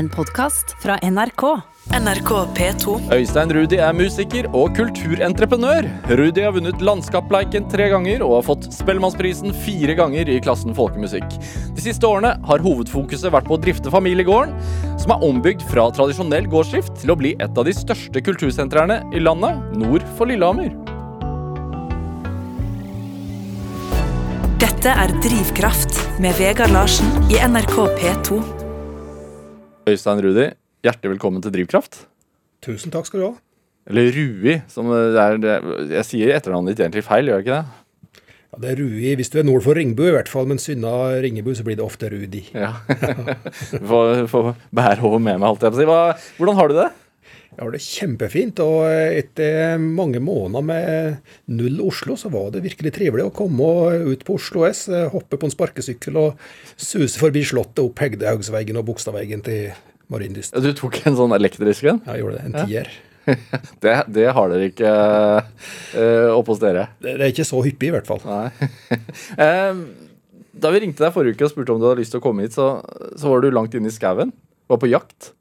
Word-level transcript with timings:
En 0.00 0.08
podkast 0.08 0.70
fra 0.80 0.94
NRK. 1.04 1.42
NRK 1.92 2.30
P2. 2.56 2.92
Øystein 3.12 3.50
Rudi 3.52 3.76
er 3.84 3.92
musiker 3.92 4.46
og 4.56 4.70
kulturentreprenør. 4.78 5.84
Rudi 6.16 6.40
har 6.40 6.54
vunnet 6.56 6.80
Landskapleiken 6.80 7.66
tre 7.68 7.90
ganger 7.92 8.22
og 8.24 8.38
har 8.38 8.46
fått 8.46 8.70
Spellemannsprisen 8.72 9.52
fire 9.66 9.92
ganger 9.98 10.30
i 10.32 10.38
klassen 10.40 10.72
folkemusikk. 10.78 11.26
De 11.76 11.84
siste 11.84 12.08
årene 12.08 12.30
har 12.48 12.64
hovedfokuset 12.64 13.28
vært 13.34 13.50
på 13.50 13.58
å 13.58 13.60
drifte 13.60 13.92
familiegården, 13.92 14.54
som 15.02 15.12
er 15.12 15.26
ombygd 15.26 15.66
fra 15.68 15.84
tradisjonell 15.92 16.48
gårdsdrift 16.48 16.96
til 17.02 17.12
å 17.12 17.18
bli 17.20 17.34
et 17.36 17.60
av 17.60 17.68
de 17.68 17.74
største 17.76 18.22
kultursentrene 18.24 19.02
i 19.12 19.20
landet, 19.20 19.60
nord 19.82 20.06
for 20.16 20.32
Lillehammer. 20.32 20.72
Dette 24.64 24.96
er 24.96 25.12
Drivkraft 25.20 26.00
med 26.24 26.40
Vegard 26.40 26.72
Larsen 26.72 27.12
i 27.28 27.36
NRK 27.44 27.76
P2. 28.00 28.59
Øystein 29.88 30.20
Rudi, 30.22 30.48
hjertelig 30.84 31.14
velkommen 31.14 31.42
til 31.44 31.52
Drivkraft. 31.54 32.02
Tusen 32.64 32.92
takk 32.92 33.08
skal 33.08 33.22
du 33.22 33.26
ha. 33.30 33.34
Eller 33.90 34.10
Rui, 34.14 34.58
som 34.70 34.90
det 34.92 35.00
er. 35.18 35.38
Det, 35.40 35.54
jeg 35.96 36.06
sier 36.08 36.32
etternavnet 36.36 36.74
ditt 36.74 36.82
egentlig 36.84 37.04
feil, 37.06 37.30
gjør 37.30 37.40
jeg 37.40 37.46
ikke 37.46 37.56
det? 37.56 38.20
Ja, 38.50 38.60
Det 38.60 38.70
er 38.72 38.80
Rui 38.82 39.14
hvis 39.16 39.32
du 39.32 39.38
er 39.40 39.46
nord 39.48 39.64
for 39.64 39.78
Ringbu, 39.78 40.02
i 40.10 40.14
hvert 40.14 40.28
fall, 40.30 40.48
men 40.50 40.60
Synna 40.60 40.92
Ringebu 41.24 41.52
så 41.56 41.64
blir 41.66 41.78
det 41.80 41.86
ofte 41.86 42.10
Rudi. 42.12 42.42
Ja. 42.52 42.74
Får 43.90 44.26
får 44.30 44.50
bære 44.74 45.00
over 45.06 45.18
med 45.22 45.38
meg, 45.40 45.48
holdt 45.48 45.64
jeg 45.64 45.72
på 45.72 45.78
å 45.78 45.80
si. 45.80 45.88
Hva, 45.88 46.00
hvordan 46.38 46.60
har 46.60 46.70
du 46.70 46.76
det? 46.82 46.88
Jeg 47.60 47.66
har 47.66 47.74
det 47.76 47.84
kjempefint, 47.84 48.60
og 48.64 48.86
etter 48.88 49.74
mange 49.76 50.16
måneder 50.24 50.62
med 50.64 51.32
null 51.52 51.82
Oslo, 51.84 52.14
så 52.16 52.30
var 52.32 52.54
det 52.54 52.62
virkelig 52.64 52.94
trivelig 52.96 53.26
å 53.26 53.32
komme 53.36 53.66
ut 54.00 54.22
på 54.24 54.38
Oslo 54.38 54.62
S, 54.64 54.86
hoppe 55.12 55.36
på 55.36 55.44
en 55.44 55.52
sparkesykkel 55.52 56.16
og 56.16 56.40
suse 56.80 57.20
forbi 57.20 57.42
Slottet, 57.44 57.82
opp 57.84 58.00
Hegdehaugsveggen 58.00 58.80
og 58.80 58.86
Bogstadveggen 58.88 59.44
til 59.44 59.76
Marienlyst. 60.08 60.56
Du 60.56 60.72
tok 60.72 61.02
en 61.04 61.20
sånn 61.20 61.36
elektrisk 61.36 61.84
en? 61.92 62.00
Jeg 62.08 62.24
gjorde 62.24 62.40
det. 62.40 62.48
En 62.48 62.58
tier. 62.64 62.92
Det, 63.84 63.92
det 64.10 64.24
har 64.32 64.48
dere 64.48 64.70
ikke 64.72 64.90
uh, 64.90 66.32
oppe 66.32 66.54
hos 66.54 66.64
dere. 66.64 66.88
Det 67.04 67.12
det 67.20 67.26
er 67.26 67.34
ikke 67.34 67.44
så 67.46 67.60
hyppig, 67.62 67.92
i 67.92 67.94
hvert 67.94 68.08
fall. 68.08 68.24
Da 70.60 70.72
vi 70.72 70.80
ringte 70.82 71.04
deg 71.04 71.12
forrige 71.14 71.36
uke 71.36 71.46
og 71.46 71.52
spurte 71.52 71.76
om 71.76 71.78
du 71.80 71.86
hadde 71.86 72.00
lyst 72.00 72.16
til 72.16 72.24
å 72.24 72.24
komme 72.24 72.48
hit, 72.48 72.56
så, 72.56 72.80
så 73.20 73.30
var 73.30 73.44
du 73.44 73.52
langt 73.52 73.76
inne 73.76 73.92
i 73.92 73.94
skauen. 73.94 74.32
Var 74.72 74.80
på 74.80 74.88
jakt. 74.90 75.34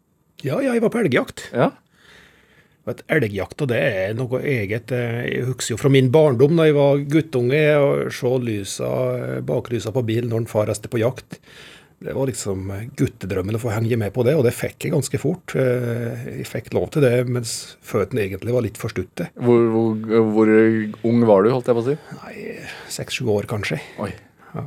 Ja, 0.43 0.59
ja, 0.59 0.75
jeg 0.75 0.83
var 0.83 0.91
på 0.93 0.99
elgjakt. 1.01 1.47
Ja. 1.55 1.71
Og 2.89 2.95
et 2.95 3.03
elgjakt, 3.19 3.61
og 3.61 3.69
det 3.69 3.79
er 3.85 4.13
noe 4.17 4.39
eget. 4.41 4.89
Eh, 4.95 5.19
Jeg 5.29 5.45
husker 5.51 5.75
jo 5.75 5.81
fra 5.81 5.91
min 5.93 6.09
barndom 6.09 6.55
da 6.57 6.65
jeg 6.65 6.73
var 6.77 7.03
guttunge, 7.05 7.59
å 7.77 7.89
se 8.09 8.31
lysa, 8.41 8.89
baklysa 9.45 9.93
på 9.93 10.01
bilen 10.07 10.31
når 10.33 10.43
en 10.47 10.49
far 10.49 10.65
reiste 10.71 10.89
på 10.89 10.97
jakt. 11.03 11.37
Det 11.99 12.13
var 12.15 12.29
liksom 12.29 12.69
guttedrømmen 12.95 13.57
å 13.57 13.59
få 13.59 13.73
henge 13.75 13.97
med 13.99 14.13
på 14.15 14.23
det, 14.23 14.31
og 14.39 14.45
det 14.47 14.53
fikk 14.55 14.85
jeg 14.87 14.93
ganske 14.95 15.19
fort. 15.19 15.53
Eh, 15.59 16.37
Jeg 16.39 16.47
fikk 16.47 16.69
lov 16.73 16.89
til 16.95 17.03
det 17.03 17.27
mens 17.27 17.75
føttene 17.83 18.23
egentlig 18.23 18.55
var 18.55 18.63
litt 18.63 18.79
for 18.79 18.89
stutte. 18.89 19.27
Hvor, 19.35 19.65
hvor, 19.73 20.23
hvor 20.31 20.51
ung 21.11 21.25
var 21.27 21.43
du, 21.43 21.51
holdt 21.51 21.67
jeg 21.67 21.75
på 21.75 21.83
å 21.83 21.87
si? 21.91 21.97
Nei, 22.23 22.55
seks-sju 22.89 23.27
år 23.35 23.49
kanskje. 23.51 23.81
Oi. 23.99 24.13
Ja. 24.55 24.63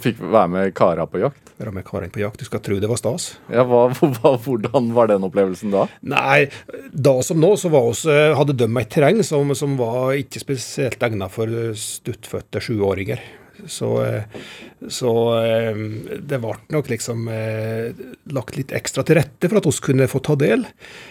Fikk 0.00 0.24
være 0.24 0.48
med 0.56 0.74
kara 0.74 1.04
på 1.06 1.20
jakt? 1.22 1.49
Være 1.60 1.74
med 1.76 1.84
karene 1.84 2.12
på 2.12 2.22
jakt. 2.22 2.40
Du 2.40 2.48
skal 2.48 2.62
tro 2.64 2.78
det 2.80 2.88
var 2.88 3.00
stas. 3.00 3.34
Ja, 3.52 3.66
hva, 3.68 3.86
hva, 4.16 4.34
Hvordan 4.40 4.94
var 4.96 5.10
den 5.12 5.26
opplevelsen 5.28 5.74
da? 5.74 5.86
Nei, 6.00 6.46
da 6.92 7.18
som 7.26 7.40
nå 7.42 7.52
så 7.60 7.72
var 7.72 7.90
oss, 7.90 8.06
hadde 8.08 8.56
de 8.56 8.70
et 8.80 8.92
terreng 8.92 9.20
som, 9.26 9.52
som 9.58 9.76
var 9.80 10.16
ikke 10.18 10.42
spesielt 10.42 11.02
egnet 11.04 11.36
for 11.36 11.52
stuttfødte 11.76 12.64
sjuåringer. 12.64 13.20
Så, 13.66 14.04
eh, 14.04 14.22
så 14.88 15.12
eh, 15.44 15.76
det 16.20 16.40
ble 16.40 16.54
nok 16.72 16.90
liksom 16.90 17.28
eh, 17.32 17.92
lagt 18.32 18.56
litt 18.58 18.74
ekstra 18.76 19.04
til 19.06 19.20
rette 19.20 19.50
for 19.50 19.60
at 19.60 19.68
oss 19.68 19.80
kunne 19.84 20.08
få 20.10 20.22
ta 20.24 20.36
del. 20.40 20.66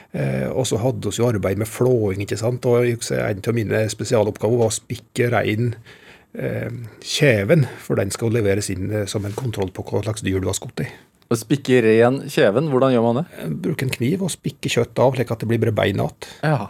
Og 0.09 0.63
så 0.65 0.79
hadde 0.81 1.11
vi 1.11 1.19
jo 1.21 1.27
arbeid 1.29 1.59
med 1.61 1.69
flåing, 1.69 2.23
ikke 2.23 2.39
sant. 2.39 2.65
Og 2.65 2.87
en 2.89 3.43
av 3.45 3.53
mine 3.53 3.83
spesialoppgaver 3.93 4.57
var 4.57 4.71
å 4.71 4.73
spikke 4.79 5.29
rein 5.29 5.75
kjeven, 6.33 7.65
for 7.81 7.97
den 7.99 8.11
skal 8.13 8.33
leveres 8.33 8.69
inn 8.73 8.91
eh, 8.93 9.05
som 9.09 9.25
en 9.25 9.33
kontroll 9.37 9.71
på 9.73 9.85
hva 9.87 10.03
slags 10.05 10.21
dyr 10.25 10.41
du 10.43 10.49
har 10.49 10.57
skutt 10.57 10.83
i. 10.85 10.89
Å 11.29 11.37
spikke 11.37 11.81
ren 11.85 12.23
kjeven, 12.29 12.69
hvordan 12.69 12.93
gjør 12.93 13.05
man 13.07 13.21
det? 13.21 13.25
Eh, 13.41 13.55
Bruke 13.65 13.87
en 13.87 13.93
kniv 13.93 14.25
og 14.25 14.33
spikke 14.33 14.69
kjøtt 14.71 15.01
av, 15.01 15.15
slik 15.17 15.33
at 15.33 15.41
det 15.41 15.49
blir 15.49 15.61
bare 15.63 15.75
bein 15.81 16.01
igjen. 16.01 16.29
Ja, 16.45 16.69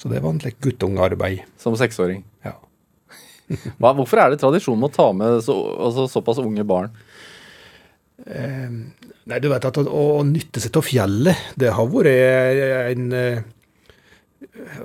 Så 0.00 0.12
det 0.12 0.20
var 0.24 0.36
slik 0.40 0.60
guttungarbeid. 0.60 1.46
Som 1.60 1.76
seksåring. 1.80 2.24
Ja. 2.44 2.58
Hva, 3.80 3.94
hvorfor 3.96 4.20
er 4.20 4.32
det 4.32 4.40
tradisjon 4.42 4.78
med 4.80 4.92
å 4.92 4.96
ta 4.96 5.08
med 5.16 5.40
så, 5.44 5.56
altså, 5.88 6.08
såpass 6.12 6.40
unge 6.44 6.64
barn? 6.68 6.92
Nei, 8.22 9.38
du 9.42 9.48
vet 9.50 9.64
at 9.66 9.78
å, 9.80 9.82
å 9.88 10.22
nytte 10.26 10.60
seg 10.62 10.76
av 10.78 10.84
fjellet, 10.86 11.48
det 11.58 11.72
har 11.74 11.88
vært 11.90 12.92
en 12.92 13.08
eh, 13.16 13.40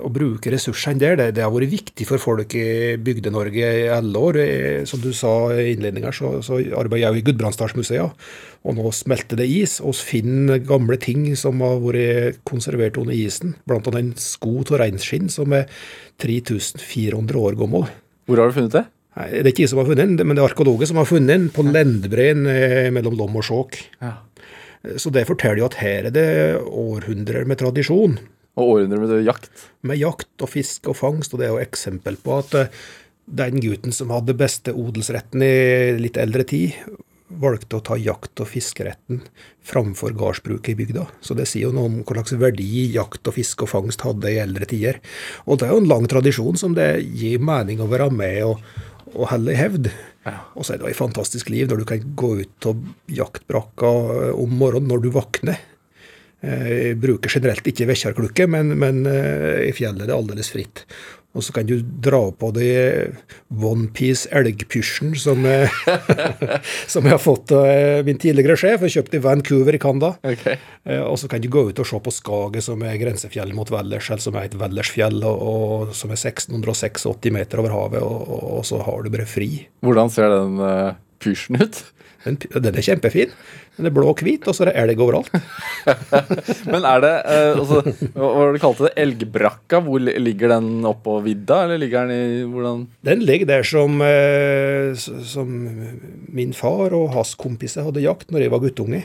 Å 0.01 0.09
bruke 0.13 0.51
ressursene 0.53 0.99
der, 1.01 1.15
det, 1.19 1.27
det 1.38 1.43
har 1.45 1.51
vært 1.53 1.71
viktig 1.71 2.05
for 2.09 2.21
folk 2.21 2.53
i 2.57 2.95
Bygde-Norge 3.01 3.69
i 3.83 3.88
alle 3.93 4.21
år. 4.29 4.39
Eh, 4.41 4.83
Som 4.89 5.01
du 5.03 5.11
sa 5.13 5.51
i 5.53 5.73
innledninga, 5.75 6.11
så, 6.15 6.38
så 6.45 6.59
arbeider 6.59 7.05
jeg 7.05 7.13
jo 7.17 7.21
i 7.21 7.25
Gudbrandsdalsmuseet. 7.29 8.27
Og 8.67 8.75
nå 8.77 8.91
smelter 8.95 9.39
det 9.39 9.47
is. 9.47 9.77
og 9.79 9.95
finner 9.95 10.59
gamle 10.59 10.97
ting 11.01 11.29
som 11.39 11.61
har 11.63 11.79
vært 11.83 12.41
konservert 12.47 12.97
under 12.97 13.15
isen. 13.15 13.55
Blant 13.69 13.88
annet 13.88 14.03
en 14.03 14.13
sko 14.21 14.59
av 14.65 14.79
reinskinn 14.83 15.29
som 15.31 15.53
er 15.55 15.67
3400 16.23 17.38
år 17.39 17.57
gammel. 17.59 17.88
Hvor 18.27 18.41
har 18.41 18.49
du 18.49 18.57
funnet 18.57 18.75
det? 18.75 18.85
Nei, 19.17 19.27
Det 19.31 19.45
er 19.45 19.51
ikke 19.53 19.65
jeg 19.65 19.71
som 19.73 19.81
har 19.81 19.89
funnet 19.89 20.03
den, 20.03 20.27
men 20.27 20.35
det 20.38 20.44
er 20.44 20.51
arkeologer 20.51 20.89
som 20.89 20.99
har 21.01 21.09
funnet 21.09 21.31
den 21.33 21.49
på 21.53 21.65
Lendbreen 21.65 22.45
eh, 22.51 22.89
mellom 22.94 23.17
Lom 23.17 23.38
og 23.39 23.45
Skjåk. 23.47 23.77
Ja. 24.01 24.17
Så 25.01 25.09
det 25.11 25.25
forteller 25.27 25.63
jo 25.63 25.69
at 25.69 25.79
her 25.81 26.07
er 26.07 26.13
det 26.13 26.27
århundrer 26.61 27.47
med 27.49 27.59
tradisjon. 27.59 28.19
Og 28.57 28.73
århundrer 28.73 29.03
med 29.03 29.28
jakt. 29.28 29.51
Med 29.85 30.00
jakt 30.01 30.44
og 30.45 30.50
fisk 30.50 30.90
og 30.90 30.97
fangst, 31.00 31.34
og 31.34 31.41
det 31.41 31.47
er 31.47 31.53
jo 31.53 31.66
eksempel 31.66 32.18
på 32.22 32.40
at 32.41 32.56
eh, 32.57 32.79
den 33.28 33.59
gutten 33.62 33.94
som 33.94 34.13
hadde 34.13 34.38
beste 34.38 34.73
odelsretten 34.73 35.44
i 35.44 35.53
litt 36.00 36.18
eldre 36.19 36.45
tid, 36.47 36.78
valgte 37.28 37.78
å 37.78 37.84
ta 37.84 37.97
jakt- 38.00 38.40
og 38.40 38.47
fiskeretten 38.47 39.22
framfor 39.68 40.13
gardsbruket 40.18 40.72
i 40.72 40.78
bygda. 40.79 41.06
Så 41.19 41.35
det 41.35 41.47
sier 41.51 41.68
jo 41.68 41.73
noe 41.75 41.90
om 41.90 41.97
hva 42.01 42.16
slags 42.16 42.38
verdi 42.40 42.88
jakt 42.94 43.28
og 43.28 43.35
fiske 43.35 43.66
og 43.66 43.72
fangst 43.73 44.06
hadde 44.07 44.31
i 44.31 44.40
eldre 44.41 44.68
tider. 44.69 45.01
Og 45.45 45.59
det 45.59 45.68
er 45.68 45.75
jo 45.75 45.81
en 45.84 45.91
lang 45.91 46.07
tradisjon 46.07 46.59
som 46.59 46.78
det 46.78 46.89
gir 47.03 47.44
mening 47.44 47.84
å 47.84 47.89
være 47.91 48.09
med 48.16 48.39
og, 48.47 48.63
og 49.13 49.28
holde 49.34 49.53
i 49.53 49.59
hevd. 49.59 49.91
Og 50.56 50.63
så 50.63 50.74
er 50.74 50.79
det 50.79 50.88
jo 50.88 50.94
et 50.95 51.00
fantastisk 51.00 51.51
liv 51.51 51.68
når 51.69 51.84
du 51.84 51.88
kan 51.88 52.13
gå 52.19 52.34
ut 52.44 52.69
og 52.72 52.88
jaktbrakka 53.12 53.91
om 54.35 54.56
morgenen 54.59 54.91
når 54.91 55.03
du 55.03 55.12
våkner. 55.16 55.59
Eh, 56.46 56.68
Jeg 56.92 56.98
bruker 57.02 57.30
generelt 57.34 57.66
ikke 57.68 57.88
vekkjarklukke, 57.90 58.48
men, 58.48 58.75
men 58.78 59.06
eh, 59.09 59.68
i 59.70 59.74
fjellet 59.75 60.03
er 60.06 60.12
det 60.12 60.18
aldeles 60.18 60.52
fritt. 60.53 60.84
Og 61.38 61.44
så 61.46 61.53
kan 61.53 61.68
du 61.70 61.75
dra 62.02 62.31
på 62.34 62.48
deg 62.56 63.12
Onepiece 63.53 64.25
elgpysjen 64.34 65.12
som, 65.22 65.44
eh, 65.46 65.70
som 66.94 67.06
jeg 67.06 67.14
har 67.14 67.22
fått 67.22 67.52
av 67.53 68.06
min 68.08 68.18
tidligere 68.22 68.56
sjef. 68.58 68.86
Jeg 68.88 68.96
kjøpte 68.96 69.20
i 69.20 69.22
Vancouver 69.25 69.78
i 69.78 69.81
Canada. 69.81 70.14
Ok. 70.25 70.46
Eh, 70.88 71.02
Og 71.03 71.18
så 71.22 71.30
kan 71.30 71.42
du 71.44 71.50
gå 71.53 71.68
ut 71.70 71.81
og 71.84 71.90
se 71.90 72.00
på 72.08 72.14
Skaget, 72.16 72.66
som 72.66 72.81
er 72.88 72.98
grensefjell 73.02 73.54
mot 73.58 73.69
Vellers, 73.74 74.09
eller 74.09 74.24
som 74.24 74.38
er 74.40 74.48
et 74.50 74.58
Vellersfjell, 74.58 75.19
og, 75.30 75.44
og 75.52 75.94
som 75.98 76.14
er 76.16 76.18
1686 76.22 77.30
meter 77.36 77.62
over 77.62 77.75
havet, 77.75 78.02
og, 78.02 78.24
og, 78.30 78.48
og 78.62 78.66
så 78.66 78.81
har 78.88 79.04
du 79.06 79.14
bare 79.14 79.28
fri. 79.30 79.52
Hvordan 79.86 80.09
ser 80.14 80.34
den 80.34 80.58
uh, 80.64 80.96
pysjen 81.22 81.59
ut? 81.62 81.84
Den, 82.25 82.38
den 82.38 82.75
er 82.75 82.85
kjempefin. 82.85 83.33
Den 83.78 83.89
er 83.89 83.94
blå 83.94 84.09
og 84.09 84.22
hvit, 84.25 84.47
og 84.50 84.55
så 84.57 84.66
er 84.66 84.72
det 84.72 84.81
elg 84.81 85.01
overalt. 85.05 85.29
Men 86.72 86.85
er 86.89 87.03
det 87.03 87.11
eh, 87.29 87.51
altså, 87.53 87.83
Hva 88.16 88.29
var 88.33 88.50
det 88.50 88.57
du 88.57 88.63
kalte 88.63 88.88
det? 88.88 88.94
Elgbrakka? 89.03 89.81
Hvor 89.85 90.01
ligger 90.01 90.53
den 90.56 90.88
oppå 90.89 91.19
vidda, 91.25 91.61
eller 91.66 91.81
ligger 91.83 92.09
den 92.09 92.16
i 92.17 92.41
hvordan 92.50 92.83
Den 93.06 93.23
ligger 93.27 93.51
der 93.51 93.67
som, 93.67 94.01
eh, 94.01 94.97
som 94.97 95.53
min 96.33 96.57
far 96.57 96.95
og 96.97 97.13
hans 97.13 97.35
kompiser 97.38 97.85
hadde 97.85 98.06
jakt 98.06 98.33
når 98.33 98.47
jeg 98.47 98.56
var 98.56 98.66
guttunge. 98.66 99.03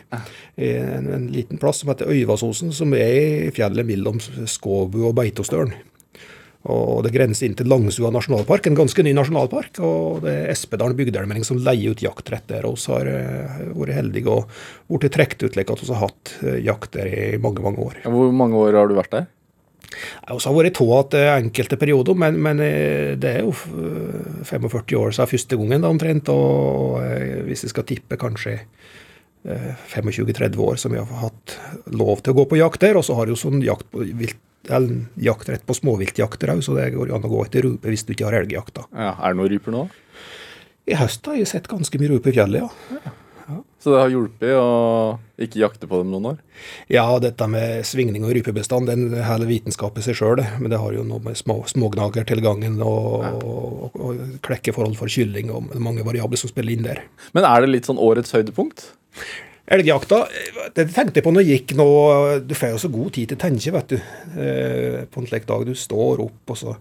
En, 0.56 1.12
en 1.18 1.28
liten 1.32 1.60
plass 1.60 1.82
som 1.82 1.92
heter 1.92 2.08
Øyvassosen, 2.08 2.72
som 2.72 2.96
er 2.96 3.12
i 3.12 3.54
fjellet 3.54 3.86
mellom 3.88 4.20
Skåbu 4.22 5.02
og 5.10 5.16
Beitostølen. 5.20 5.76
Og 6.70 7.02
det 7.02 7.10
grenser 7.10 7.48
inn 7.48 7.56
til 7.58 7.66
Langsua 7.70 8.12
nasjonalpark, 8.14 8.68
en 8.68 8.78
ganske 8.78 9.02
ny 9.02 9.14
nasjonalpark. 9.16 9.80
Og 9.82 10.22
det 10.22 10.34
er 10.44 10.50
Espedalen 10.52 10.94
bygdeallmenning 10.98 11.46
som 11.46 11.58
leier 11.58 11.96
ut 11.96 12.04
jaktrett 12.04 12.46
der. 12.52 12.68
Og 12.68 12.78
så 12.78 13.00
har 13.00 13.10
eh, 13.10 13.62
vært 13.74 13.96
heldige 13.98 14.30
og 14.30 14.50
blitt 14.92 15.16
trukket 15.16 15.42
ut 15.42 15.56
slik 15.58 15.72
at 15.74 15.82
vi 15.82 15.90
har 15.90 16.04
hatt 16.04 16.34
eh, 16.46 16.60
jakt 16.62 16.94
der 16.94 17.10
i 17.10 17.38
mange, 17.42 17.64
mange 17.64 17.82
år. 17.82 18.02
Hvor 18.06 18.34
mange 18.36 18.60
år 18.62 18.78
har 18.78 18.90
du 18.90 18.94
vært 18.98 19.16
der? 19.16 19.30
Jeg 19.92 20.38
har 20.40 20.54
vært 20.56 20.78
to 20.78 20.86
igjen 20.88 21.34
enkelte 21.50 21.76
perioder, 21.76 22.16
men, 22.16 22.38
men 22.40 22.62
eh, 22.64 23.12
det 23.18 23.34
er 23.40 23.42
jo 23.42 23.52
45 24.46 24.96
år 25.02 25.18
siden 25.18 25.32
første 25.34 25.58
gangen 25.58 25.82
da, 25.82 25.90
omtrent. 25.90 26.30
Og 26.30 27.02
hvis 27.48 27.66
jeg 27.66 27.74
skal 27.74 27.90
tippe, 27.90 28.20
kanskje 28.22 28.60
25-30 29.44 30.56
år 30.62 30.76
som 30.80 30.94
vi 30.94 31.00
har 31.00 31.22
hatt 31.22 31.56
lov 31.90 32.22
til 32.22 32.34
å 32.34 32.40
gå 32.40 32.46
på 32.52 32.60
jakt 32.60 32.84
der. 32.84 32.98
Og 32.98 33.06
så 33.06 33.16
har 33.18 33.26
jeg 33.26 33.36
jo 33.36 33.42
sånn 33.42 33.64
jakt 33.64 33.88
på 33.92 34.04
vilt, 34.06 34.38
eller 34.70 35.06
jaktrett 35.18 35.64
på 35.66 35.74
småviltjakter 35.74 36.54
òg, 36.54 36.62
så 36.62 36.76
det 36.78 36.92
går 36.94 37.10
jo 37.10 37.16
an 37.16 37.26
å 37.26 37.32
gå 37.32 37.40
etter 37.46 37.66
rupe 37.66 37.90
hvis 37.90 38.06
du 38.06 38.14
ikke 38.14 38.28
har 38.28 38.38
elgjakta. 38.42 38.86
Ja, 38.94 39.16
Er 39.18 39.34
det 39.34 39.40
noen 39.40 39.50
ryper 39.50 39.74
nå? 39.74 39.88
I 40.86 40.98
høst 40.98 41.26
har 41.26 41.38
jeg 41.38 41.50
sett 41.50 41.70
ganske 41.70 41.98
mye 41.98 42.14
rupe 42.14 42.30
i 42.30 42.36
fjellet, 42.36 42.62
ja. 42.62 43.16
Så 43.82 43.90
det 43.90 43.98
har 43.98 44.12
hjulpet 44.12 44.52
å 44.54 45.18
ikke 45.42 45.58
jakte 45.58 45.88
på 45.90 45.98
dem 45.98 46.12
noen 46.12 46.28
år? 46.32 46.36
Ja, 46.92 47.04
dette 47.22 47.48
med 47.50 47.82
svingning 47.86 48.22
og 48.22 48.30
rypebestand, 48.36 48.86
den 48.86 49.16
hele 49.26 49.48
vitenskapen 49.48 49.98
i 49.98 50.06
seg 50.06 50.16
sjøl, 50.20 50.42
men 50.62 50.70
det 50.70 50.78
har 50.78 50.94
jo 50.94 51.02
noe 51.06 51.18
med 51.24 51.38
små, 51.38 51.58
smågnagertilgangen 51.70 52.78
og, 52.86 53.26
ja. 53.26 53.32
og, 53.42 53.98
og 53.98 54.22
klekkeforhold 54.46 54.94
for 55.00 55.10
kylling 55.12 55.50
og 55.50 55.74
mange 55.82 56.06
variabler 56.06 56.38
som 56.40 56.52
spiller 56.52 56.76
inn 56.76 56.86
der. 56.86 57.02
Men 57.34 57.48
er 57.48 57.64
det 57.64 57.72
litt 57.72 57.90
sånn 57.90 58.00
årets 58.00 58.34
høydepunkt? 58.36 58.92
Elgjakta 59.72 60.24
Det 60.74 60.88
tenkte 60.90 61.20
jeg 61.20 61.24
på 61.24 61.32
når 61.32 61.46
jeg 61.46 61.62
gikk 61.62 61.74
nå 61.78 61.88
Du 62.44 62.54
får 62.58 62.74
jo 62.74 62.82
så 62.82 62.90
god 62.92 63.12
tid 63.16 63.30
til 63.30 63.38
å 63.38 63.42
tenke, 63.44 63.74
vet 63.76 63.94
du. 63.94 63.98
Eh, 64.36 65.02
på 65.08 65.22
en 65.22 65.28
slik 65.28 65.46
dag 65.48 65.66
du 65.68 65.74
står 65.78 66.22
opp, 66.24 66.54
og 66.54 66.58
så 66.58 66.76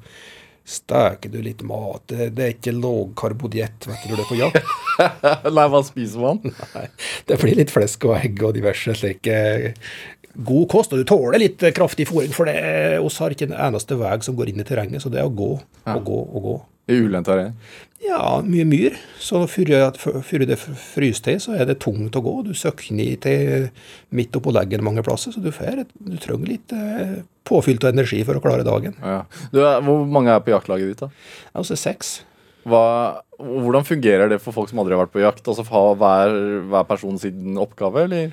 steker 0.71 1.31
du 1.33 1.39
litt 1.43 1.63
mat. 1.67 2.03
Det, 2.07 2.31
er 2.31 2.53
ikke 2.53 2.73
lågkarbodiett 2.75 3.87
vet 3.89 4.03
du, 4.05 4.13
du 4.13 4.21
er 4.21 4.29
på 4.29 4.37
jakt. 4.39 4.73
Nei, 5.57 5.67
hva 5.73 5.81
spiser 5.85 6.21
man? 6.23 6.41
Nei, 6.45 6.85
Det 7.27 7.37
blir 7.41 7.57
litt 7.57 7.73
flesk 7.73 8.05
og 8.07 8.17
egg 8.19 8.43
og 8.45 8.53
diverse 8.57 8.95
slike 8.99 9.37
god 10.35 10.67
kost. 10.71 10.93
Og 10.93 11.01
du 11.01 11.07
tåler 11.07 11.41
litt 11.41 11.65
kraftig 11.75 12.07
fôring, 12.09 12.33
for 12.35 12.49
det, 12.49 12.99
oss 13.03 13.19
har 13.23 13.33
ikke 13.33 13.49
en 13.49 13.57
eneste 13.69 13.97
vei 13.99 14.13
som 14.25 14.37
går 14.37 14.53
inn 14.53 14.63
i 14.63 14.67
terrenget. 14.67 15.03
Så 15.03 15.11
det 15.13 15.21
er 15.23 15.29
å 15.29 15.33
gå 15.33 15.53
og 15.57 16.05
gå 16.07 16.21
og 16.21 16.45
gå. 16.47 16.57
Ulendt 16.97 17.29
terreng? 17.29 17.53
Ja, 18.01 18.41
mye 18.41 18.65
myr. 18.65 18.95
Så 19.21 19.43
før 19.51 20.45
det 20.49 20.57
fryser 20.57 21.23
til, 21.27 21.37
så 21.43 21.53
er 21.53 21.65
det 21.69 21.83
tungt 21.83 22.15
å 22.17 22.23
gå. 22.25 22.33
Du 22.47 22.53
søkner 22.57 23.13
til 23.21 23.67
midt 24.15 24.35
oppå 24.37 24.49
leggen 24.55 24.85
mange 24.85 25.03
plasser, 25.05 25.31
så 25.35 25.39
du, 25.43 25.51
får, 25.53 25.83
du 26.01 26.17
trenger 26.21 26.47
litt 26.49 26.69
eh, 26.73 27.21
påfylt 27.47 27.83
av 27.85 27.93
energi 27.93 28.23
for 28.25 28.35
å 28.37 28.43
klare 28.43 28.65
dagen. 28.65 28.93
Ja. 29.05 29.21
Du, 29.53 29.59
hvor 29.85 29.99
mange 30.09 30.33
er 30.33 30.41
på 30.41 30.53
jaktlaget 30.55 30.87
ditt, 30.89 31.03
da? 31.05 31.09
Altså 31.61 31.73
seks. 31.77 32.07
Hva, 32.69 32.85
hvordan 33.41 33.85
fungerer 33.85 34.29
det 34.29 34.39
for 34.41 34.53
folk 34.55 34.69
som 34.69 34.79
aldri 34.81 34.93
har 34.95 35.03
vært 35.05 35.15
på 35.15 35.23
jakt? 35.23 35.45
Altså 35.45 35.63
ha 35.69 35.83
hver, 36.01 36.29
hver 36.73 36.85
person 36.89 37.15
sin 37.21 37.57
oppgave, 37.61 37.97
eller? 38.07 38.25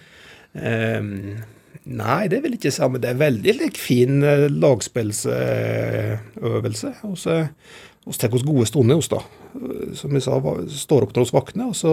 Um, 0.56 1.36
nei, 1.84 2.24
det 2.32 2.38
vil 2.44 2.54
ikke 2.56 2.72
si. 2.72 2.84
Men 2.88 3.00
det 3.04 3.10
er 3.12 3.20
veldig 3.20 3.52
like, 3.60 3.80
fin 3.80 4.14
uh, 4.24 4.48
lagspillsøvelse. 4.52 6.90
Uh, 6.96 7.04
vi 8.08 8.18
tar 8.18 8.34
oss 8.34 8.44
gode 8.46 8.66
stunder 8.66 8.96
hos 8.96 9.08
da. 9.08 9.20
Som 9.98 10.16
jeg 10.16 10.24
sa, 10.24 10.38
står 10.84 11.06
opp 11.06 11.14
når 11.16 11.28
vi 11.28 11.36
våkner, 11.36 11.70
og 11.70 11.76
så 11.76 11.92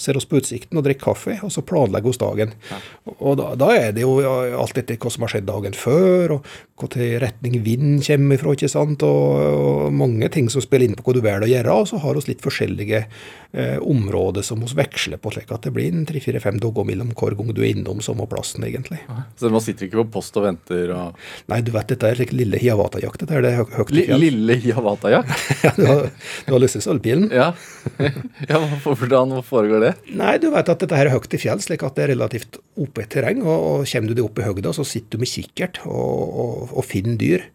ser 0.00 0.18
vi 0.18 0.24
på 0.30 0.40
utsikten 0.40 0.80
og 0.80 0.86
drikker 0.86 1.10
kaffe, 1.10 1.36
og 1.46 1.52
så 1.54 1.64
planlegger 1.66 2.12
vi 2.12 2.20
dagen. 2.20 2.54
Ja. 2.70 2.80
Og 3.18 3.38
da, 3.40 3.52
da, 3.58 3.70
er 3.76 3.94
det 3.96 4.04
jo 4.04 4.18
alt 4.20 4.78
etter 4.80 4.98
hva 5.00 5.12
som 5.12 5.26
har 5.26 5.34
skjedd 5.34 5.48
dagen 5.48 5.76
før, 5.76 6.36
og 6.38 6.50
hvilken 6.80 7.20
retning 7.22 7.58
vind 7.64 8.04
kommer 8.06 8.38
ifra, 8.38 8.54
ikke 8.56 8.70
sant, 8.72 9.04
og, 9.06 9.40
og, 9.60 9.92
mange 9.94 10.30
ting 10.32 10.48
som 10.52 10.64
spiller 10.64 10.88
inn 10.88 10.96
på 10.98 11.04
hva 11.06 11.16
du 11.16 11.22
velger 11.24 11.46
å 11.46 11.50
gjøre. 11.50 11.76
Og 11.82 11.90
så 11.90 12.00
har 12.02 12.16
vi 12.16 12.24
litt 12.30 12.44
forskjellige 12.44 13.02
eh, 13.04 13.78
områder 13.80 14.44
som 14.46 14.62
vi 14.64 14.70
veksler 14.78 15.20
på, 15.20 15.32
slik 15.34 15.52
at 15.54 15.66
det 15.66 15.74
blir 15.76 15.90
en 15.92 16.06
tre-fire-fem 16.08 16.60
dager 16.62 16.86
mellom 16.88 17.12
hver 17.16 17.36
gang 17.38 17.52
du 17.54 17.62
er 17.62 17.72
innom 17.74 18.00
samme 18.04 18.26
plassen, 18.30 18.64
egentlig. 18.66 19.00
Ja. 19.08 19.24
Så 19.40 19.52
man 19.52 19.64
sitter 19.64 19.88
ikke 19.88 20.02
på 20.04 20.18
post 20.18 20.36
og 20.40 20.46
venter? 20.48 20.94
Og... 20.96 21.20
Nei, 21.52 21.60
du 21.66 21.72
vet, 21.74 21.88
dette 21.92 22.08
er 22.08 22.20
slik 22.20 22.34
lille 22.36 22.60
hiawata-jakt. 22.60 23.24
Dette 23.24 23.38
er 23.38 23.46
det 23.46 23.54
høyt 23.60 23.94
i 23.94 24.06
fjell. 24.06 24.24
Lille 24.24 24.58
hiawata-jakt? 24.64 25.48
ja, 25.66 25.74
du 25.76 25.84
har, 25.88 26.06
du 26.46 26.54
har 26.54 26.64
lyst 26.64 26.79
sølvpilen? 26.84 27.28
Ja. 27.34 27.50
ja. 28.50 28.60
Hvordan 28.84 29.36
foregår 29.46 29.84
det? 29.86 29.92
Nei, 30.16 30.36
Du 30.42 30.50
vet 30.54 30.72
at 30.72 30.84
dette 30.84 30.96
her 30.98 31.10
er 31.10 31.16
høyt 31.16 31.36
i 31.36 31.40
fjell, 31.40 31.62
slik 31.64 31.84
at 31.86 31.98
det 31.98 32.06
er 32.06 32.14
relativt 32.14 32.60
oppe 32.80 33.06
terreng. 33.10 33.44
Og, 33.44 33.68
og 33.70 33.90
kommer 33.90 34.10
du 34.10 34.16
deg 34.18 34.26
opp 34.26 34.40
i 34.40 34.48
høgda, 34.48 34.74
så 34.76 34.86
sitter 34.86 35.18
du 35.18 35.24
med 35.24 35.32
kikkert 35.32 35.82
og, 35.86 36.40
og, 36.44 36.74
og 36.74 36.86
finner 36.88 37.18
dyr. 37.20 37.46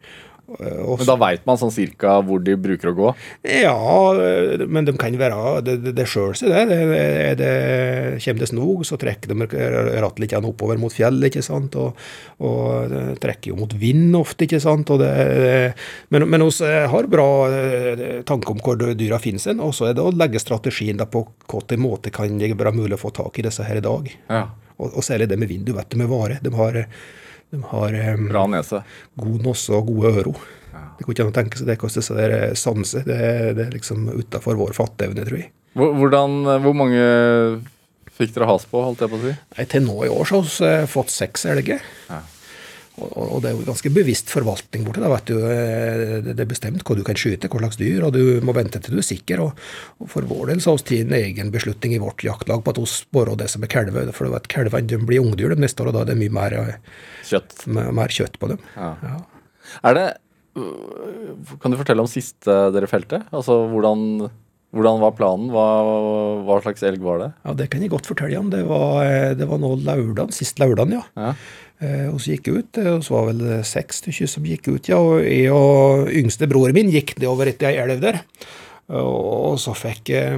Eh, 0.46 0.82
Også, 0.86 1.02
men 1.02 1.08
da 1.10 1.16
veit 1.18 1.46
man 1.48 1.58
sånn 1.58 1.74
cirka 1.74 2.20
hvor 2.26 2.42
de 2.46 2.54
bruker 2.62 2.92
å 2.92 2.96
gå? 2.98 3.12
Ja, 3.50 3.74
eh, 4.22 4.62
men 4.70 4.86
de 4.86 4.94
kan 5.00 5.16
være 5.18 5.62
Det, 5.66 5.78
det, 5.82 5.94
det 5.98 6.06
sjøl 6.10 6.36
seg, 6.38 6.54
det. 6.54 6.66
det, 6.70 7.32
det. 7.40 7.54
Kommer 8.22 8.44
det 8.44 8.50
snog, 8.52 8.84
så 8.86 9.00
trekker 9.02 9.34
de 9.34 9.48
rattet 10.04 10.22
litt 10.22 10.36
oppover 10.38 10.78
mot 10.82 10.94
fjellet, 10.94 11.32
ikke 11.32 11.46
sant. 11.46 11.78
Og, 11.82 11.98
og 12.46 12.96
trekker 13.24 13.54
jo 13.54 13.60
mot 13.60 13.74
vind 13.80 14.16
ofte, 14.20 14.46
ikke 14.46 14.62
sant. 14.62 14.94
men, 14.96 16.28
men 16.30 16.46
vi 16.46 16.74
har 16.94 17.10
bra 17.10 17.30
eh, 17.50 18.06
tanke 18.28 18.54
om 18.54 18.62
hvor 18.62 18.78
dyra 18.94 19.20
finnes 19.22 19.50
hen. 19.50 19.64
Og 19.66 19.74
så 19.76 19.90
er 19.90 19.98
det 19.98 20.06
å 20.06 20.14
legge 20.14 20.42
strategien 20.42 21.02
der 21.02 21.10
på 21.10 21.26
hvilken 21.50 21.82
måte 21.82 22.14
kan 22.14 22.38
det 22.40 22.54
være 22.54 22.76
mulig 22.76 23.00
å 23.00 23.02
få 23.08 23.14
tak 23.16 23.40
i 23.40 23.48
disse 23.48 23.66
her 23.66 23.82
i 23.82 23.86
dag. 23.86 24.12
Ja. 24.30 24.46
Og, 24.78 24.92
og 24.92 25.04
særlig 25.08 25.30
det 25.32 25.40
med 25.40 25.50
vind. 25.50 25.66
Du 25.68 25.74
vet 25.74 25.90
det 25.90 26.00
med 26.00 26.12
vare. 26.12 26.38
De 26.44 26.52
har 26.54 26.84
de 27.56 27.64
har 27.72 27.98
um, 28.16 28.28
Bra 28.30 28.46
nese. 28.52 28.84
god 29.20 29.48
nese 29.48 29.76
og 29.78 29.90
gode 29.90 30.12
ører. 30.12 30.42
Ja. 30.76 30.84
Det 30.98 31.06
går 31.06 31.16
ikke 31.16 31.26
an 31.26 31.32
å 31.32 31.38
tenke 31.40 31.60
seg 31.60 31.70
det 31.70 31.78
hvordan 31.80 32.02
disse 32.02 32.18
der 32.18 32.36
sanse. 32.52 32.62
sanser. 32.62 33.08
Det, 33.08 33.20
det, 33.58 33.68
er 33.68 33.78
liksom 33.78 34.10
utafor 34.12 34.60
vår 34.60 34.76
fatteevne, 34.78 35.26
tror 35.28 35.42
jeg. 35.42 35.52
Hvordan, 35.76 36.38
eh, 36.52 36.62
hvor 36.64 36.78
mange 36.78 37.08
fikk 38.16 38.36
dere 38.36 38.48
has 38.48 38.64
på, 38.70 38.80
holdt 38.84 39.04
jeg 39.04 39.12
på 39.12 39.20
å 39.20 39.26
si? 39.26 39.34
Nei, 39.58 39.68
Til 39.72 39.84
nå 39.88 39.98
i 40.06 40.12
år 40.12 40.30
så 40.30 40.42
har 40.44 40.86
vi 40.86 40.92
fått 40.92 41.12
seks 41.12 41.48
elger. 41.52 41.84
Ja. 42.10 42.22
Og, 42.96 43.42
det 43.44 43.50
er 43.50 43.58
jo 43.58 43.66
ganske 43.68 43.92
bevisst 43.92 44.30
forvaltning 44.32 44.86
borti 44.86 45.02
Da 45.04 45.10
vet 45.12 45.28
du, 45.28 45.36
Det 46.30 46.40
er 46.40 46.48
bestemt 46.48 46.84
hva 46.88 46.96
du 46.96 47.04
kan 47.08 47.18
skyte, 47.20 47.50
hva 47.52 47.60
slags 47.66 47.80
dyr, 47.80 48.06
og 48.08 48.16
du 48.16 48.40
må 48.46 48.56
vente 48.56 48.80
til 48.80 48.96
du 48.96 49.02
er 49.02 49.08
sikker. 49.08 49.44
Og, 49.44 49.66
For 50.12 50.28
vår 50.30 50.54
del 50.54 50.64
så 50.64 50.72
har 50.72 50.80
vi 50.80 50.86
tatt 50.86 51.04
en 51.04 51.18
egen 51.20 51.52
beslutning 51.54 51.98
i 51.98 52.02
vårt 52.02 52.24
jaktlag 52.24 52.64
på 52.64 52.76
at 52.76 52.80
vi 52.80 52.88
sporer 52.92 53.36
det 53.40 53.50
som 53.52 53.66
er 53.68 53.72
kalver. 53.72 54.12
For 54.16 54.28
du 54.28 54.36
vet, 54.36 54.48
kalvene 54.52 55.02
blir 55.04 55.24
ungdyr 55.26 55.56
de 55.56 55.60
neste 55.66 55.84
år, 55.84 55.92
og 55.92 55.98
da 55.98 56.06
er 56.06 56.14
det 56.14 56.20
mye 56.24 56.36
mer 56.36 56.58
Kjøtt. 57.26 57.66
Mer 57.68 58.14
kjøtt 58.14 58.40
på 58.40 58.54
dem. 58.54 58.64
Ja. 58.78 58.94
Ja. 59.04 59.18
Er 59.90 59.98
det 59.98 60.08
Kan 60.56 61.74
du 61.74 61.80
fortelle 61.80 62.04
om 62.04 62.08
siste 62.08 62.54
dere 62.72 62.88
felte? 62.88 63.26
Altså 63.36 63.66
hvordan, 63.74 64.30
hvordan 64.72 65.02
var 65.04 65.16
planen? 65.18 65.50
Hva, 65.52 65.66
hva, 66.48 66.62
slags 66.64 66.86
elg 66.88 67.04
var 67.04 67.20
det? 67.20 67.30
Ja, 67.44 67.58
Det 67.60 67.68
kan 67.74 67.84
jeg 67.84 67.92
godt 67.92 68.08
fortelle 68.08 68.40
om. 68.40 68.54
Det 68.54 68.64
var, 68.70 69.04
det 69.36 69.50
var 69.50 69.60
nå 69.60 69.74
lørdag, 69.84 70.32
sist 70.38 70.62
lørdag, 70.64 70.96
ja. 70.96 71.04
ja. 71.20 71.34
Eh, 71.84 72.08
og 72.12 72.22
så 72.22 72.36
gikk 72.36 72.52
ut. 72.54 72.82
Og 72.96 73.04
så 73.06 73.18
var 73.18 73.30
vel 73.32 73.44
seks 73.68 74.04
stykker 74.04 74.32
som 74.32 74.48
gikk 74.48 74.70
ut, 74.72 74.92
ja. 74.92 75.02
Og 75.02 75.26
jeg 75.26 75.52
og 75.54 76.12
yngste 76.12 76.50
broren 76.52 76.78
min 76.78 76.94
gikk 76.94 77.18
nedover 77.20 77.52
etter 77.52 77.72
ei 77.72 77.82
elv 77.84 78.04
der. 78.04 78.22
Og 78.96 79.58
så 79.62 79.74
fikk 79.78 80.14
eh, 80.14 80.38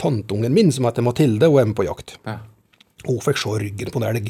tanteungen 0.00 0.54
min, 0.54 0.72
som 0.72 0.88
heter 0.88 1.04
Mathilde, 1.04 1.48
hun 1.50 1.62
er 1.62 1.70
med 1.72 1.78
på 1.78 1.88
jakt. 1.88 2.18
Ja. 2.28 2.40
Hun 3.06 3.16
fikk 3.24 3.38
se 3.40 3.52
ryggen 3.62 3.88
på 3.92 4.00
en 4.00 4.04
elg 4.10 4.26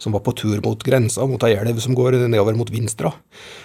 som 0.00 0.14
var 0.16 0.22
på 0.24 0.32
tur 0.38 0.56
mot 0.64 0.80
grensa, 0.80 1.26
mot 1.28 1.42
ei 1.44 1.52
elv 1.58 1.80
som 1.84 1.96
går 1.96 2.16
nedover 2.22 2.56
mot 2.56 2.70
Vinstra. 2.72 3.10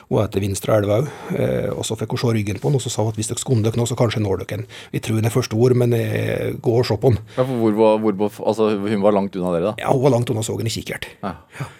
Hun 0.09 0.19
heter 0.19 0.44
Vinstra 0.44 0.80
elv 0.81 0.91
òg. 0.97 1.07
Eh, 1.31 1.69
og 1.71 1.86
så 1.88 1.95
fikk 2.00 2.15
hun 2.15 2.21
se 2.25 2.33
ryggen 2.36 2.59
på 2.59 2.68
den, 2.68 2.80
og 2.80 2.83
så 2.83 2.91
sa 2.91 3.06
hun 3.06 3.13
at 3.13 3.19
hvis 3.19 3.31
dere 3.31 3.39
skunder 3.39 3.71
dere 3.71 3.80
nå, 3.80 3.88
så 3.88 3.95
kanskje 4.00 4.24
når 4.25 4.44
dere 4.44 4.57
den. 4.57 4.68
Vi 4.91 5.03
tror 5.03 5.21
den 5.21 5.31
er 5.31 5.36
første 5.36 5.56
ord, 5.56 5.77
men 5.80 5.95
eh, 5.95 6.51
gå 6.59 6.75
og 6.75 6.88
se 6.89 7.00
på 7.00 7.13
den. 7.13 7.21
Ja, 7.38 7.45
for 7.45 7.71
hvor, 7.80 8.00
hvor, 8.03 8.39
altså, 8.51 8.74
hun 8.83 9.06
var 9.06 9.15
langt 9.15 9.39
unna 9.39 9.56
dere, 9.56 9.71
da? 9.71 9.75
Ja, 9.86 9.95
hun 9.95 10.03
var 10.03 10.18
langt 10.18 10.33
unna 10.33 10.44
så 10.44 10.59
den 10.59 10.68
i 10.68 10.75
kikkert. 10.75 11.07
Ja. 11.24 11.38
ja. 11.62 11.71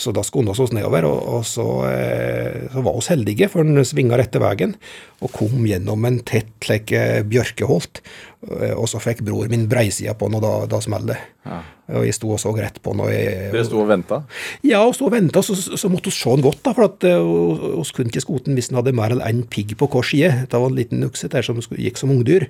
Så 0.00 0.08
da 0.16 0.22
skunda 0.24 0.54
vi 0.56 0.64
oss 0.64 0.72
nedover, 0.72 1.04
og, 1.04 1.18
og 1.36 1.42
så, 1.44 1.64
eh, 1.90 2.62
så, 2.72 2.80
var 2.80 2.94
vi 2.96 3.08
heldige, 3.12 3.48
for 3.52 3.66
den 3.66 3.84
svinga 3.84 4.16
rette 4.16 4.40
veien 4.40 4.72
og 5.20 5.34
kom 5.36 5.66
gjennom 5.68 6.06
en 6.08 6.16
tett 6.24 6.64
like, 6.70 7.02
bjørkeholt. 7.28 8.00
Eh, 8.56 8.72
og 8.72 8.88
så 8.88 9.00
fikk 9.04 9.20
bror 9.26 9.50
min 9.52 9.66
breisida 9.68 10.14
på 10.16 10.30
den, 10.30 10.38
og 10.38 10.46
da, 10.46 10.52
da 10.72 10.80
smalt 10.80 11.10
det. 11.10 11.18
Ja. 11.44 11.58
Og 11.92 12.06
jeg 12.08 12.16
sto 12.16 12.30
og 12.32 12.40
så 12.40 12.54
rett 12.56 12.80
på 12.80 12.94
den. 12.96 13.04
Dere 13.52 13.66
sto 13.68 13.82
og 13.82 13.90
venta? 13.90 14.22
Ja, 14.64 14.80
og 14.80 14.96
sto 14.96 15.10
og 15.10 15.12
venta, 15.12 15.42
så, 15.44 15.54
så, 15.54 15.90
måtte 15.92 16.08
vi 16.08 16.16
se 16.16 16.32
den 16.32 16.46
godt. 16.46 16.62
da, 16.64 16.72
For 16.72 16.88
at 16.88 17.04
vi 17.04 17.84
kunne 17.98 18.14
ikke 18.14 18.24
skote 18.24 18.48
den 18.48 18.56
hvis 18.56 18.72
den 18.72 18.80
hadde 18.80 18.96
mer 18.96 19.12
enn 19.12 19.22
én 19.28 19.44
pigg 19.52 19.76
på 19.76 19.90
hver 19.92 20.08
side. 20.08 20.32
Det 20.48 20.62
var 20.62 20.72
en 20.72 20.80
liten 20.80 21.04
ukse 21.04 21.30
der 21.30 21.44
som 21.44 21.60
gikk 21.60 22.00
som 22.00 22.16
ungdyr. 22.16 22.48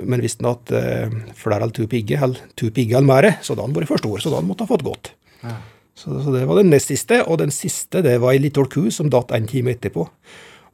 Men 0.00 0.24
hvis 0.24 0.40
den 0.40 0.48
hadde 0.48 0.80
uh, 0.80 1.20
flere 1.38 1.60
eller 1.60 1.76
to 1.76 1.86
pigger, 1.92 2.24
eller 2.24 2.50
to 2.56 2.72
pigger 2.72 3.02
eller 3.02 3.12
mer, 3.12 3.30
så 3.44 3.52
da 3.52 3.62
hadde 3.62 3.76
den 3.76 3.84
vært 3.84 3.92
for 3.92 4.02
stor. 4.02 4.24
Så 4.24 4.32
da 4.32 4.40
måtte 4.40 4.64
den 4.64 4.72
ha 4.72 4.72
fått 4.74 4.88
gått. 4.88 5.14
Ja. 5.44 5.60
Så, 5.94 6.10
så, 6.22 6.32
det 6.34 6.44
var 6.50 6.58
den 6.58 6.72
nest 6.74 6.90
siste. 6.90 7.20
Og 7.28 7.38
den 7.42 7.54
siste 7.54 8.02
det 8.04 8.18
var 8.22 8.34
ei 8.34 8.42
lita 8.42 8.64
ku 8.70 8.88
som 8.94 9.10
datt 9.12 9.34
en 9.34 9.48
time 9.50 9.76
etterpå. 9.76 10.08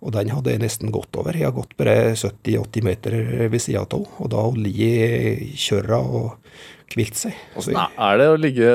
Og 0.01 0.15
den 0.15 0.33
hadde 0.33 0.55
jeg 0.55 0.63
nesten 0.63 0.93
gått 0.95 1.17
over. 1.21 1.37
Jeg 1.37 1.51
har 1.51 1.57
gått 1.57 1.75
bare 1.77 2.15
70-80 2.17 2.87
meter 2.87 3.17
ved 3.53 3.61
sida 3.61 3.83
av 3.85 3.93
henne. 3.93 4.15
Og 4.17 4.31
da 4.33 4.45
har 4.47 4.57
ligget 4.57 5.45
i 5.45 5.51
kjøra 5.61 6.01
og 6.01 6.95
hvilt 6.95 7.21
seg. 7.21 7.37
Åssen 7.61 7.77
er 7.77 8.21
det 8.21 8.31
å 8.33 8.39
ligge 8.41 8.71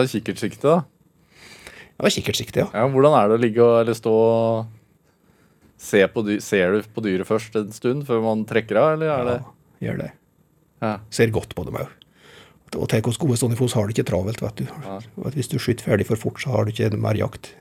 i 0.00 0.08
kikkertsikte, 0.10 0.72
da? 0.72 0.80
Var 2.00 2.14
kikkertsikte, 2.14 2.64
ja. 2.64 2.68
ja. 2.72 2.86
Hvordan 2.88 3.16
er 3.18 3.28
det 3.28 3.36
å 3.36 3.42
ligge 3.42 3.60
og, 3.60 3.74
eller 3.82 3.96
stå 3.96 4.14
og 4.16 4.70
se 5.80 6.00
på 6.12 6.24
dyr, 6.24 6.40
Ser 6.44 6.72
du 6.72 6.88
på 6.94 7.04
dyret 7.04 7.28
først 7.28 7.56
en 7.60 7.72
stund 7.76 8.06
før 8.08 8.24
man 8.24 8.46
trekker 8.48 8.80
av, 8.80 8.94
eller 8.96 9.12
er 9.12 9.28
det 9.28 9.36
Ja, 9.36 9.54
gjør 9.84 10.00
det. 10.00 10.10
Ja. 10.80 10.94
Ser 11.12 11.32
godt 11.34 11.52
på 11.56 11.64
dem 11.68 11.76
òg. 11.80 11.92
Og 12.78 12.86
tenk 12.90 13.08
oss 13.10 13.18
gode 13.18 13.38
sånne 13.40 13.58
fos 13.58 13.74
har 13.74 13.88
du 13.88 13.94
ikke 13.94 14.06
travelt, 14.06 14.42
vet 14.42 14.60
du. 14.62 14.66
Ja. 14.84 14.98
Hvis 15.34 15.50
du 15.50 15.58
skyter 15.58 15.88
ferdig 15.88 16.06
for 16.06 16.20
fort, 16.20 16.38
så 16.42 16.52
har 16.54 16.66
du 16.66 16.74
ikke 16.74 16.92
mer 17.00 17.18
jakt. 17.18 17.52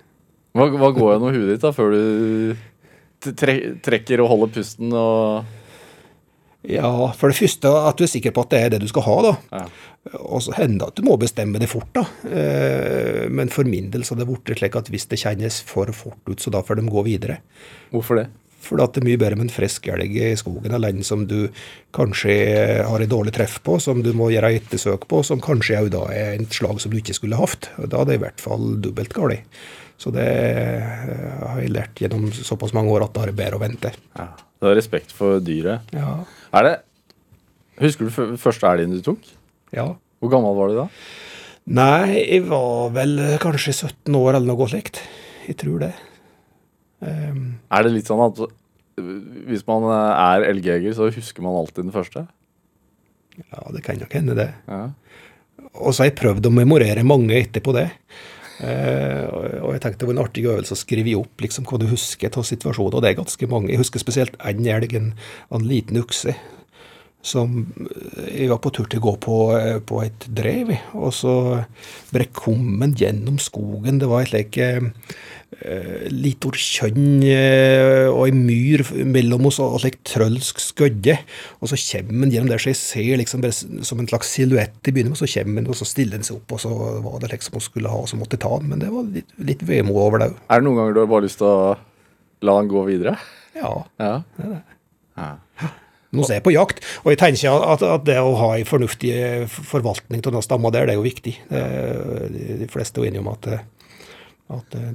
Hva, 0.58 0.68
hva 0.74 0.92
går 0.94 1.16
gjennom 1.16 1.34
huet 1.34 1.54
ditt 1.54 1.64
da, 1.64 1.72
før 1.74 1.94
du 1.94 3.32
tre 3.38 3.56
trekker 3.84 4.22
og 4.24 4.32
holder 4.32 4.54
pusten 4.60 4.94
og 4.96 5.56
Ja, 6.68 6.90
for 7.16 7.32
det 7.32 7.38
første 7.40 7.72
at 7.72 8.00
du 8.00 8.04
er 8.04 8.12
sikker 8.12 8.34
på 8.36 8.44
at 8.44 8.52
det 8.52 8.60
er 8.60 8.74
det 8.74 8.82
du 8.84 8.90
skal 8.92 9.06
ha, 9.06 9.16
da. 9.24 9.34
Ja. 9.62 9.62
Og 10.20 10.42
så 10.44 10.56
hender 10.58 10.82
det 10.82 10.90
at 10.90 11.00
du 11.00 11.06
må 11.08 11.16
bestemme 11.20 11.62
det 11.62 11.70
fort, 11.72 11.88
da. 11.96 12.04
Eh, 12.28 13.26
men 13.32 13.52
for 13.54 13.68
min 13.68 13.88
del 13.94 14.04
så 14.04 14.16
har 14.16 14.24
det 14.24 14.30
blitt 14.32 14.60
slik 14.60 14.76
at 14.76 14.92
hvis 14.92 15.08
det 15.12 15.22
kjennes 15.22 15.62
for 15.68 15.92
fort 15.96 16.20
ut, 16.28 16.40
så 16.40 16.52
da 16.52 16.64
får 16.66 16.82
de 16.82 16.92
gå 16.92 17.06
videre. 17.08 17.40
Hvorfor 17.94 18.20
det? 18.20 18.28
For 18.62 18.78
det 18.78 19.00
er 19.00 19.06
mye 19.08 19.20
bedre 19.22 19.38
med 19.40 19.48
en 19.48 19.54
frisk 19.54 19.88
elg 19.92 20.16
i 20.20 20.34
skogen 20.40 20.74
enn 20.76 20.86
en 20.90 21.04
som 21.08 21.24
du 21.30 21.48
kanskje 21.96 22.34
har 22.86 23.02
et 23.02 23.10
dårlig 23.12 23.34
treff 23.38 23.60
på, 23.66 23.78
som 23.82 24.04
du 24.04 24.12
må 24.18 24.28
gjøre 24.34 24.52
ettersøk 24.60 25.08
på, 25.10 25.22
som 25.26 25.42
kanskje 25.44 25.80
òg 25.80 25.90
da 25.96 26.04
er 26.14 26.36
et 26.38 26.54
slag 26.58 26.82
som 26.84 26.92
du 26.92 27.00
ikke 27.00 27.16
skulle 27.18 27.40
hatt. 27.40 27.70
Da 27.80 28.02
er 28.04 28.10
det 28.10 28.20
i 28.20 28.24
hvert 28.26 28.44
fall 28.44 28.76
dobbelt 28.84 29.16
galt. 29.16 29.62
Så 30.00 30.12
det 30.16 30.28
har 30.84 31.58
jeg 31.60 31.74
lært 31.76 32.00
gjennom 32.00 32.30
såpass 32.32 32.72
mange 32.76 32.94
år 32.96 33.04
at 33.08 33.16
da 33.16 33.26
er 33.26 33.32
det 33.34 33.40
bedre 33.40 33.58
å 33.60 33.64
vente. 33.64 33.92
Ja. 34.20 34.30
Du 34.60 34.68
har 34.68 34.76
respekt 34.76 35.12
for 35.16 35.40
dyret. 35.44 35.88
Ja. 35.96 36.20
Er 36.56 36.68
det 36.68 36.76
Husker 37.80 38.10
du 38.10 38.36
første 38.36 38.68
elgen 38.68 38.98
du 38.98 39.02
tok? 39.06 39.24
ja. 39.76 39.94
Hvor 40.20 40.32
gammel 40.34 40.52
var 40.58 40.68
du 40.68 40.74
da? 40.76 40.84
Nei, 41.80 42.18
jeg 42.26 42.42
var 42.50 42.90
vel 42.92 43.14
kanskje 43.40 43.72
17 43.72 44.18
år 44.20 44.34
eller 44.36 44.50
noe 44.50 44.66
slikt. 44.68 45.00
Jeg 45.46 45.56
tror 45.62 45.78
det. 45.86 45.94
Ehm, 47.06 47.60
Er 47.72 47.84
det 47.86 47.94
litt 47.94 48.10
sånn 48.10 48.24
at 48.26 48.40
hvis 49.00 49.64
man 49.68 49.86
er 49.88 50.44
elgjeger, 50.50 50.92
så 50.98 51.08
husker 51.14 51.42
man 51.46 51.56
alltid 51.56 51.86
den 51.88 51.96
første? 51.96 52.28
ja, 53.40 53.62
det 53.72 53.84
kan 53.86 53.96
nok 54.02 54.12
hende, 54.18 54.36
det. 54.36 54.50
Ja. 54.68 54.90
Og 55.80 55.94
så 55.94 56.04
har 56.04 56.10
jeg 56.10 56.18
prøvd 56.20 56.50
å 56.50 56.52
memorere 56.52 57.06
mange 57.08 57.38
etterpå 57.40 57.72
det. 57.78 57.86
Uh, 58.60 59.24
og- 59.64 59.72
jeg 59.78 59.82
tenkte 59.86 60.00
det 60.04 60.08
var 60.10 60.16
en 60.18 60.26
artig 60.26 60.44
øvelse 60.44 60.76
å 60.76 60.80
skrive 60.82 61.16
opp 61.16 61.40
liksom, 61.40 61.64
hva 61.64 61.80
du 61.80 61.86
husker 61.88 62.28
av 62.36 62.44
situasjonen. 62.44 62.94
Og 62.94 63.02
det 63.02 63.12
er 63.14 63.22
ganske 63.22 63.48
mange. 63.48 63.70
Jeg 63.72 63.80
husker 63.80 64.00
spesielt 64.04 64.36
en 64.44 64.66
elg, 64.68 64.94
en, 64.94 65.14
en 65.56 65.64
liten 65.64 65.96
ukse, 66.02 66.36
som 67.26 67.66
eh, 67.84 68.28
jeg 68.44 68.52
var 68.52 68.62
på 68.64 68.72
tur 68.74 68.88
til 68.90 69.02
å 69.02 69.08
gå 69.10 69.16
på, 69.24 69.38
eh, 69.58 69.80
på 69.84 70.04
et 70.06 70.28
drev. 70.36 70.72
Og 70.98 71.12
så 71.16 71.34
brekk 72.14 72.34
kom 72.46 72.80
gjennom 72.96 73.40
skogen. 73.42 74.00
Det 74.00 74.10
var 74.10 74.24
et 74.24 74.32
slik 74.32 74.60
eh, 74.62 74.88
ord 76.46 76.60
kjønn 76.62 77.24
og 78.14 78.22
ei 78.24 78.34
myr 78.38 78.84
mellom 79.10 79.50
oss 79.50 79.58
og, 79.60 79.80
slik 79.84 79.98
trølsk 80.08 80.62
skødde. 80.64 81.18
Og 81.60 81.72
så 81.72 81.80
kommer 81.82 82.24
han 82.24 82.34
gjennom 82.36 82.54
der, 82.54 82.62
så 82.62 82.72
jeg 82.72 82.80
ser 82.80 83.20
liksom 83.20 83.44
bare 83.44 83.58
som 83.58 84.00
en 84.00 84.08
slags 84.08 84.32
silhuett 84.38 84.80
i 84.88 84.94
begynnelsen, 84.96 85.26
så 85.26 85.42
kommer 85.42 85.60
han, 85.60 85.72
og 85.74 85.80
så 85.80 85.90
stiller 85.90 86.20
han 86.20 86.28
seg 86.28 86.38
opp, 86.38 86.56
og 86.56 86.64
så 86.64 86.72
var 87.04 87.20
det 87.24 87.34
liksom 87.34 87.60
hun 87.60 87.66
skulle 87.66 87.92
ha, 87.92 88.06
og 88.06 88.08
så 88.12 88.22
måtte 88.22 88.40
jeg 88.40 88.46
ta 88.46 88.54
han. 88.56 88.72
Men 88.72 88.86
det 88.86 88.94
var 88.94 89.12
litt, 89.18 89.36
litt 89.52 89.68
vemod 89.68 90.00
over 90.06 90.24
det 90.24 90.32
òg. 90.32 90.40
Er 90.48 90.62
det 90.62 90.70
noen 90.70 90.80
ganger 90.80 90.96
du 90.96 91.04
har 91.04 91.12
bare 91.18 91.28
lyst 91.28 91.42
til 91.42 91.52
å 91.52 91.76
la 92.48 92.58
han 92.62 92.72
gå 92.72 92.88
videre? 92.88 93.18
Ja. 93.58 93.76
Ja. 94.00 94.16
det 94.38 94.48
er 94.48 94.56
det. 94.56 94.64
ja. 95.20 95.76
Nå 96.12 96.24
er 96.26 96.40
jeg 96.40 96.46
på 96.48 96.54
jakt, 96.56 96.80
og 97.04 97.12
jeg 97.14 97.20
tenker 97.22 97.66
at, 97.74 97.84
at 97.86 98.06
det 98.08 98.16
å 98.18 98.32
ha 98.40 98.48
en 98.58 98.66
fornuftig 98.66 99.12
eh, 99.14 99.44
forvaltning 99.46 100.24
av 100.24 100.32
denne 100.32 100.42
stamma 100.46 100.72
der, 100.74 100.88
det 100.90 100.96
er 100.96 101.02
jo 101.02 101.06
viktig. 101.06 101.36
Det, 101.52 102.58
de- 102.64 102.70
fleste 102.72 102.98
er 102.98 103.06
jo 103.06 103.12
enige 103.12 103.22
om 103.22 103.30
at, 103.36 103.48
eh, 103.54 103.62
at 104.58 104.74
eh, 104.80 104.90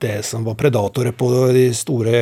det 0.00 0.14
som 0.24 0.44
var 0.46 0.54
predatorer 0.54 1.10
på 1.18 1.28
de 1.52 1.64
store 1.74 2.12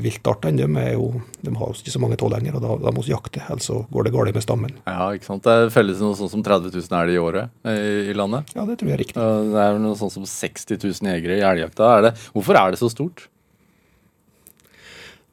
viltartene, 0.00 0.60
de, 0.62 0.68
er 0.80 0.92
jo, 0.94 1.08
de 1.42 1.52
har 1.56 1.72
jo 1.72 1.76
ikke 1.80 1.92
så 1.94 2.00
mange 2.02 2.18
tå 2.20 2.28
lenger, 2.32 2.56
og 2.56 2.62
da, 2.64 2.76
da 2.86 2.92
må 2.94 3.02
vi 3.04 3.12
jakte, 3.12 3.42
ellers 3.50 3.68
går 3.90 4.06
det 4.06 4.12
galt 4.14 4.36
med 4.36 4.44
stammen. 4.44 4.76
ja, 4.86 5.08
ikke 5.16 5.26
sant. 5.28 5.44
Det 5.46 5.72
felles 5.74 6.00
noe 6.02 6.16
sånn 6.18 6.30
som 6.32 6.44
30 6.46 6.70
000 6.76 7.00
elg 7.02 7.16
i 7.16 7.20
året 7.20 7.50
i, 7.66 7.76
i 8.12 8.16
landet. 8.16 8.52
Ja, 8.56 8.64
det 8.68 8.78
tror 8.80 8.92
jeg 8.92 8.96
er 8.98 9.02
riktig. 9.04 9.26
Det 9.50 9.64
er 9.66 9.80
noe 9.82 9.98
sånn 9.98 10.14
som 10.14 10.26
60 10.30 10.78
000 10.78 11.10
jegere 11.12 11.40
i 11.40 11.44
elgjakta. 11.50 12.14
Hvorfor 12.36 12.60
er 12.62 12.72
det 12.76 12.80
så 12.80 12.90
stort? 12.92 13.26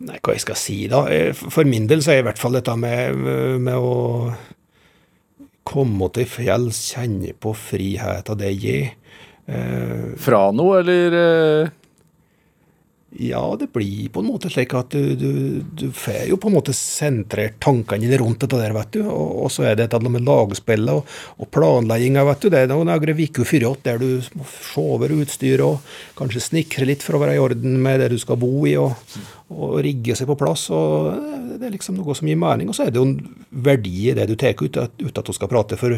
Nei, 0.05 0.19
hva 0.21 0.35
jeg 0.35 0.43
skal 0.43 0.59
si 0.59 0.77
da? 0.91 1.05
Eh, 1.09 1.31
For 1.33 1.65
min 1.65 1.87
del 1.89 2.03
så 2.05 2.13
er 2.13 2.21
i 2.21 2.27
hvert 2.27 2.41
fall 2.41 2.57
dette 2.59 2.75
med, 2.77 3.17
med 3.63 3.73
å 3.77 4.33
komme 5.67 6.07
til 6.15 6.27
fjells, 6.29 6.79
kjenne 6.93 7.33
på 7.35 7.51
friheten 7.57 8.39
det 8.39 8.53
gir. 8.55 8.91
Eh, 9.49 10.13
Fra 10.21 10.47
noe, 10.55 10.79
eller 10.83 11.17
eh, 11.21 11.73
Ja, 13.15 13.55
det 13.59 13.69
blir 13.71 14.09
på 14.09 14.19
en 14.19 14.27
måte 14.27 14.49
slik 14.51 14.73
at 14.75 14.91
du, 14.91 15.15
du, 15.15 15.61
du 15.79 15.85
får 15.95 16.25
jo 16.27 16.35
på 16.43 16.49
en 16.49 16.57
måte 16.57 16.73
sentrert 16.75 17.55
tankene 17.63 18.03
dine 18.03 18.17
rundt 18.19 18.41
dette 18.43 18.59
der, 18.59 18.73
vet 18.75 18.89
du. 18.97 19.05
Og, 19.07 19.45
og 19.45 19.51
så 19.53 19.63
er 19.63 19.77
det 19.77 19.85
dette 19.85 20.11
med 20.11 20.25
lagspillet 20.27 20.91
og, 20.91 21.13
og 21.39 21.47
planlegginga, 21.55 22.25
vet 22.27 22.43
du. 22.43 22.49
Det 22.51 22.65
er 22.65 22.73
noen 22.73 22.91
uker 22.91 23.47
før 23.47 23.67
der 23.85 24.01
du 24.01 24.09
må 24.35 24.47
se 24.51 24.83
over 24.83 25.13
utstyret 25.15 25.63
og 25.63 25.95
kanskje 26.19 26.43
snikre 26.49 26.89
litt 26.89 27.05
for 27.05 27.15
å 27.15 27.21
være 27.23 27.37
i 27.37 27.41
orden 27.41 27.77
med 27.81 28.03
det 28.03 28.09
du 28.11 28.17
skal 28.19 28.39
bo 28.41 28.67
i, 28.67 28.75
og, 28.75 28.91
og 29.55 29.77
rigge 29.85 30.17
seg 30.17 30.27
på 30.27 30.35
plass. 30.41 30.67
og 30.75 31.55
Det 31.55 31.63
er 31.63 31.73
liksom 31.77 31.95
noe 32.01 32.15
som 32.17 32.27
gir 32.27 32.39
mening. 32.41 32.67
Og 32.67 32.75
så 32.75 32.85
er 32.85 32.91
det 32.91 32.99
jo 32.99 33.07
en 33.07 33.45
verdi 33.49 34.09
i 34.11 34.17
det 34.19 34.27
du 34.27 34.35
tar 34.35 34.59
ut, 34.59 34.81
uten 34.99 35.21
at 35.23 35.31
vi 35.31 35.37
skal 35.37 35.51
prate 35.53 35.79
for 35.79 35.95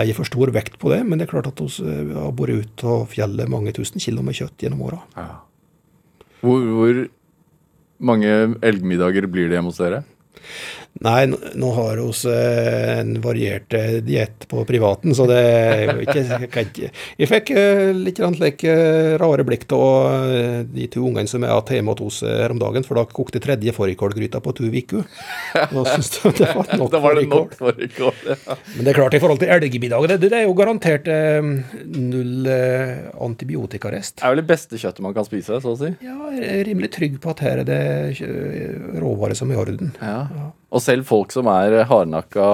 legge 0.00 0.16
for 0.16 0.28
stor 0.28 0.54
vekt 0.56 0.80
på 0.80 0.94
det. 0.94 1.02
Men 1.04 1.20
det 1.20 1.28
er 1.28 1.34
klart 1.36 1.52
at 1.52 1.60
vi 1.60 2.16
har 2.16 2.32
vært 2.40 2.64
ute 2.64 2.88
av 2.96 3.04
fjellet 3.12 3.52
mange 3.52 3.76
tusen 3.76 4.00
kilo 4.00 4.24
med 4.24 4.40
kjøtt 4.40 4.64
gjennom 4.64 4.88
åra. 4.88 5.02
Hvor, 6.40 6.62
hvor 6.78 7.00
mange 7.98 8.30
elgmiddager 8.62 9.26
blir 9.26 9.48
det 9.48 9.58
hjemme 9.58 9.72
hos 9.72 9.80
dere? 9.82 10.02
Nei, 11.04 11.26
nå, 11.30 11.68
har 11.76 12.00
vi 12.00 12.30
eh, 12.32 12.98
en 12.98 13.12
variert 13.22 13.74
eh, 13.76 13.98
diett 14.02 14.48
på 14.50 14.64
privaten, 14.66 15.14
så 15.14 15.28
det 15.30 15.38
er 15.38 15.92
ikke 16.02 16.16
Jeg, 16.18 16.48
ikke, 16.50 16.90
jeg 17.20 17.30
fikk 17.30 17.52
eh, 17.54 17.82
litt 17.94 18.18
slik 18.18 18.64
rare 19.22 19.44
blikk 19.46 19.66
av 19.74 20.64
de 20.66 20.88
to 20.90 21.04
ungene 21.06 21.30
som 21.30 21.44
er 21.46 21.54
hatt 21.54 21.70
hjemme 21.72 21.94
hos 21.94 22.22
oss 22.22 22.26
her 22.26 22.50
om 22.54 22.58
dagen, 22.60 22.86
for 22.86 22.98
da 22.98 23.04
kokte 23.06 23.40
tredje 23.42 23.74
fårikålgryta 23.76 24.40
på 24.42 24.54
to 24.58 24.66
uker. 24.66 25.06
Da 25.54 25.84
syntes 25.86 26.10
de 26.16 26.32
det 26.40 26.50
var 26.56 26.74
nok 26.80 26.92
Da 26.94 27.02
var 27.04 27.18
det 27.18 27.26
nok 27.30 27.54
fårikål. 27.58 28.18
Ja. 28.26 28.58
Men 28.74 28.82
det 28.82 28.92
er 28.92 28.98
klart, 28.98 29.14
i 29.14 29.22
forhold 29.22 29.42
til 29.42 29.54
elgmiddag, 29.54 30.08
det, 30.10 30.18
det 30.24 30.34
er 30.40 30.46
jo 30.48 30.56
garantert 30.58 31.08
eh, 31.12 31.52
null 31.94 32.50
eh, 32.50 33.06
antibiotikarest. 33.22 34.18
Det 34.18 34.26
er 34.26 34.34
vel 34.34 34.42
det 34.42 34.48
beste 34.50 34.80
kjøttet 34.80 35.04
man 35.04 35.14
kan 35.16 35.28
spise, 35.28 35.62
så 35.62 35.76
å 35.76 35.78
si. 35.78 35.94
Ja, 36.04 36.18
jeg 36.34 36.48
er 36.56 36.66
rimelig 36.72 36.90
trygg 36.98 37.20
på 37.22 37.32
at 37.34 37.44
her 37.44 37.62
er 37.62 37.68
det 37.68 37.82
råvare 38.98 39.28
råvarer 39.28 39.38
som 39.38 39.50
er 39.50 39.58
i 39.58 39.62
orden. 39.62 39.92
Ja. 40.00 40.26
Ja. 40.34 40.50
Og 40.68 40.82
selv 40.84 41.08
folk 41.08 41.32
som 41.32 41.48
er 41.52 41.84
hardnakka 41.88 42.48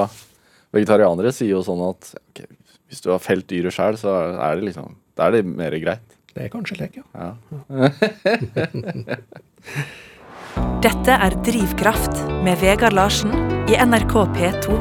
vegetarianere, 0.75 1.33
sier 1.35 1.51
jo 1.57 1.63
sånn 1.67 1.83
at 1.89 2.13
okay, 2.31 2.47
hvis 2.91 3.03
du 3.03 3.09
har 3.11 3.23
felt 3.23 3.47
dyret 3.51 3.75
sjøl, 3.75 3.97
så 3.99 4.11
er 4.35 4.53
det 4.59 4.65
liksom 4.71 4.89
Da 5.15 5.21
er 5.29 5.33
det 5.37 5.45
mer 5.47 5.71
greit. 5.79 6.03
Det 6.35 6.43
er 6.47 6.51
kanskje 6.51 6.77
lek, 6.81 6.97
ja. 6.99 7.05
Ja. 7.15 7.31
Dette 10.83 11.13
er 11.15 11.31
Drivkraft 11.47 12.17
med 12.45 12.59
Vegard 12.59 12.93
Larsen 12.99 13.31
i 13.71 13.79
NRK 13.79 14.15
P2. 14.35 14.75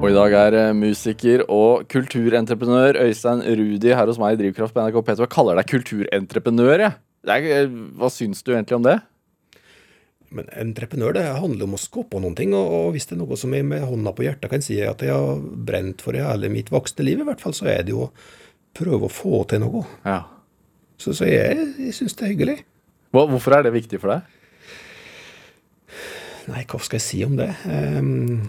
Og 0.00 0.06
i 0.08 0.14
dag 0.16 0.32
er 0.38 0.54
eh, 0.56 0.70
musiker 0.72 1.42
og 1.52 1.84
kulturentreprenør 1.92 2.96
Øystein 3.02 3.42
Rudi 3.44 3.90
her 3.92 4.08
hos 4.08 4.16
meg 4.22 4.38
i 4.38 4.40
Drivkraft 4.44 4.72
på 4.72 4.80
NRK 4.86 4.96
P2. 5.04 5.18
Jeg 5.26 5.34
kaller 5.34 5.54
deg 5.60 5.68
kulturentreprenør, 5.74 6.78
jeg. 6.86 6.94
Det 7.26 7.32
er, 7.36 7.42
eh, 7.58 7.68
hva 8.00 8.08
syns 8.14 8.40
du 8.46 8.50
egentlig 8.54 8.78
om 8.78 8.86
det? 8.86 8.96
Men 10.34 10.50
entreprenør 10.54 11.16
det 11.16 11.24
handler 11.26 11.66
om 11.66 11.74
å 11.74 11.80
skape 11.80 12.20
noen 12.22 12.36
ting, 12.38 12.52
og, 12.54 12.92
hvis 12.94 13.08
det 13.10 13.16
er 13.16 13.22
noe 13.24 13.38
som 13.38 13.54
jeg 13.54 13.66
med 13.66 13.82
hånda 13.82 14.12
på 14.14 14.26
hjertet 14.26 14.52
kan 14.52 14.62
si 14.62 14.78
at 14.86 15.02
jeg 15.02 15.14
har 15.14 15.40
brent 15.40 16.04
for 16.04 16.14
i 16.14 16.22
hele 16.22 16.50
mitt 16.52 16.70
voksne 16.70 17.06
liv, 17.06 17.22
i 17.22 17.26
hvert 17.26 17.42
fall, 17.42 17.56
så 17.56 17.66
er 17.72 17.82
det 17.86 17.94
jo 17.94 18.06
å 18.06 18.12
prøve 18.78 19.08
å 19.08 19.12
få 19.12 19.42
til 19.50 19.64
noe. 19.64 19.82
Ja. 20.06 20.22
Så, 21.00 21.16
så 21.16 21.26
jeg, 21.26 21.56
jeg 21.80 21.96
syns 21.96 22.14
det 22.18 22.26
er 22.26 22.34
hyggelig. 22.34 22.58
Hvorfor 23.10 23.56
er 23.56 23.66
det 23.66 23.74
viktig 23.74 23.98
for 23.98 24.14
deg? 24.14 24.36
Nei, 26.50 26.64
hva 26.66 26.78
skal 26.82 27.00
jeg 27.00 27.06
si 27.06 27.20
om 27.26 27.34
det? 27.38 27.48
Ehm, 27.70 28.46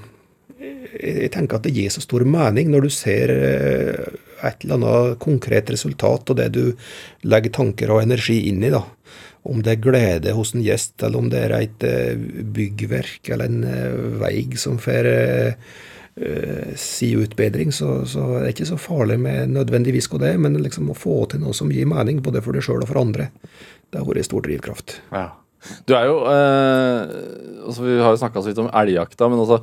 jeg, 0.62 1.16
jeg 1.26 1.32
tenker 1.34 1.58
at 1.58 1.66
det 1.66 1.74
gir 1.76 1.90
så 1.94 2.04
stor 2.04 2.26
mening 2.30 2.70
når 2.72 2.86
du 2.86 2.92
ser 2.94 3.34
eh, 3.34 4.20
et 4.46 4.66
eller 4.66 4.78
annet 4.78 5.20
konkret 5.22 5.70
resultat 5.74 6.30
og 6.30 6.38
det 6.40 6.50
du 6.56 6.64
legger 7.30 7.54
tanker 7.58 7.94
og 7.94 8.04
energi 8.04 8.40
inn 8.50 8.62
i. 8.64 8.74
da. 8.74 8.84
Om 9.44 9.64
det 9.66 9.74
er 9.74 9.82
glede 9.82 10.34
hos 10.38 10.54
en 10.54 10.62
gjest, 10.62 11.00
eller 11.02 11.18
om 11.18 11.30
det 11.32 11.40
er 11.48 11.56
et 11.58 11.86
eh, 11.88 12.20
byggverk 12.54 13.32
eller 13.34 13.50
en 13.50 13.64
eh, 13.66 13.96
vei 14.22 14.36
som 14.60 14.78
får 14.82 15.10
eh, 15.10 15.72
si 16.78 17.14
utbedring, 17.18 17.72
så, 17.74 18.04
så 18.06 18.28
det 18.44 18.52
ikke 18.54 18.70
så 18.70 18.78
farlig 18.78 19.18
med 19.24 19.56
nødvendigvis 19.56 20.12
hva 20.12 20.20
det 20.22 20.34
er, 20.34 20.42
men 20.44 20.60
liksom 20.62 20.92
å 20.92 20.98
få 20.98 21.24
til 21.32 21.42
noe 21.42 21.56
som 21.58 21.72
gir 21.74 21.90
mening, 21.90 22.20
både 22.22 22.44
for 22.46 22.54
deg 22.54 22.66
sjøl 22.68 22.84
og 22.84 22.92
for 22.92 23.02
andre. 23.02 23.32
Det 23.90 24.00
har 24.00 24.08
vært 24.08 24.28
stor 24.28 24.44
drivkraft. 24.46 25.00
Ja. 25.10 25.30
Du 25.86 25.94
er 25.94 26.08
jo 26.10 26.16
uh, 26.26 27.02
altså 27.68 27.84
Vi 27.86 27.98
har 28.02 28.16
jo 28.16 28.18
snakka 28.18 28.42
så 28.42 28.50
vidt 28.50 28.62
om 28.64 28.70
elgjakta, 28.82 29.28
men 29.30 29.44
altså 29.44 29.60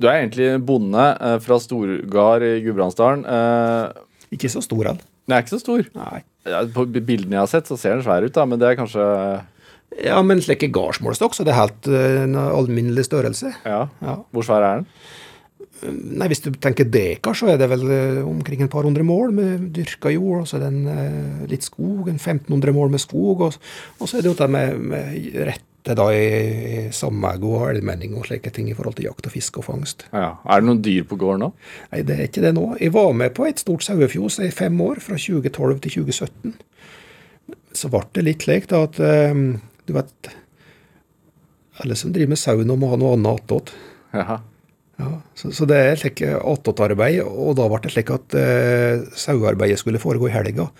Du 0.00 0.06
er 0.08 0.22
egentlig 0.22 0.46
bonde 0.64 1.04
uh, 1.20 1.36
fra 1.44 1.58
Storgard 1.60 2.46
i 2.46 2.56
Gudbrandsdalen. 2.64 3.26
Ikke 4.34 4.50
så 4.52 4.62
stor, 4.64 4.90
han. 4.90 5.02
den 5.24 5.36
er 5.36 5.44
ikke 5.44 5.54
så 5.54 5.62
stor. 5.62 5.88
Nei. 5.96 6.22
På 6.74 6.84
bildene 6.90 7.38
jeg 7.38 7.42
har 7.44 7.50
sett, 7.50 7.70
så 7.70 7.78
ser 7.80 7.96
den 7.96 8.04
svær 8.06 8.26
ut, 8.26 8.34
da, 8.34 8.44
men 8.48 8.60
det 8.60 8.70
er 8.70 8.78
kanskje 8.80 9.04
Ja, 10.04 10.18
men 10.26 10.42
slike 10.42 10.68
gardsmålestokk, 10.74 11.36
så 11.36 11.46
det 11.46 11.54
er 11.54 11.60
helt 11.60 11.86
eh, 11.86 12.22
en 12.24 12.34
alminnelig 12.40 13.06
størrelse. 13.06 13.52
Ja. 13.62 13.84
Ja. 14.02 14.16
Hvor 14.34 14.46
svær 14.46 14.64
er 14.66 14.80
den? 14.82 14.88
Nei, 15.84 16.28
Hvis 16.30 16.42
du 16.44 16.50
tenker 16.62 16.86
dekar, 16.88 17.36
så 17.36 17.50
er 17.52 17.58
det 17.60 17.68
vel 17.70 17.84
eh, 17.92 18.22
omkring 18.26 18.64
et 18.64 18.72
par 18.72 18.86
hundre 18.86 19.04
mål 19.06 19.34
med 19.36 19.68
dyrka 19.76 20.12
jord. 20.14 20.42
Og 20.44 20.48
så 20.50 20.58
er 20.58 20.64
det 20.64 20.70
en, 20.72 20.88
eh, 20.90 21.44
litt 21.50 21.66
skog, 21.66 22.08
en 22.08 22.18
1500 22.18 22.74
mål 22.76 22.94
med 22.94 23.02
skog. 23.02 23.46
Og, 23.48 23.58
og 24.00 24.10
så 24.10 24.18
er 24.18 24.24
det 24.24 24.32
jo 24.32 24.38
det 24.40 24.50
med, 24.50 24.80
med 24.94 25.54
rette 25.84 25.94
da 25.94 26.12
i, 26.12 26.88
i 26.88 26.92
sameie 26.92 27.40
og 27.44 27.68
allmenning 27.68 28.14
og 28.16 28.26
slike 28.26 28.50
ting 28.50 28.68
i 28.70 28.74
forhold 28.74 28.96
til 28.96 29.08
jakt 29.08 29.26
og 29.26 29.32
fiske 29.32 29.60
og 29.60 29.66
fangst. 29.66 30.06
Ja. 30.12 30.38
Er 30.44 30.60
det 30.60 30.68
noen 30.68 30.82
dyr 30.82 31.04
på 31.04 31.16
gården 31.16 31.44
nå? 31.44 31.52
Nei, 31.92 32.02
det 32.02 32.16
er 32.16 32.24
ikke 32.28 32.42
det 32.42 32.54
nå. 32.54 32.76
Jeg 32.80 32.92
var 32.94 33.12
med 33.12 33.34
på 33.34 33.46
et 33.46 33.60
stort 33.60 33.84
sauefjos 33.84 34.40
i 34.40 34.50
fem 34.50 34.80
år, 34.80 35.00
fra 35.00 35.16
2012 35.16 35.80
til 35.84 36.04
2017. 36.04 36.56
Så 37.74 37.90
ble 37.90 38.02
det 38.14 38.24
litt 38.24 38.46
slik 38.46 38.68
da 38.70 38.84
at 38.86 38.98
um, 39.02 39.60
Du 39.84 39.92
vet, 39.92 40.30
alle 41.82 41.96
som 41.98 42.12
driver 42.14 42.32
med 42.32 42.40
sauna 42.40 42.76
må 42.78 42.88
ha 42.88 42.96
noe 42.96 43.16
annet 43.18 43.42
attåt. 43.42 43.74
Jaha. 44.14 44.40
Ja, 44.94 45.08
så, 45.34 45.50
så 45.50 45.66
det 45.66 45.76
er 45.76 45.96
slik 45.98 46.22
attåtarbeid, 46.22 47.18
og 47.26 47.56
da 47.58 47.66
ble 47.68 47.80
det 47.82 47.92
slik 47.92 48.12
at 48.14 48.36
uh, 48.38 49.02
sauearbeidet 49.18 49.82
skulle 49.82 50.00
foregå 50.00 50.30
i 50.30 50.36
helga. 50.36 50.70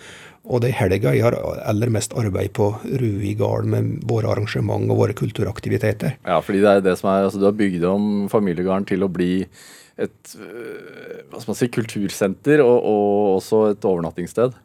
Og 0.45 0.61
det 0.61 0.71
er 0.71 0.79
helga 0.83 1.13
jeg 1.15 1.25
har 1.25 1.37
aller 1.65 1.89
mest 1.93 2.13
arbeid 2.17 2.53
på 2.57 2.69
Rui 3.01 3.33
gard 3.39 3.65
med 3.69 4.03
våre 4.09 4.29
arrangement 4.33 4.91
og 4.91 5.01
våre 5.01 5.15
kulturaktiviteter. 5.17 6.19
Ja, 6.21 6.41
fordi 6.45 6.61
det 6.61 6.71
er 6.71 6.85
det 6.85 6.97
som 6.99 7.09
er, 7.09 7.25
altså 7.25 7.41
Du 7.41 7.47
har 7.49 7.57
bygd 7.57 7.87
om 7.89 8.29
familiegarden 8.31 8.85
til 8.89 9.05
å 9.05 9.11
bli 9.11 9.47
et 9.95 10.35
øh, 10.35 11.21
hva 11.31 11.39
skal 11.39 11.51
man 11.53 11.57
si, 11.57 11.69
kultursenter 11.71 12.61
og, 12.63 12.75
og 12.75 13.37
også 13.37 13.61
et 13.73 13.87
overnattingssted. 13.87 14.55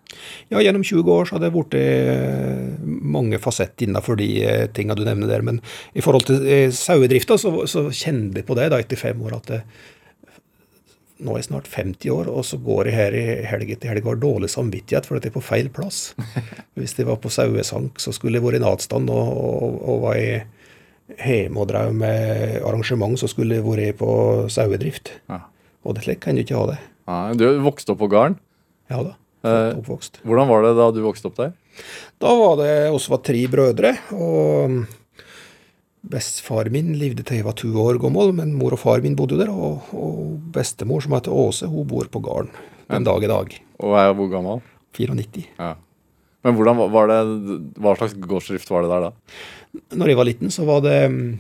Ja, 0.51 0.63
gjennom 0.63 0.83
20 0.87 1.13
år 1.15 1.29
så 1.29 1.37
har 1.37 1.45
det 1.45 1.53
blitt 1.55 1.77
eh, 1.79 2.75
mange 2.83 3.39
fasetter 3.43 3.87
innenfor 3.87 4.19
de 4.21 4.29
eh, 4.43 4.67
tinga 4.75 4.97
du 4.99 5.05
nevner 5.07 5.31
der. 5.31 5.47
Men 5.47 5.63
i 5.95 6.05
forhold 6.05 6.27
til 6.29 6.47
eh, 6.47 6.69
sauedrifta, 6.75 7.39
så, 7.41 7.55
så 7.71 7.87
kjenner 7.89 8.43
jeg 8.43 8.49
på 8.49 8.59
det 8.59 8.71
da 8.73 8.83
etter 8.83 9.01
fem 9.01 9.23
år 9.27 9.39
at 9.39 9.51
det, 9.51 9.63
nå 11.21 11.35
er 11.35 11.43
jeg 11.43 11.49
snart 11.51 11.69
50 11.73 12.13
år, 12.15 12.31
og 12.33 12.45
så 12.49 12.59
går 12.61 12.89
jeg 12.91 12.97
her 12.97 13.17
i 13.17 13.25
helg 13.49 13.73
etter 13.75 13.93
helg 13.93 14.07
og 14.07 14.15
har 14.15 14.23
dårlig 14.23 14.51
samvittighet 14.53 15.09
for 15.09 15.19
at 15.19 15.27
jeg 15.27 15.33
er 15.33 15.37
på 15.37 15.45
feil 15.45 15.71
plass. 15.73 16.01
Hvis 16.79 16.97
jeg 16.99 17.09
var 17.09 17.21
på 17.23 17.33
sauesank, 17.33 18.01
så 18.03 18.15
skulle 18.17 18.41
jeg 18.41 18.47
vært 18.47 18.61
i 18.61 18.65
natstand, 18.65 19.13
og, 19.13 19.31
og, 19.37 19.79
og 19.85 20.03
var 20.07 20.19
jeg 20.21 20.45
hjemme 21.19 21.63
og 21.63 21.71
drev 21.71 21.95
med 21.97 22.61
arrangement, 22.65 23.19
så 23.21 23.29
skulle 23.31 23.59
jeg 23.59 23.67
vært 23.67 23.99
på 24.01 24.13
sauedrift. 24.53 25.15
Ja. 25.31 25.43
Og 25.85 25.97
det 25.97 26.05
slik 26.05 26.23
kan 26.25 26.37
du 26.37 26.45
ikke 26.45 26.59
ha 26.59 26.69
det. 26.75 26.79
Ja, 27.11 27.21
du 27.35 27.47
vokste 27.65 27.95
opp 27.95 28.03
på 28.03 28.11
gården. 28.13 28.39
Ja 28.91 29.03
da. 29.07 29.17
Eh. 29.47 29.79
Hvordan 29.81 30.51
var 30.51 30.67
det 30.67 30.77
da 30.77 30.91
du 30.93 31.01
vokste 31.05 31.31
opp 31.31 31.39
der? 31.41 31.53
Da 32.21 32.33
var 32.37 32.59
det 32.61 32.73
oss 32.93 33.09
var 33.09 33.23
tre 33.25 33.41
brødre, 33.49 33.95
og 34.13 34.83
bestefar 36.03 36.71
min 36.73 36.95
levde 36.99 37.23
til 37.27 37.37
jeg 37.41 37.45
var 37.47 37.57
to 37.59 37.69
år 37.83 37.99
gammel, 38.01 38.33
men 38.35 38.55
mor 38.57 38.73
og 38.73 38.81
far 38.81 39.03
min 39.05 39.17
bodde 39.19 39.37
der, 39.39 39.51
og, 39.53 39.91
og 39.93 40.39
bestemor, 40.55 41.03
som 41.05 41.13
heter 41.13 41.35
Åse, 41.35 41.69
hun 41.69 41.87
bor 41.91 42.09
på 42.11 42.23
gården 42.25 42.51
den 42.91 43.05
dag 43.07 43.23
i 43.23 43.31
dag. 43.31 43.59
Og 43.85 43.95
er 44.01 44.15
hvor 44.17 44.31
gammel? 44.33 44.63
94. 44.97 45.45
Ja. 45.61 45.75
Men 46.43 46.57
hvordan 46.57 46.79
var- 46.91 47.11
det, 47.13 47.59
hva 47.77 47.93
slags 47.99 48.15
gårdsdrift 48.17 48.71
var 48.73 48.83
det 48.83 48.91
der 48.91 49.01
da? 49.01 49.11
Når 50.01 50.09
jeg 50.09 50.17
var 50.17 50.25
liten, 50.25 50.51
så 50.51 50.65
var 50.65 50.81
det 50.81 50.97
mm, 51.13 51.39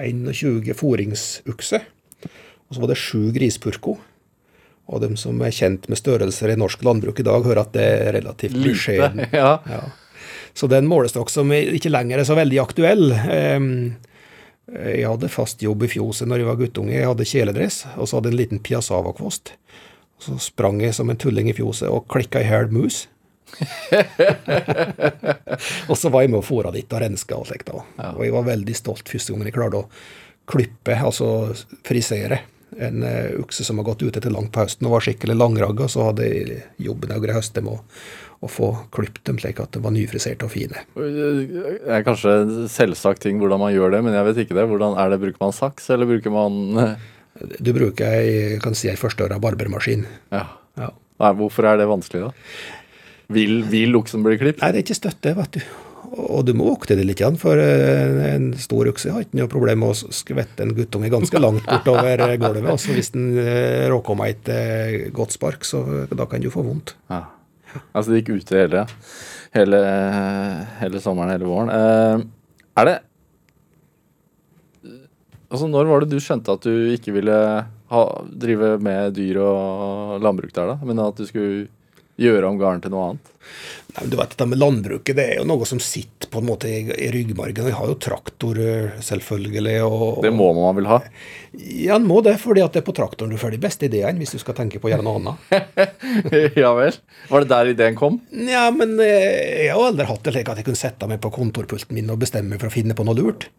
21 0.00 0.74
foringsukse, 0.74 1.82
og 2.24 2.74
så 2.74 2.80
var 2.80 2.88
det 2.88 2.96
sju 2.98 3.28
grispurko. 3.36 3.98
Og 4.88 5.00
de 5.04 5.12
som 5.20 5.38
er 5.46 5.52
kjent 5.54 5.84
med 5.88 5.96
størrelser 6.00 6.50
i 6.50 6.56
norsk 6.58 6.82
landbruk 6.84 7.20
i 7.20 7.26
dag, 7.28 7.44
hører 7.44 7.60
at 7.62 7.72
det 7.76 7.84
er 7.86 8.12
relativt 8.18 8.56
beskjedent. 8.64 9.28
Ja. 9.36 9.58
Ja. 9.68 9.82
Så 10.54 10.68
det 10.68 10.78
er 10.78 10.84
en 10.84 10.90
målestokk 10.90 11.30
som 11.32 11.52
ikke 11.52 11.92
lenger 11.92 12.20
er 12.20 12.28
så 12.28 12.36
veldig 12.36 12.60
aktuell. 12.62 13.06
Jeg 14.72 15.08
hadde 15.08 15.32
fast 15.32 15.62
jobb 15.64 15.86
i 15.86 15.90
fjoset 15.90 16.28
når 16.30 16.42
jeg 16.42 16.48
var 16.48 16.60
guttunge. 16.60 16.94
Jeg 16.94 17.08
hadde 17.08 17.28
kjeledress, 17.28 17.82
og 17.96 18.08
så 18.08 18.18
hadde 18.18 18.30
jeg 18.30 18.36
en 18.36 18.42
liten 18.42 18.62
piassava-kvost. 18.62 19.54
Så 20.22 20.36
sprang 20.38 20.78
jeg 20.84 20.94
som 20.94 21.10
en 21.10 21.18
tulling 21.18 21.50
i 21.50 21.56
fjoset 21.56 21.90
og 21.90 22.06
klikka 22.12 22.42
i 22.42 22.46
hæl 22.46 22.70
mus. 22.72 23.06
og 25.90 25.96
så 25.98 26.08
var 26.08 26.24
jeg 26.24 26.32
med 26.32 26.40
og 26.40 26.46
fôra 26.46 26.70
dit 26.72 26.94
og 26.94 27.02
renska 27.02 27.36
og 27.36 27.48
slikt. 27.50 27.72
da. 27.72 27.82
Og 28.14 28.24
jeg 28.24 28.36
var 28.36 28.48
veldig 28.48 28.76
stolt 28.78 29.10
første 29.10 29.34
gangen 29.34 29.50
jeg 29.50 29.58
klarte 29.58 29.82
å 29.82 29.90
klippe, 30.52 30.96
altså 30.96 31.52
frisere, 31.86 32.42
en 32.72 33.02
ukse 33.04 33.42
okse 33.42 33.66
som 33.66 33.80
har 33.80 33.90
gått 33.90 34.04
ute 34.06 34.22
til 34.22 34.32
langt 34.32 34.52
på 34.54 34.62
høsten 34.62 34.86
og 34.88 34.94
var 34.96 35.04
skikkelig 35.04 35.36
langragga. 35.36 35.90
Så 35.90 36.06
hadde 36.06 36.28
jeg 36.28 36.62
jobben 36.80 37.12
å 37.12 37.34
høste 37.34 37.64
med 37.64 37.74
å, 37.74 37.82
å 38.42 38.50
få 38.50 38.68
klippet 38.94 39.22
dem 39.28 39.38
slik 39.38 39.60
at 39.62 39.70
de 39.76 39.82
var 39.84 39.94
nyfriserte 39.94 40.46
og 40.48 40.50
fine. 40.50 40.82
Det 40.98 41.92
er 41.94 42.02
kanskje 42.06 42.34
en 42.40 42.54
selvsagt 42.70 43.22
ting 43.22 43.38
hvordan 43.38 43.62
man 43.62 43.74
gjør 43.74 43.94
det, 43.94 44.02
men 44.02 44.16
jeg 44.18 44.28
vet 44.28 44.42
ikke 44.44 44.58
det. 44.58 44.66
Hvordan 44.70 44.98
er 44.98 45.12
det, 45.12 45.20
Bruker 45.22 45.44
man 45.44 45.54
saks, 45.54 45.86
eller 45.94 46.10
bruker 46.10 46.34
man 46.34 46.96
Du 47.62 47.70
bruker 47.72 48.18
ei, 48.18 48.58
kan 48.62 48.74
si, 48.76 48.90
ei 48.90 48.98
forstørra 48.98 49.38
barbermaskin. 49.42 50.04
Ja. 50.34 50.44
Ja. 50.80 50.90
Nei, 51.22 51.32
hvorfor 51.38 51.68
er 51.70 51.78
det 51.78 51.86
vanskelig, 51.90 52.26
da? 52.28 52.32
Vil, 53.32 53.62
vil 53.70 53.96
oksen 53.96 54.24
bli 54.26 54.36
klippet? 54.40 54.60
Nei, 54.64 54.72
det 54.74 54.82
er 54.82 54.86
ikke 54.88 54.98
støtte, 54.98 55.34
vet 55.38 55.58
du. 55.58 55.62
Og 56.12 56.42
du 56.44 56.52
må 56.56 56.66
vokte 56.66 56.96
det 56.98 57.06
litt, 57.08 57.22
for 57.40 57.56
eh, 57.56 58.34
en 58.34 58.50
stor 58.60 58.90
okse 58.90 59.14
har 59.14 59.24
ikke 59.24 59.38
noe 59.38 59.48
problem 59.48 59.80
med 59.80 59.94
å 59.94 60.12
skvette 60.12 60.64
en 60.64 60.74
guttunge 60.76 61.08
ganske 61.12 61.40
langt 61.40 61.64
bortover 61.64 62.26
eh, 62.26 62.34
gulvet. 62.42 62.68
Altså 62.74 62.96
Hvis 62.96 63.14
den 63.14 63.30
råkommer 63.32 63.92
råker 63.94 64.18
med 64.18 64.34
et 64.34 64.50
eh, 64.52 65.06
godt 65.14 65.38
spark, 65.38 65.64
så 65.64 65.80
da 66.10 66.26
kan 66.28 66.42
du 66.42 66.50
få 66.52 66.66
vondt. 66.66 66.96
Ja. 67.12 67.22
Altså, 67.92 68.10
det 68.10 68.22
gikk 68.22 68.42
ute 68.42 68.58
hele, 68.58 68.84
hele, 69.56 69.80
hele 70.80 71.02
sommeren, 71.02 71.32
hele 71.34 71.48
våren. 71.48 71.72
Eh, 71.72 72.28
er 72.82 72.88
det 72.88 72.98
Altså, 75.52 75.66
når 75.68 75.84
var 75.84 76.00
det 76.00 76.14
du 76.14 76.22
skjønte 76.24 76.54
at 76.56 76.64
du 76.64 76.94
ikke 76.94 77.12
ville 77.12 77.36
ha, 77.92 78.02
drive 78.24 78.70
med 78.80 79.12
dyr 79.18 79.36
og 79.42 80.22
landbruk 80.24 80.54
der, 80.56 80.70
da? 80.72 80.76
Men 80.88 81.02
at 81.04 81.18
du 81.20 81.26
skulle 81.28 81.66
gjøre 82.20 82.48
om 82.48 82.56
gården 82.60 82.80
til 82.84 82.94
noe 82.94 83.10
annet? 83.10 83.28
Nei, 83.92 83.98
men 83.98 84.12
du 84.14 84.16
vet, 84.16 84.32
Dette 84.32 84.46
med 84.48 84.60
landbruket 84.62 85.18
det 85.18 85.26
er 85.28 85.40
jo 85.42 85.48
noe 85.50 85.68
som 85.68 85.80
sitter 85.82 86.30
på 86.32 86.40
en 86.40 86.48
måte 86.48 86.70
i, 86.72 86.80
i 86.88 87.10
ryggmargen. 87.12 87.68
Vi 87.68 87.76
har 87.76 87.90
jo 87.90 87.98
traktor, 88.00 88.62
selvfølgelig. 89.04 89.76
og... 89.84 90.22
Det 90.24 90.32
må 90.32 90.48
man 90.56 90.78
vel 90.80 90.88
ha? 90.88 91.02
Ja, 91.52 91.98
en 91.98 92.06
må 92.08 92.22
det, 92.24 92.38
fordi 92.40 92.62
at 92.64 92.72
det 92.72 92.80
er 92.80 92.86
på 92.86 92.94
traktoren 92.96 93.34
du 93.34 93.38
får 93.40 93.52
de 93.52 93.60
beste 93.60 93.88
ideene, 93.88 94.16
hvis 94.22 94.32
du 94.32 94.40
skal 94.40 94.56
tenke 94.56 94.80
på 94.80 94.88
å 94.88 94.92
gjøre 94.94 95.04
noe 95.04 95.20
annet. 95.20 95.96
ja 96.62 96.72
vel? 96.78 96.96
Var 97.28 97.44
det 97.44 97.50
der 97.52 97.72
ideen 97.74 97.98
kom? 97.98 98.20
Ja, 98.32 98.66
men 98.72 98.96
eh, 99.04 99.66
jeg 99.66 99.72
har 99.74 99.90
aldri 99.90 100.08
hatt 100.08 100.24
det 100.24 100.36
slik 100.36 100.52
at 100.52 100.62
jeg 100.62 100.70
kunne 100.70 100.80
sette 100.80 101.08
meg 101.10 101.20
på 101.22 101.32
kontorpulten 101.34 101.96
min 101.96 102.12
og 102.14 102.22
bestemme 102.24 102.54
meg 102.54 102.62
for 102.62 102.72
å 102.72 102.76
finne 102.76 102.96
på 102.96 103.04
noe 103.04 103.18
lurt. 103.20 103.50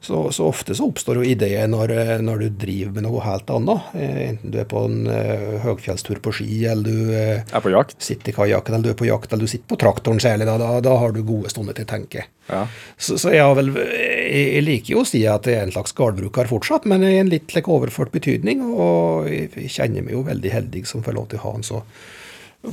Så, 0.00 0.32
så 0.32 0.46
ofte 0.46 0.74
så 0.78 0.86
oppstår 0.86 1.18
jo 1.18 1.24
ideer 1.26 1.66
når, 1.66 1.90
eh, 1.90 2.12
når 2.22 2.44
du 2.44 2.58
driver 2.62 2.92
med 2.94 3.04
noe 3.08 3.22
helt 3.24 3.48
annet. 3.50 3.88
Eh, 3.98 4.18
Enten 4.28 4.52
du 4.54 4.60
er 4.62 4.68
på 4.70 4.84
en 4.86 5.08
uh, 5.10 5.56
høgfjellstur 5.64 6.20
på 6.22 6.32
ski, 6.38 6.48
eller 6.70 6.86
du 6.86 7.10
uh, 7.10 7.40
Er 7.42 7.64
på 7.64 7.72
jakt? 7.72 7.96
sitter 8.04 8.30
i 8.30 8.36
kajakken, 8.36 8.76
eller 8.76 8.86
du 8.86 8.92
er 8.92 9.00
på 9.00 9.08
jakt, 9.08 9.32
eller 9.32 9.48
du 9.48 9.50
sitter 9.50 9.66
på 9.72 9.78
traktoren 9.82 10.22
særlig. 10.22 10.46
Da, 10.46 10.54
da, 10.60 10.76
da 10.84 10.94
har 11.02 11.16
du 11.16 11.24
gode 11.26 11.50
stunder 11.50 11.74
til 11.74 11.88
å 11.88 11.90
tenke. 11.90 12.28
Ja. 12.46 12.62
Så, 12.94 13.18
så 13.18 13.34
jeg 13.34 13.42
har 13.42 13.58
vel 13.58 13.72
jeg, 13.74 14.44
jeg 14.54 14.64
liker 14.68 14.94
jo 14.94 15.02
å 15.02 15.08
si 15.08 15.24
at 15.28 15.50
jeg 15.50 15.58
er 15.58 15.66
en 15.66 15.74
slags 15.74 15.96
gårdbruker 15.98 16.48
fortsatt, 16.48 16.86
men 16.88 17.02
i 17.02 17.16
en 17.18 17.27
litt 17.30 17.54
like, 17.56 17.70
overført 17.70 18.14
betydning. 18.14 18.64
Og 18.68 19.28
jeg, 19.30 19.68
kjenner 19.72 20.06
meg 20.06 20.16
jo 20.16 20.24
veldig 20.26 20.54
heldig 20.54 20.84
som 20.88 21.04
får 21.06 21.16
lov 21.16 21.30
til 21.30 21.40
å 21.40 21.46
ha 21.46 21.54
en 21.58 21.66
så 21.66 21.82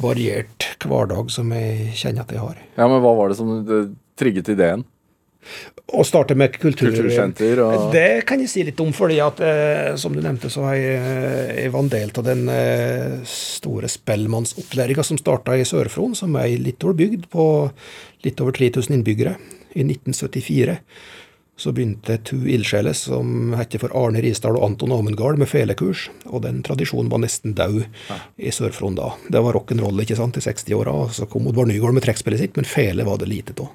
variert 0.01 0.65
hverdag 0.81 1.29
som 1.33 1.51
jeg 1.53 1.93
kjenner 1.93 2.25
at 2.25 2.33
jeg 2.33 2.41
har. 2.41 2.57
ja, 2.75 2.87
men 2.89 3.01
hva 3.03 3.13
var 3.17 3.29
det 3.29 3.37
som 3.37 3.51
trigget 4.17 4.49
ideen? 4.55 4.85
Å 5.85 6.01
starte 6.01 6.33
med 6.33 6.55
kultur, 6.57 6.89
Kultursenter 6.89 7.59
og 7.61 7.91
Det 7.93 8.23
kan 8.25 8.41
jeg 8.41 8.49
si 8.49 8.63
litt 8.65 8.79
om, 8.81 8.89
fordi 8.95 9.19
at 9.21 9.41
eh, 9.45 9.91
som 10.01 10.15
du 10.15 10.21
nevnte, 10.23 10.49
så 10.49 10.63
har 10.65 10.79
jeg, 10.79 10.95
eh, 10.97 11.51
jeg 11.61 11.73
var 11.75 11.83
en 11.85 11.91
del 11.93 12.13
av 12.17 12.25
den 12.25 12.49
eh, 12.49 13.19
store 13.29 13.89
spellemannsopplæringa 13.93 15.05
som 15.05 15.19
starta 15.21 15.53
i 15.53 15.67
Sør-Fron, 15.67 16.17
som 16.17 16.33
er 16.39 16.49
ei 16.49 16.57
lita 16.57 16.89
bygd 16.89 17.29
på 17.33 17.45
litt 18.25 18.41
over 18.41 18.57
3000 18.57 18.97
innbyggere, 18.97 19.35
i 19.75 19.85
1974. 19.85 20.79
Så 21.55 21.71
begynte 21.71 22.17
to 22.27 22.35
ildsjeler 22.51 22.95
som 22.97 23.53
heter 23.55 23.79
for 23.79 23.93
Arne 23.95 24.19
Risdal 24.23 24.57
og 24.59 24.65
Anton 24.67 24.91
Amundgard 24.91 25.39
med 25.39 25.47
felekurs, 25.47 26.09
og 26.27 26.43
den 26.43 26.59
tradisjonen 26.67 27.07
var 27.11 27.21
nesten 27.23 27.55
død 27.55 27.85
i 28.35 28.51
Sør-Fron 28.51 28.97
da. 28.99 29.13
Det 29.31 29.39
var 29.45 29.55
rock'n'roll 29.55 30.03
i 30.03 30.07
60-åra, 30.09 30.91
og 30.91 31.15
så 31.15 31.29
kom 31.31 31.47
Oddvar 31.47 31.69
Nygaard 31.69 31.95
med 31.95 32.03
trekkspillet 32.03 32.43
sitt, 32.43 32.59
men 32.59 32.67
fele 32.67 33.07
var 33.07 33.21
det 33.21 33.31
lite 33.31 33.55
av. 33.55 33.71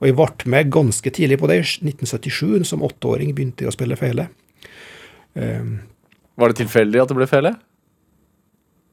Og 0.00 0.08
jeg 0.08 0.16
ble 0.16 0.52
med 0.54 0.72
ganske 0.72 1.12
tidlig 1.12 1.36
på 1.42 1.50
det. 1.50 1.60
I 1.60 1.66
1977, 1.92 2.64
som 2.72 2.84
åtteåring, 2.88 3.34
begynte 3.36 3.66
jeg 3.66 3.72
å 3.72 3.76
spille 3.76 4.00
fele. 4.00 4.30
Um, 5.36 5.82
Var 6.40 6.48
det 6.48 6.62
tilfeldig 6.62 7.02
at 7.02 7.12
det 7.12 7.18
ble 7.20 7.28
fele? 7.28 7.52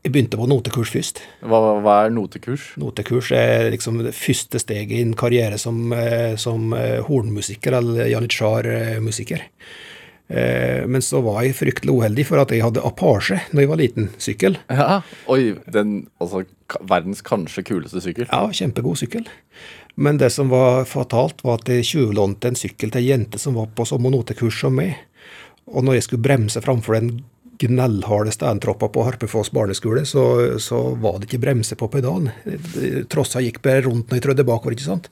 Jeg 0.08 0.14
begynte 0.16 0.38
på 0.40 0.46
notekurs 0.48 0.92
først. 0.94 1.18
Hva, 1.44 1.58
hva 1.84 1.98
er 2.06 2.14
notekurs? 2.16 2.70
Notekurs 2.80 3.28
er 3.36 3.68
liksom 3.74 3.98
det 4.06 4.14
første 4.16 4.62
steget 4.64 4.94
i 4.96 5.02
en 5.04 5.12
karriere 5.20 5.58
som, 5.60 5.82
eh, 5.92 6.38
som 6.40 6.72
eh, 6.78 7.02
hornmusiker, 7.04 7.76
eller 7.82 8.08
janitsjar-musiker. 8.08 9.44
Eh, 10.32 10.88
Men 10.88 11.04
så 11.04 11.20
var 11.26 11.42
jeg 11.44 11.58
fryktelig 11.60 11.92
uheldig 11.92 12.26
for 12.30 12.40
at 12.40 12.56
jeg 12.56 12.64
hadde 12.64 12.88
Apache 12.88 13.42
når 13.52 13.66
jeg 13.66 13.74
var 13.74 13.84
liten. 13.84 14.10
Sykkel. 14.16 14.58
Ja. 14.72 15.02
Oi, 15.28 15.58
den 15.68 16.08
altså 16.24 16.46
verdens 16.88 17.20
kanskje 17.20 17.68
kuleste 17.68 18.00
sykkel. 18.00 18.32
Ja, 18.32 18.48
kjempegod 18.48 19.04
sykkel. 19.04 19.28
Men 20.00 20.24
det 20.24 20.32
som 20.32 20.48
var 20.56 20.86
fatalt, 20.88 21.44
var 21.44 21.60
at 21.60 21.68
jeg 21.68 21.84
tjuvlånte 21.84 22.48
en 22.48 22.56
sykkel 22.56 22.96
til 22.96 23.04
ei 23.04 23.12
jente 23.12 23.44
som 23.44 23.60
var 23.60 23.68
på 23.76 23.84
samme 23.84 24.16
notekurs 24.16 24.64
som 24.64 24.80
meg. 24.80 24.96
Og 25.68 25.84
når 25.84 26.00
jeg 26.00 26.08
skulle 26.08 26.24
bremse 26.24 26.64
framfor 26.64 26.96
den 26.96 27.18
gnellharde 27.60 28.32
steintropper 28.32 28.92
på 28.94 29.04
Harpefoss 29.08 29.52
barneskole, 29.52 30.06
så, 30.06 30.24
så 30.60 30.82
var 31.02 31.20
det 31.20 31.30
ikke 31.30 31.42
bremse 31.42 31.78
på 31.80 31.90
pedalen. 31.92 32.30
Trossa 33.10 33.42
gikk 33.44 33.62
bare 33.66 33.86
rundt 33.88 34.12
når 34.12 34.20
jeg 34.20 34.26
trødde 34.28 34.46
bakover, 34.48 34.76
ikke 34.76 34.86
sant. 34.86 35.10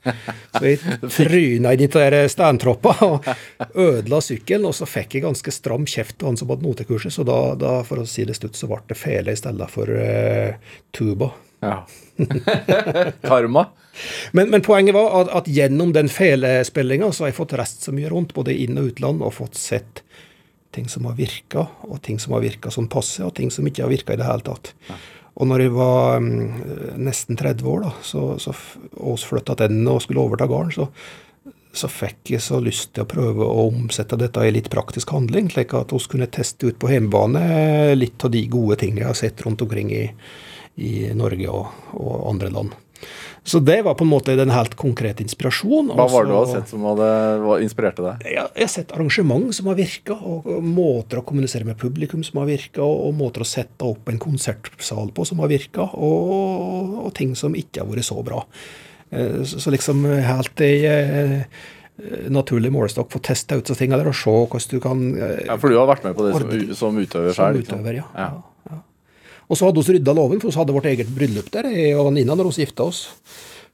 Så 0.54 0.62
jeg 0.64 0.98
tryna 1.18 1.74
i 1.74 1.80
den 1.80 1.92
der 1.96 2.18
stentroppa 2.32 2.94
og 3.06 3.26
ødela 3.74 4.20
sykkelen, 4.24 4.68
og 4.70 4.76
så 4.78 4.88
fikk 4.88 5.18
jeg 5.18 5.26
ganske 5.26 5.54
stram 5.54 5.88
kjeft 5.90 6.22
av 6.22 6.32
han 6.32 6.40
som 6.40 6.52
hadde 6.52 6.66
notekurset, 6.66 7.14
så 7.14 7.26
da, 7.26 7.40
da, 7.58 7.80
for 7.86 8.02
å 8.02 8.08
si 8.08 8.26
det 8.28 8.38
stutt, 8.38 8.58
så 8.58 8.70
ble 8.70 8.82
det 8.90 9.00
fele 9.00 9.34
i 9.34 9.40
stedet 9.40 9.68
for 9.72 9.90
uh, 9.90 10.78
tuba. 10.94 11.32
Ja. 11.64 11.82
Karma. 13.26 13.68
Men, 14.32 14.50
men 14.50 14.62
poenget 14.62 14.94
var 14.94 15.22
at, 15.22 15.30
at 15.40 15.48
gjennom 15.48 15.92
den 15.96 16.08
felespillinga 16.12 17.10
så 17.12 17.24
har 17.24 17.32
jeg 17.32 17.38
fått 17.38 17.54
reist 17.58 17.86
så 17.86 17.94
mye 17.96 18.10
rundt, 18.12 18.34
både 18.36 18.54
inn- 18.54 18.78
og 18.80 18.92
utland, 18.92 19.24
og 19.24 19.34
fått 19.38 19.56
sett 19.58 20.02
ting 20.74 20.88
som 20.92 21.06
har 21.08 21.16
virka, 21.18 21.66
og 21.86 22.00
ting 22.04 22.18
som 22.22 22.34
har 22.36 22.44
virka 22.44 22.72
sånn 22.72 22.88
passe, 22.92 23.22
og 23.24 23.34
ting 23.36 23.52
som 23.54 23.66
ikke 23.68 23.84
har 23.84 23.92
virka 23.92 24.14
i 24.16 24.20
det 24.20 24.26
hele 24.28 24.44
tatt. 24.46 24.72
Og 25.36 25.48
når 25.50 25.66
jeg 25.66 25.74
var 25.76 26.22
um, 26.22 26.30
nesten 26.96 27.36
30 27.36 27.68
år, 27.68 27.84
da, 27.84 27.92
så, 28.06 28.24
så 28.40 28.54
oss 28.96 29.26
flytta 29.28 29.56
til 29.60 29.78
og 29.92 30.00
skulle 30.04 30.24
overta 30.24 30.48
gården, 30.48 30.72
så, 30.72 30.88
så 31.76 31.90
fikk 31.92 32.32
jeg 32.32 32.44
så 32.44 32.60
lyst 32.64 32.94
til 32.96 33.04
å 33.04 33.10
prøve 33.10 33.44
å 33.44 33.66
omsette 33.68 34.16
dette 34.20 34.46
i 34.46 34.54
litt 34.54 34.70
praktisk 34.72 35.12
handling, 35.12 35.50
slik 35.52 35.76
at 35.76 35.92
vi 35.92 36.00
kunne 36.08 36.30
teste 36.32 36.70
ut 36.70 36.80
på 36.80 36.90
hjemmebane 36.92 37.94
litt 37.98 38.24
av 38.24 38.32
de 38.32 38.46
gode 38.48 38.80
tingene 38.80 39.04
jeg 39.04 39.12
har 39.12 39.20
sett 39.20 39.44
rundt 39.44 39.64
omkring 39.66 39.92
i, 39.92 40.06
i 40.80 40.92
Norge 41.16 41.52
og, 41.52 41.92
og 42.00 42.16
andre 42.32 42.52
land. 42.56 42.76
Så 43.46 43.60
det 43.62 43.76
var 43.86 43.94
på 43.94 44.02
en 44.02 44.10
måte 44.10 44.34
den 44.34 44.50
helt 44.50 44.74
konkrete 44.74 45.22
inspirasjonen. 45.22 45.92
Hva 45.94 46.08
var 46.10 46.24
det 46.26 46.32
du 46.32 46.34
hadde 46.34 46.50
har 46.50 46.56
sett 46.64 46.72
som 46.72 46.82
hadde, 46.88 47.10
inspirerte 47.62 48.02
deg? 48.02 48.24
jeg, 48.26 48.48
jeg 48.58 48.66
har 48.66 48.72
sett 48.72 48.94
arrangement 48.96 49.54
som 49.54 49.70
har 49.70 49.78
virka, 49.78 50.16
og, 50.18 50.48
og 50.50 50.66
måter 50.66 51.20
å 51.20 51.24
kommunisere 51.28 51.68
med 51.68 51.78
publikum 51.78 52.24
som 52.26 52.40
har 52.42 52.50
virka, 52.50 52.82
og, 52.82 53.04
og 53.06 53.14
måter 53.20 53.44
å 53.44 53.46
sette 53.46 53.86
opp 53.86 54.10
en 54.10 54.18
konsertsal 54.22 55.14
på 55.14 55.28
som 55.30 55.44
har 55.44 55.52
virka, 55.52 55.86
og, 55.94 56.98
og 57.06 57.14
ting 57.14 57.36
som 57.38 57.54
ikke 57.54 57.84
har 57.84 57.90
vært 57.92 58.08
så 58.10 58.18
bra. 58.26 58.42
Eh, 59.14 59.42
Så, 59.46 59.62
så 59.62 59.70
liksom 59.70 60.02
helt 60.26 60.60
i 60.66 60.72
eh, 60.90 61.46
naturlig 62.28 62.72
målestokk 62.74 63.14
få 63.14 63.22
teste 63.24 63.56
ut 63.56 63.70
så 63.70 63.78
ting, 63.78 63.94
eller 63.94 64.10
å 64.10 64.16
se 64.16 64.34
hvordan 64.34 64.68
du 64.74 64.80
kan 64.82 65.06
eh, 65.14 65.46
Ja, 65.46 65.56
For 65.56 65.70
du 65.70 65.78
har 65.78 65.86
vært 65.86 66.04
med 66.04 66.18
på 66.18 66.26
det 66.26 66.34
som, 66.34 66.52
som 66.82 66.98
utøver 66.98 67.32
som 67.36 67.62
utøver, 67.62 68.02
ja. 68.02 68.10
Ja. 68.18 68.30
Og 69.46 69.58
så 69.58 69.68
hadde 69.68 69.82
vi 69.82 69.96
rydda 69.96 70.14
låven, 70.16 70.40
for 70.42 70.50
vi 70.50 70.58
hadde 70.58 70.74
vårt 70.74 70.88
eget 70.90 71.10
bryllup 71.14 71.50
der, 71.54 71.68
jeg 71.70 71.98
og 72.00 72.10
Nina, 72.14 72.34
når 72.34 72.50
vi 72.50 72.64
gifta 72.64 72.88
oss 72.88 73.04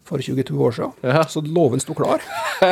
for 0.08 0.20
22 0.20 0.58
år 0.66 0.76
siden. 0.76 0.92
Ja. 1.06 1.24
Så 1.30 1.40
låven 1.46 1.80
sto 1.80 1.96
klar. 1.96 2.24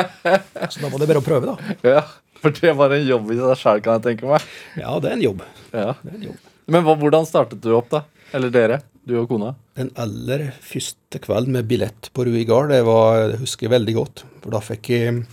så 0.69 0.83
da 0.83 0.91
var 0.91 1.01
det 1.01 1.09
bare 1.09 1.23
å 1.23 1.25
prøve, 1.25 1.55
da. 1.55 1.75
Ja, 1.87 2.03
for 2.43 2.53
det 2.53 2.75
var 2.77 2.93
en 2.93 3.07
jobb 3.07 3.33
i 3.33 3.39
seg 3.39 3.57
sjøl, 3.63 3.83
kan 3.85 3.99
jeg 3.99 4.05
tenke 4.11 4.29
meg. 4.29 4.45
Ja, 4.77 4.93
det 5.01 5.11
er 5.11 5.17
en 5.17 5.25
jobb. 5.25 5.43
Ja. 5.73 5.91
Det 6.03 6.13
er 6.13 6.17
en 6.19 6.27
jobb. 6.29 6.49
Men 6.71 6.85
hva, 6.85 6.95
hvordan 7.01 7.27
startet 7.27 7.63
du 7.63 7.71
opp, 7.75 7.89
da? 7.93 8.05
Eller 8.37 8.53
dere? 8.53 8.81
Du 9.07 9.15
og 9.17 9.31
kona? 9.31 9.55
Den 9.79 9.89
aller 9.99 10.51
første 10.61 11.19
kvelden 11.23 11.57
med 11.57 11.65
billett 11.69 12.11
på 12.13 12.27
Rui 12.27 12.43
Gard, 12.45 12.69
det 12.69 12.83
var, 12.85 13.31
det 13.31 13.41
husker 13.41 13.65
jeg 13.65 13.73
veldig 13.73 13.95
godt. 13.97 14.23
For 14.43 14.53
da 14.53 14.61
fikk 14.63 14.91
jeg 14.93 15.23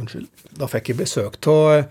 Unnskyld. 0.00 0.28
Da 0.56 0.68
fikk 0.70 0.92
jeg 0.92 1.00
besøk 1.00 1.36
av 1.50 1.90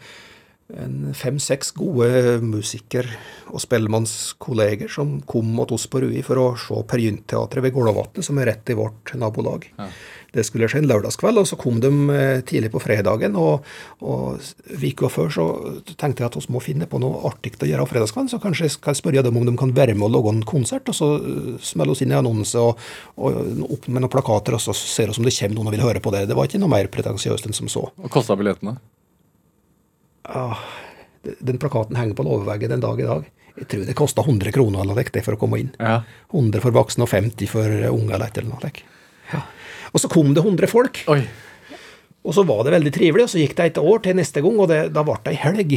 fem-seks 0.70 1.72
gode 1.74 2.40
musiker- 2.46 3.10
og 3.50 3.62
spellemannskolleger 3.64 4.92
som 4.94 5.16
kom 5.26 5.48
mot 5.56 5.72
oss 5.74 5.88
på 5.90 6.04
Rui 6.04 6.22
for 6.22 6.38
å 6.38 6.48
se 6.62 6.78
Per 6.86 7.02
Gynt-teatret 7.02 7.66
ved 7.66 7.74
Gålåvatnet, 7.74 8.26
som 8.26 8.38
er 8.38 8.52
rett 8.52 8.70
i 8.70 8.78
vårt 8.78 9.16
nabolag. 9.18 9.66
Det 10.30 10.44
skulle 10.46 10.68
skje 10.70 10.84
en 10.84 10.90
lørdagskveld, 10.92 11.42
og 11.42 11.48
så 11.50 11.58
kom 11.58 11.80
de 11.82 11.90
eh, 12.14 12.42
tidlig 12.46 12.70
på 12.70 12.82
fredagen. 12.84 13.34
Og, 13.34 13.66
og 14.06 14.38
uka 14.70 15.10
før 15.10 15.32
så 15.34 15.48
tenkte 15.96 16.22
jeg 16.22 16.30
at 16.30 16.38
vi 16.38 16.54
må 16.54 16.62
finne 16.62 16.86
på 16.86 17.02
noe 17.02 17.24
artig 17.32 17.56
å 17.58 17.66
gjøre 17.66 17.88
på 17.88 17.96
fredagskvelden, 17.96 18.30
så 18.30 18.42
kanskje 18.44 18.68
jeg 18.68 18.76
skal 18.78 19.00
spørre 19.00 19.26
dem 19.26 19.42
om 19.42 19.50
de 19.50 19.56
kan 19.58 19.74
være 19.74 19.98
med 19.98 20.06
og 20.12 20.14
lage 20.20 20.36
en 20.36 20.46
konsert. 20.46 20.86
Og 20.94 21.00
så 21.00 21.10
eh, 21.18 21.50
smeller 21.66 21.98
vi 21.98 22.06
inn 22.06 22.14
i 22.14 22.20
annonse 22.20 22.62
og, 22.62 22.78
og 23.18 23.42
opp 23.66 23.90
med 23.90 24.06
noen 24.06 24.14
plakater, 24.14 24.60
og 24.60 24.62
så 24.62 24.78
ser 24.78 25.10
vi 25.10 25.18
om 25.18 25.26
det 25.26 25.34
kommer 25.40 25.58
noen 25.58 25.74
og 25.74 25.78
vil 25.80 25.86
høre 25.88 26.06
på 26.06 26.14
det. 26.14 26.28
Det 26.30 26.38
var 26.38 26.46
ikke 26.46 26.62
noe 26.62 26.76
mer 26.78 26.94
pretensiøst 26.94 27.50
enn 27.50 27.58
som 27.58 27.72
så. 27.72 27.90
Og 27.98 28.14
kosta 28.14 28.38
billettene? 28.38 28.78
Den 31.44 31.60
plakaten 31.60 32.00
henger 32.00 32.16
på 32.16 32.26
låveveggen 32.28 32.74
den 32.76 32.84
dag 32.84 33.02
i 33.02 33.08
dag. 33.08 33.28
Jeg 33.60 33.68
tror 33.68 33.86
det 33.90 33.96
kosta 33.98 34.24
100 34.24 34.54
kroner 34.56 34.84
eller 34.86 34.96
noe 34.96 35.24
for 35.26 35.36
å 35.36 35.40
komme 35.42 35.60
inn. 35.60 35.72
Ja. 35.82 36.00
100 36.32 36.64
for 36.64 36.76
voksne 36.76 37.04
og 37.04 37.12
50 37.12 37.52
for 37.52 37.68
unger 37.90 38.16
eller 38.16 38.30
et 38.30 38.40
eller 38.40 38.54
noe. 38.54 38.72
Ja. 39.34 39.44
Og 39.92 40.04
så 40.04 40.12
kom 40.12 40.32
det 40.38 40.46
100 40.46 40.72
folk. 40.72 41.02
Oi. 41.12 41.22
Og 42.24 42.36
så 42.36 42.44
var 42.48 42.64
det 42.68 42.76
veldig 42.76 42.92
trivelig, 42.94 43.26
og 43.26 43.32
så 43.32 43.42
gikk 43.42 43.56
det 43.58 43.68
et 43.72 43.82
år 43.82 44.02
til 44.06 44.18
neste 44.20 44.44
gang, 44.44 44.58
og 44.60 44.68
det, 44.72 44.80
da 44.96 45.04
ble 45.08 45.16
det 45.26 45.34
ei 45.34 45.40
helg. 45.40 45.76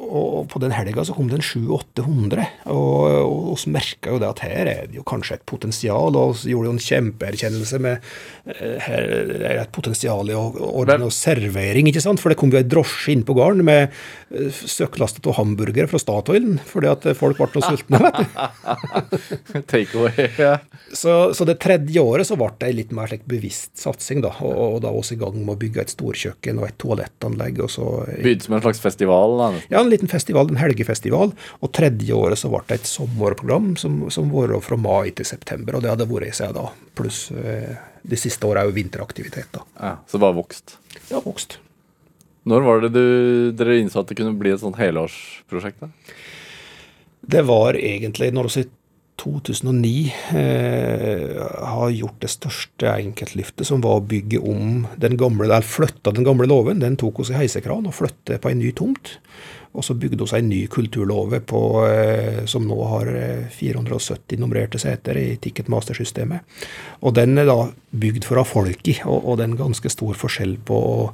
Og 0.00 0.46
på 0.50 0.60
den 0.62 0.72
helga 0.74 1.04
så 1.06 1.14
kom 1.14 1.28
det 1.30 1.38
en 1.38 1.44
700-800, 1.44 2.46
og, 2.72 3.04
og 3.52 3.58
vi 3.60 3.72
merka 3.74 4.14
jo 4.14 4.20
det 4.22 4.30
at 4.30 4.42
her 4.46 4.70
er 4.70 4.88
det 4.90 4.98
jo 4.98 5.04
kanskje 5.06 5.36
et 5.38 5.44
potensial, 5.48 6.16
og 6.18 6.34
vi 6.40 6.54
gjorde 6.54 6.70
jo 6.70 6.74
en 6.74 6.82
kjempeerkjennelse 6.82 7.80
med 7.84 8.08
eh, 8.54 8.78
her 8.86 9.04
er 9.04 9.30
det 9.30 9.52
et 9.60 9.74
potensial 9.74 10.30
i 10.32 10.36
å 10.36 10.46
ordne 10.70 10.98
noe 11.04 11.14
servering, 11.14 11.90
ikke 11.90 12.02
sant? 12.02 12.22
For 12.22 12.32
det 12.32 12.38
kom 12.40 12.52
jo 12.52 12.58
ei 12.60 12.66
drosje 12.66 13.14
inn 13.14 13.24
på 13.26 13.36
gården 13.38 13.62
med 13.66 13.92
eh, 14.34 14.48
søkklastet 14.50 15.28
av 15.30 15.38
hamburgere 15.38 15.90
fra 15.90 16.00
Statoil, 16.02 16.48
fordi 16.66 16.90
at 16.90 17.06
folk 17.18 17.38
ble 17.38 17.50
noe 17.54 17.68
sultne, 17.68 18.02
vet 18.06 18.20
du. 18.20 19.62
Take 19.72 19.94
away. 19.94 20.30
Ja. 20.40 20.56
Så, 20.96 21.34
så 21.36 21.46
det 21.46 21.60
tredje 21.62 22.02
året 22.02 22.26
så 22.26 22.38
ble 22.40 22.50
det 22.58 22.70
ei 22.70 22.78
litt 22.80 22.94
mer 22.96 23.10
slik 23.10 23.26
bevisst 23.30 23.76
satsing, 23.78 24.24
da. 24.24 24.32
Og, 24.42 24.56
og 24.56 24.80
da 24.82 24.90
var 24.94 25.06
vi 25.06 25.16
i 25.16 25.20
gang 25.20 25.38
med 25.38 25.54
å 25.54 25.60
bygge 25.60 25.84
et 25.84 25.94
storkjøkken 25.94 26.60
og 26.62 26.68
et 26.70 26.78
toalettanlegg. 26.80 27.62
og 27.64 27.70
så... 27.72 27.86
Begynte 28.16 28.48
som 28.48 28.56
en 28.58 28.64
slags 28.64 28.82
festival. 28.82 29.36
Da. 29.40 29.50
Ja, 29.76 29.84
en 29.90 29.96
liten 29.96 30.10
festival, 30.10 30.50
en 30.50 30.60
helgefestival. 30.60 31.34
Og 31.60 31.72
tredje 31.76 32.16
året 32.16 32.38
så 32.40 32.50
ble 32.52 32.62
det 32.68 32.80
et 32.80 32.90
sommerprogram 32.90 33.72
som, 33.80 34.04
som 34.14 34.30
var 34.32 34.54
fra 34.64 34.78
mai 34.80 35.10
til 35.16 35.28
september. 35.28 35.76
Og 35.76 35.84
det 35.84 35.92
hadde 35.92 36.08
vært 36.10 36.38
siden 36.38 36.56
da. 36.56 36.68
Pluss 36.98 37.26
eh, 37.34 37.74
de 38.02 38.18
siste 38.18 38.46
åra 38.46 38.64
òg 38.68 38.74
vinteraktivitet. 38.78 39.50
da. 39.56 39.66
Ja, 39.80 39.94
så 40.06 40.18
det 40.18 40.24
var 40.24 40.38
vokst. 40.38 40.78
Ja, 41.10 41.22
vokst. 41.24 41.58
Når 42.48 42.64
var 42.64 42.84
det 42.86 42.94
du, 42.94 43.06
dere 43.52 43.80
innså 43.82 44.00
at 44.00 44.10
det 44.10 44.16
kunne 44.18 44.38
bli 44.38 44.54
et 44.54 44.62
sånt 44.62 44.78
helårsprosjekt? 44.80 45.82
da? 45.82 45.90
Det 47.20 47.42
var 47.46 47.76
egentlig 47.76 48.30
når 48.32 48.48
vi 48.48 48.62
i 48.64 48.70
2009 49.20 50.12
eh, 50.32 51.36
har 51.68 51.90
gjort 51.92 52.22
det 52.24 52.30
største 52.32 52.92
enkeltlyftet, 52.94 53.66
som 53.68 53.82
var 53.84 53.98
å 54.00 54.06
bygge 54.08 54.40
om 54.40 54.86
den 55.00 55.18
gamle, 55.20 55.44
eller 55.44 55.66
flytta 55.66 56.14
den 56.16 56.24
gamle 56.24 56.48
låven. 56.48 56.80
Den 56.80 56.96
tok 57.00 57.20
oss 57.20 57.32
i 57.32 57.36
heisekran 57.36 57.88
og 57.88 57.98
flytte 57.98 58.40
på 58.40 58.52
en 58.52 58.62
ny 58.62 58.72
tomt. 58.76 59.18
Og 59.70 59.84
så 59.86 59.94
bygde 59.94 60.26
vi 60.26 60.38
en 60.38 60.48
ny 60.50 60.60
kulturlåve 60.66 61.38
eh, 61.86 62.40
som 62.50 62.66
nå 62.66 62.78
har 62.90 63.10
eh, 63.14 63.46
470 63.54 64.40
nummererte 64.42 64.80
seter 64.82 65.18
i 65.20 65.36
Ticketmaster-systemet. 65.38 66.42
Og 67.06 67.14
den 67.14 67.38
er 67.38 67.46
da 67.46 67.70
bygd 67.90 68.26
for 68.26 68.38
å 68.38 68.42
ha 68.42 68.50
folk 68.50 68.90
i, 68.90 68.96
og, 69.04 69.22
og 69.22 69.38
det 69.38 69.46
er 69.46 69.52
en 69.52 69.60
ganske 69.60 69.92
stor 69.94 70.18
forskjell 70.18 70.56
på 70.66 70.80
å, 70.82 71.06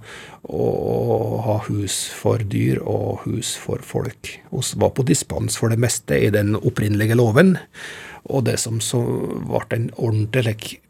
å 0.49 1.42
ha 1.45 1.59
hus 1.69 2.07
for 2.16 2.40
dyr 2.40 2.81
og 2.81 3.27
hus 3.27 3.53
for 3.61 3.85
folk. 3.85 4.33
Vi 4.49 4.81
var 4.81 4.97
på 4.97 5.05
dispens 5.05 5.61
for 5.61 5.73
det 5.73 5.81
meste 5.83 6.16
i 6.16 6.33
den 6.33 6.57
opprinnelige 6.57 7.19
låven, 7.21 7.59
og 8.25 8.49
det 8.49 8.57
som 8.62 8.81
så 8.81 9.05
ble 9.45 9.64
en 9.77 9.90
ordentlig 10.01 10.81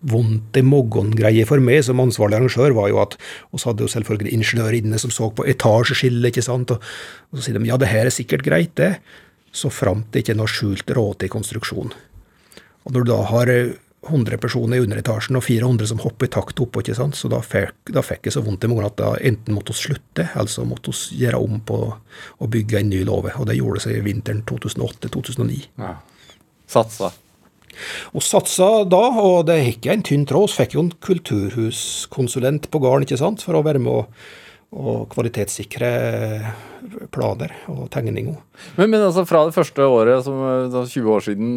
vondt 0.00 0.56
i 0.58 0.62
magen-greie 0.62 1.46
for 1.48 1.62
meg 1.62 1.82
som 1.86 2.00
ansvarlig 2.02 2.38
arrangør, 2.38 2.76
var 2.76 2.90
jo 2.92 3.00
at 3.02 3.16
vi 3.18 3.62
hadde 3.64 3.82
jo 3.82 3.90
selvfølgelig 3.90 4.34
ingeniører 4.36 4.78
inne 4.78 5.00
som 5.02 5.10
så 5.14 5.30
på 5.34 5.46
etasjeskillet, 5.50 6.30
ikke 6.30 6.44
sant, 6.46 6.74
og, 6.74 6.84
og 7.32 7.38
så 7.40 7.48
sier 7.48 7.58
de 7.58 7.70
ja, 7.70 7.80
det 7.80 7.90
her 7.90 8.06
er 8.06 8.14
sikkert 8.14 8.46
greit, 8.46 8.76
det, 8.78 8.96
så 9.50 9.72
framt 9.72 10.12
det 10.12 10.22
ikke 10.22 10.36
er 10.36 10.40
noe 10.42 10.50
skjult 10.50 10.94
råte 10.94 11.26
i 11.26 11.32
konstruksjon. 11.32 11.92
Og 12.86 12.94
når 12.94 13.04
du 13.04 13.10
da 13.10 13.20
har 13.32 13.50
eh, 13.52 13.74
100 14.06 14.38
personer 14.40 14.78
i 14.78 14.84
underetasjen 14.84 15.36
og 15.36 15.42
400 15.44 15.90
som 15.90 16.00
hopper 16.04 16.28
i 16.28 16.32
takt 16.32 16.60
oppå, 16.62 16.84
ikke 16.84 16.96
sant, 16.96 17.18
så 17.18 17.30
da 17.32 17.40
fikk, 17.44 17.90
da 17.92 18.04
fikk 18.06 18.28
jeg 18.28 18.36
så 18.36 18.42
vondt 18.46 18.64
i 18.64 18.70
magen 18.70 18.86
at 18.86 18.98
da 19.00 19.12
enten 19.18 19.56
måtte 19.56 19.74
vi 19.74 19.82
slutte, 19.82 20.28
eller 20.30 20.52
så 20.52 20.64
måtte 20.68 20.94
vi 20.94 21.24
gjøre 21.24 21.40
om 21.42 21.58
på 21.66 21.80
å 22.38 22.50
bygge 22.50 22.80
en 22.80 22.92
ny 22.92 23.02
låve, 23.08 23.34
og 23.36 23.50
det 23.50 23.58
gjorde 23.58 23.82
seg 23.84 23.98
vinteren 24.06 24.44
2008-2009. 24.48 25.64
Ja. 25.82 25.96
Satsa. 26.68 27.10
Og 28.14 28.24
satsa 28.24 28.84
da, 28.88 29.04
og 29.22 29.46
det 29.50 29.60
gikk 29.62 29.90
en 29.92 30.04
tynn 30.06 30.26
tråd. 30.28 30.50
Vi 30.52 30.62
fikk 30.62 30.76
jo 30.76 30.86
en 30.86 30.92
kulturhuskonsulent 31.04 32.70
på 32.72 32.82
gården 32.82 33.06
ikke 33.08 33.20
sant, 33.20 33.44
for 33.44 33.58
å 33.58 33.64
være 33.66 33.82
med 33.82 33.92
å, 33.92 34.02
og 34.78 35.06
kvalitetssikre 35.14 35.90
planer 37.14 37.52
og 37.72 37.86
tegninger. 37.92 38.36
Men, 38.76 38.90
men 38.92 39.02
altså 39.06 39.24
fra 39.28 39.44
det 39.48 39.54
første 39.56 39.86
året, 39.88 40.22
som 40.26 40.42
eh, 40.44 40.76
20 40.92 41.08
år 41.14 41.24
siden, 41.24 41.54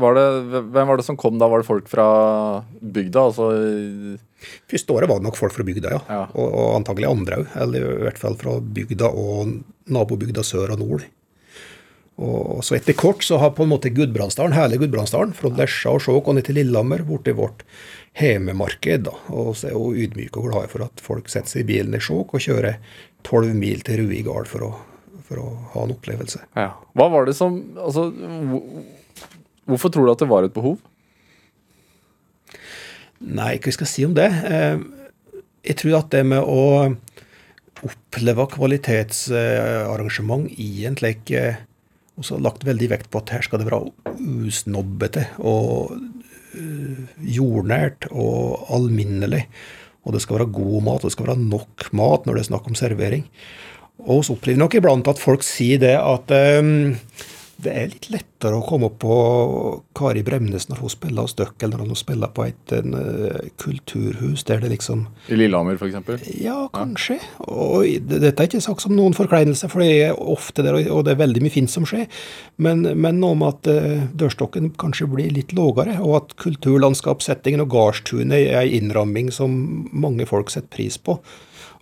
var 0.00 0.16
det, 0.16 0.24
hvem 0.72 0.90
var 0.90 1.00
det 1.00 1.06
som 1.06 1.18
kom 1.20 1.38
da? 1.40 1.48
Var 1.50 1.62
det 1.62 1.68
folk 1.68 1.90
fra 1.90 2.08
bygda? 2.80 3.26
Altså, 3.30 3.50
Første 4.70 4.94
året 4.94 5.10
var 5.10 5.18
det 5.18 5.26
nok 5.26 5.38
folk 5.38 5.54
fra 5.54 5.66
bygda, 5.66 5.92
ja. 5.96 6.00
Ja. 6.06 6.24
Og, 6.38 6.46
og 6.46 6.74
antagelig 6.78 7.08
andre 7.10 7.40
òg. 7.42 7.54
Eller 7.58 7.86
i 7.90 8.04
hvert 8.06 8.20
fall 8.20 8.38
fra 8.38 8.58
bygda 8.62 9.10
og 9.10 9.56
nabobygda 9.90 10.44
sør 10.46 10.76
og 10.76 10.82
nord. 10.84 11.06
Og 12.18 12.64
så 12.66 12.74
etter 12.74 12.96
kort 12.98 13.22
så 13.22 13.36
har 13.38 13.52
på 13.54 13.62
en 13.62 13.70
måte 13.70 13.92
Gudbrandsdalen, 13.94 14.56
hele 14.56 14.78
Gudbrandsdalen, 14.80 15.30
fra 15.38 15.52
Lesja 15.54 15.92
og 15.94 16.00
Skjåk 16.02 16.26
og 16.26 16.34
ned 16.34 16.48
til 16.48 16.56
Lillehammer, 16.58 17.04
blitt 17.06 17.30
vårt 17.38 17.62
hjemmemarked. 18.18 19.04
da. 19.06 19.12
Og 19.30 19.52
så 19.56 19.68
er 19.70 19.76
jo 19.76 19.92
ydmyk 19.94 20.34
og 20.40 20.48
glad 20.50 20.66
for 20.72 20.82
at 20.88 20.98
folk 21.04 21.30
setter 21.30 21.52
seg 21.54 21.62
i 21.62 21.68
bilen 21.70 21.94
i 21.94 22.00
Skjåk 22.02 22.34
og 22.34 22.42
kjører 22.42 22.80
tolv 23.26 23.54
mil 23.54 23.84
til 23.86 24.02
Rui 24.02 24.22
gard 24.26 24.50
for, 24.50 24.66
for 25.28 25.42
å 25.44 25.46
ha 25.76 25.84
en 25.86 25.94
opplevelse. 25.94 26.42
ja. 26.58 26.72
Hva 26.98 27.06
var 27.12 27.26
det 27.30 27.36
som 27.38 27.60
altså, 27.78 28.08
Hvorfor 29.68 29.92
tror 29.92 30.06
du 30.08 30.12
at 30.16 30.22
det 30.24 30.28
var 30.30 30.42
et 30.48 30.54
behov? 30.54 30.78
Nei, 33.20 33.58
hva 33.58 33.72
skal 33.74 33.84
jeg 33.86 33.92
si 33.92 34.04
om 34.08 34.14
det? 34.18 34.28
Eh, 34.48 34.78
Jeg 35.68 35.76
tror 35.82 35.98
at 35.98 36.10
det 36.14 36.24
med 36.26 36.42
å 36.42 36.94
oppleve 37.84 38.46
kvalitetsarrangement 38.54 40.48
i 40.58 40.84
en 40.88 40.96
slik 40.98 41.30
eh, 41.36 41.58
Og 42.18 42.26
så 42.26 42.38
lagt 42.42 42.66
veldig 42.66 42.90
vekt 42.90 43.10
på 43.12 43.22
at 43.22 43.30
her 43.36 43.44
skal 43.46 43.62
det 43.62 43.68
være 43.68 43.92
usnobbete 44.18 45.28
og 45.38 45.94
øh, 46.58 47.04
jordnært 47.38 48.08
og 48.10 48.66
alminnelig. 48.74 49.44
Og 50.02 50.14
det 50.16 50.22
skal 50.24 50.40
være 50.40 50.52
god 50.56 50.82
mat, 50.86 51.04
og 51.04 51.10
det 51.10 51.14
skal 51.14 51.30
være 51.30 51.46
nok 51.46 51.88
mat 51.96 52.26
når 52.26 52.38
det 52.38 52.42
er 52.42 52.50
snakk 52.50 52.68
om 52.70 52.78
servering. 52.78 53.26
Og 53.98 54.22
vi 54.22 54.34
opplever 54.34 54.62
nok 54.62 54.76
iblant 54.78 55.10
at 55.10 55.20
folk 55.20 55.42
sier 55.46 55.80
det 55.82 55.94
at 55.98 56.34
um, 56.62 56.94
det 57.58 57.72
er 57.74 57.88
litt 57.90 58.06
lettere 58.14 58.54
å 58.54 58.62
komme 58.62 58.86
på 59.02 59.14
Kari 59.98 60.20
Bremnes 60.22 60.68
når 60.70 60.82
hun 60.84 60.92
spiller 60.92 61.26
hos 61.26 61.34
dere, 61.38 61.50
eller 61.66 61.80
når 61.80 61.88
hun 61.90 61.98
spiller 61.98 62.30
på 62.34 62.44
et 62.46 62.74
en, 62.76 62.94
uh, 62.94 63.48
kulturhus 63.58 64.44
der 64.46 64.62
det 64.62 64.70
liksom 64.76 65.06
I 65.28 65.38
Lillehammer, 65.40 65.74
f.eks.? 65.74 66.28
Ja, 66.38 66.68
kanskje. 66.74 67.18
Og 67.50 67.82
det- 68.06 68.20
dette 68.22 68.44
er 68.44 68.46
ikke 68.46 68.62
sagt 68.62 68.84
som 68.84 68.94
noen 68.94 69.16
forkleinelse, 69.18 69.68
for 69.72 69.82
det 69.82 69.90
er 70.06 70.14
ofte 70.14 70.62
der, 70.62 70.78
og 70.92 71.04
det 71.04 71.16
er 71.16 71.24
veldig 71.26 71.42
mye 71.42 71.56
fint 71.56 71.70
som 71.70 71.84
skjer. 71.88 72.06
Men, 72.58 72.82
men 72.94 73.18
noe 73.18 73.34
med 73.34 73.48
at 73.48 73.72
uh, 73.74 74.06
dørstokken 74.14 74.70
kanskje 74.78 75.10
blir 75.10 75.34
litt 75.34 75.52
lågere, 75.52 75.98
og 76.00 76.16
at 76.22 76.36
kulturlandskapssettingen 76.36 77.60
og 77.66 77.70
gardstunet 77.74 78.38
er 78.52 78.62
en 78.62 78.78
innramming 78.78 79.32
som 79.34 79.88
mange 79.92 80.26
folk 80.30 80.50
setter 80.54 80.70
pris 80.78 80.96
på. 80.98 81.18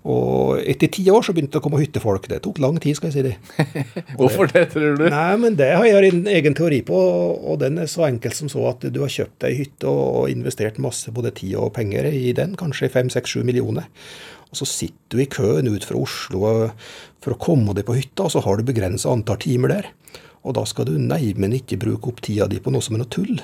Og 0.06 0.60
etter 0.62 0.90
ti 0.92 1.02
år 1.10 1.24
så 1.26 1.32
begynte 1.34 1.56
det 1.56 1.60
å 1.60 1.64
komme 1.64 1.80
hyttefolk. 1.80 2.28
Det 2.30 2.38
tok 2.44 2.60
lang 2.62 2.76
tid, 2.82 2.94
skal 2.98 3.10
jeg 3.10 3.16
si 3.16 3.24
det. 3.26 3.64
Hvorfor 4.20 4.46
det, 4.52 4.68
tror 4.70 4.94
du? 5.00 5.08
Nei, 5.10 5.32
men 5.42 5.58
det 5.58 5.72
har 5.72 5.88
jeg 5.88 6.12
en 6.12 6.30
egen 6.30 6.54
teori 6.54 6.78
på, 6.86 7.00
og 7.42 7.58
den 7.64 7.80
er 7.82 7.90
så 7.90 8.06
enkel 8.06 8.34
som 8.36 8.50
så 8.52 8.68
at 8.70 8.86
du 8.86 9.00
har 9.02 9.10
kjøpt 9.10 9.40
deg 9.42 9.58
hytte 9.58 9.90
og 9.90 10.30
investert 10.30 10.78
masse 10.82 11.10
både 11.14 11.34
tid 11.40 11.56
og 11.58 11.72
penger 11.74 12.06
i 12.12 12.30
den, 12.38 12.54
kanskje 12.60 12.92
fem, 12.94 13.10
seks, 13.10 13.34
sju 13.34 13.42
millioner. 13.46 13.90
Og 14.52 14.60
så 14.60 14.68
sitter 14.70 15.18
du 15.18 15.24
i 15.24 15.30
køen 15.30 15.72
ut 15.72 15.84
fra 15.88 15.98
Oslo 15.98 16.54
for 17.24 17.34
å 17.34 17.40
komme 17.42 17.74
deg 17.74 17.88
på 17.88 17.98
hytta, 17.98 18.28
og 18.28 18.36
så 18.36 18.44
har 18.46 18.60
du 18.60 18.68
begrensa 18.68 19.10
antall 19.10 19.42
timer 19.42 19.74
der. 19.74 19.90
Og 20.46 20.54
da 20.54 20.62
skal 20.70 20.86
du 20.86 20.94
neimen 21.02 21.56
ikke 21.56 21.80
bruke 21.82 22.12
opp 22.12 22.22
tida 22.22 22.46
di 22.46 22.62
på 22.62 22.70
noe 22.70 22.84
som 22.84 22.94
er 22.94 23.02
noe 23.02 23.10
tull. 23.10 23.40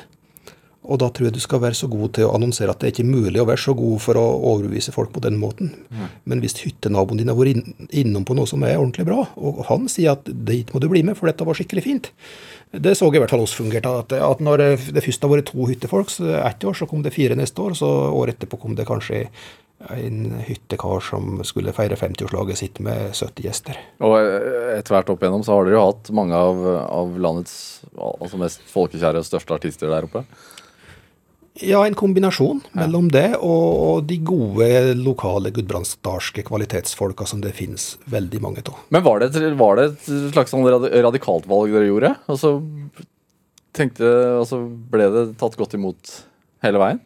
Og 0.82 0.98
da 0.98 1.08
tror 1.14 1.28
jeg 1.28 1.36
du 1.36 1.42
skal 1.42 1.60
være 1.62 1.78
så 1.78 1.86
god 1.90 2.16
til 2.16 2.26
å 2.26 2.32
annonsere 2.34 2.72
at 2.72 2.80
det 2.82 2.88
er 2.88 2.94
ikke 2.96 3.06
mulig 3.06 3.38
å 3.38 3.46
være 3.46 3.62
så 3.62 3.74
god 3.78 4.00
for 4.02 4.18
å 4.18 4.24
overbevise 4.50 4.94
folk 4.94 5.12
på 5.14 5.22
den 5.22 5.36
måten. 5.38 5.70
Men 6.26 6.42
hvis 6.42 6.58
hyttenaboen 6.58 7.20
din 7.20 7.30
har 7.30 7.38
vært 7.38 7.92
innom 7.94 8.26
på 8.26 8.34
noe 8.34 8.50
som 8.50 8.64
er 8.66 8.80
ordentlig 8.80 9.06
bra, 9.06 9.28
og 9.38 9.62
han 9.68 9.86
sier 9.92 10.16
at 10.16 10.26
dit 10.26 10.72
må 10.74 10.82
du 10.82 10.88
bli 10.90 11.04
med, 11.06 11.14
for 11.18 11.30
dette 11.30 11.46
var 11.46 11.58
skikkelig 11.58 11.86
fint, 11.86 12.10
det 12.72 12.96
så 12.98 13.06
i 13.12 13.20
hvert 13.20 13.30
fall 13.30 13.44
oss 13.44 13.54
fungerte. 13.54 13.94
At, 14.02 14.14
at 14.16 14.42
når 14.42 14.62
det 14.62 15.02
først 15.04 15.22
har 15.22 15.30
vært 15.30 15.50
to 15.52 15.68
hyttefolk, 15.70 16.14
ett 16.18 16.64
år, 16.66 16.78
så 16.78 16.88
kom 16.90 17.04
det 17.06 17.14
fire 17.14 17.36
neste 17.38 17.62
år, 17.62 17.76
så 17.78 17.90
året 18.10 18.40
etterpå 18.40 18.58
kom 18.64 18.74
det 18.78 18.88
kanskje 18.88 19.26
en 19.90 20.34
hyttekar 20.46 21.02
som 21.04 21.40
skulle 21.46 21.74
feire 21.74 21.98
50-årslaget 21.98 22.58
sitt 22.58 22.80
med 22.84 23.12
70 23.14 23.46
gjester. 23.46 23.78
Og 24.04 24.16
eh, 24.20 24.78
etter 24.78 24.94
hvert 24.94 25.10
opp 25.10 25.22
igjennom 25.22 25.42
så 25.46 25.56
har 25.56 25.66
dere 25.66 25.78
jo 25.78 25.86
hatt 25.88 26.10
mange 26.14 26.38
av, 26.38 26.62
av 26.86 27.14
landets 27.22 27.54
altså 27.98 28.40
mest 28.40 28.62
folkekjære 28.70 29.22
og 29.22 29.26
største 29.28 29.56
artister 29.58 29.90
der 29.92 30.06
oppe. 30.06 30.24
Ja, 31.62 31.84
en 31.86 31.96
kombinasjon 31.98 32.62
mellom 32.74 33.08
det 33.14 33.36
og, 33.38 33.66
og 33.86 34.08
de 34.10 34.18
gode 34.26 34.66
lokale 34.98 35.52
gudbrandsdalske 35.54 36.44
kvalitetsfolka 36.48 37.26
som 37.28 37.42
det 37.44 37.54
finnes 37.58 37.92
veldig 38.10 38.40
mange 38.42 38.64
av. 38.66 38.80
Men 38.94 39.04
var 39.06 39.22
det, 39.22 39.30
et, 39.36 39.56
var 39.60 39.78
det 39.78 39.86
et 39.92 40.10
slags 40.34 40.54
sånn 40.54 40.66
radikalt 40.66 41.46
valg 41.50 41.74
dere 41.74 41.88
gjorde? 41.90 42.12
Og 42.32 42.40
så 42.40 42.52
tenkte, 43.76 44.10
og 44.40 44.44
så 44.50 44.60
ble 44.92 45.08
det 45.14 45.24
tatt 45.40 45.56
godt 45.60 45.78
imot 45.78 46.18
hele 46.66 46.82
veien? 46.82 47.02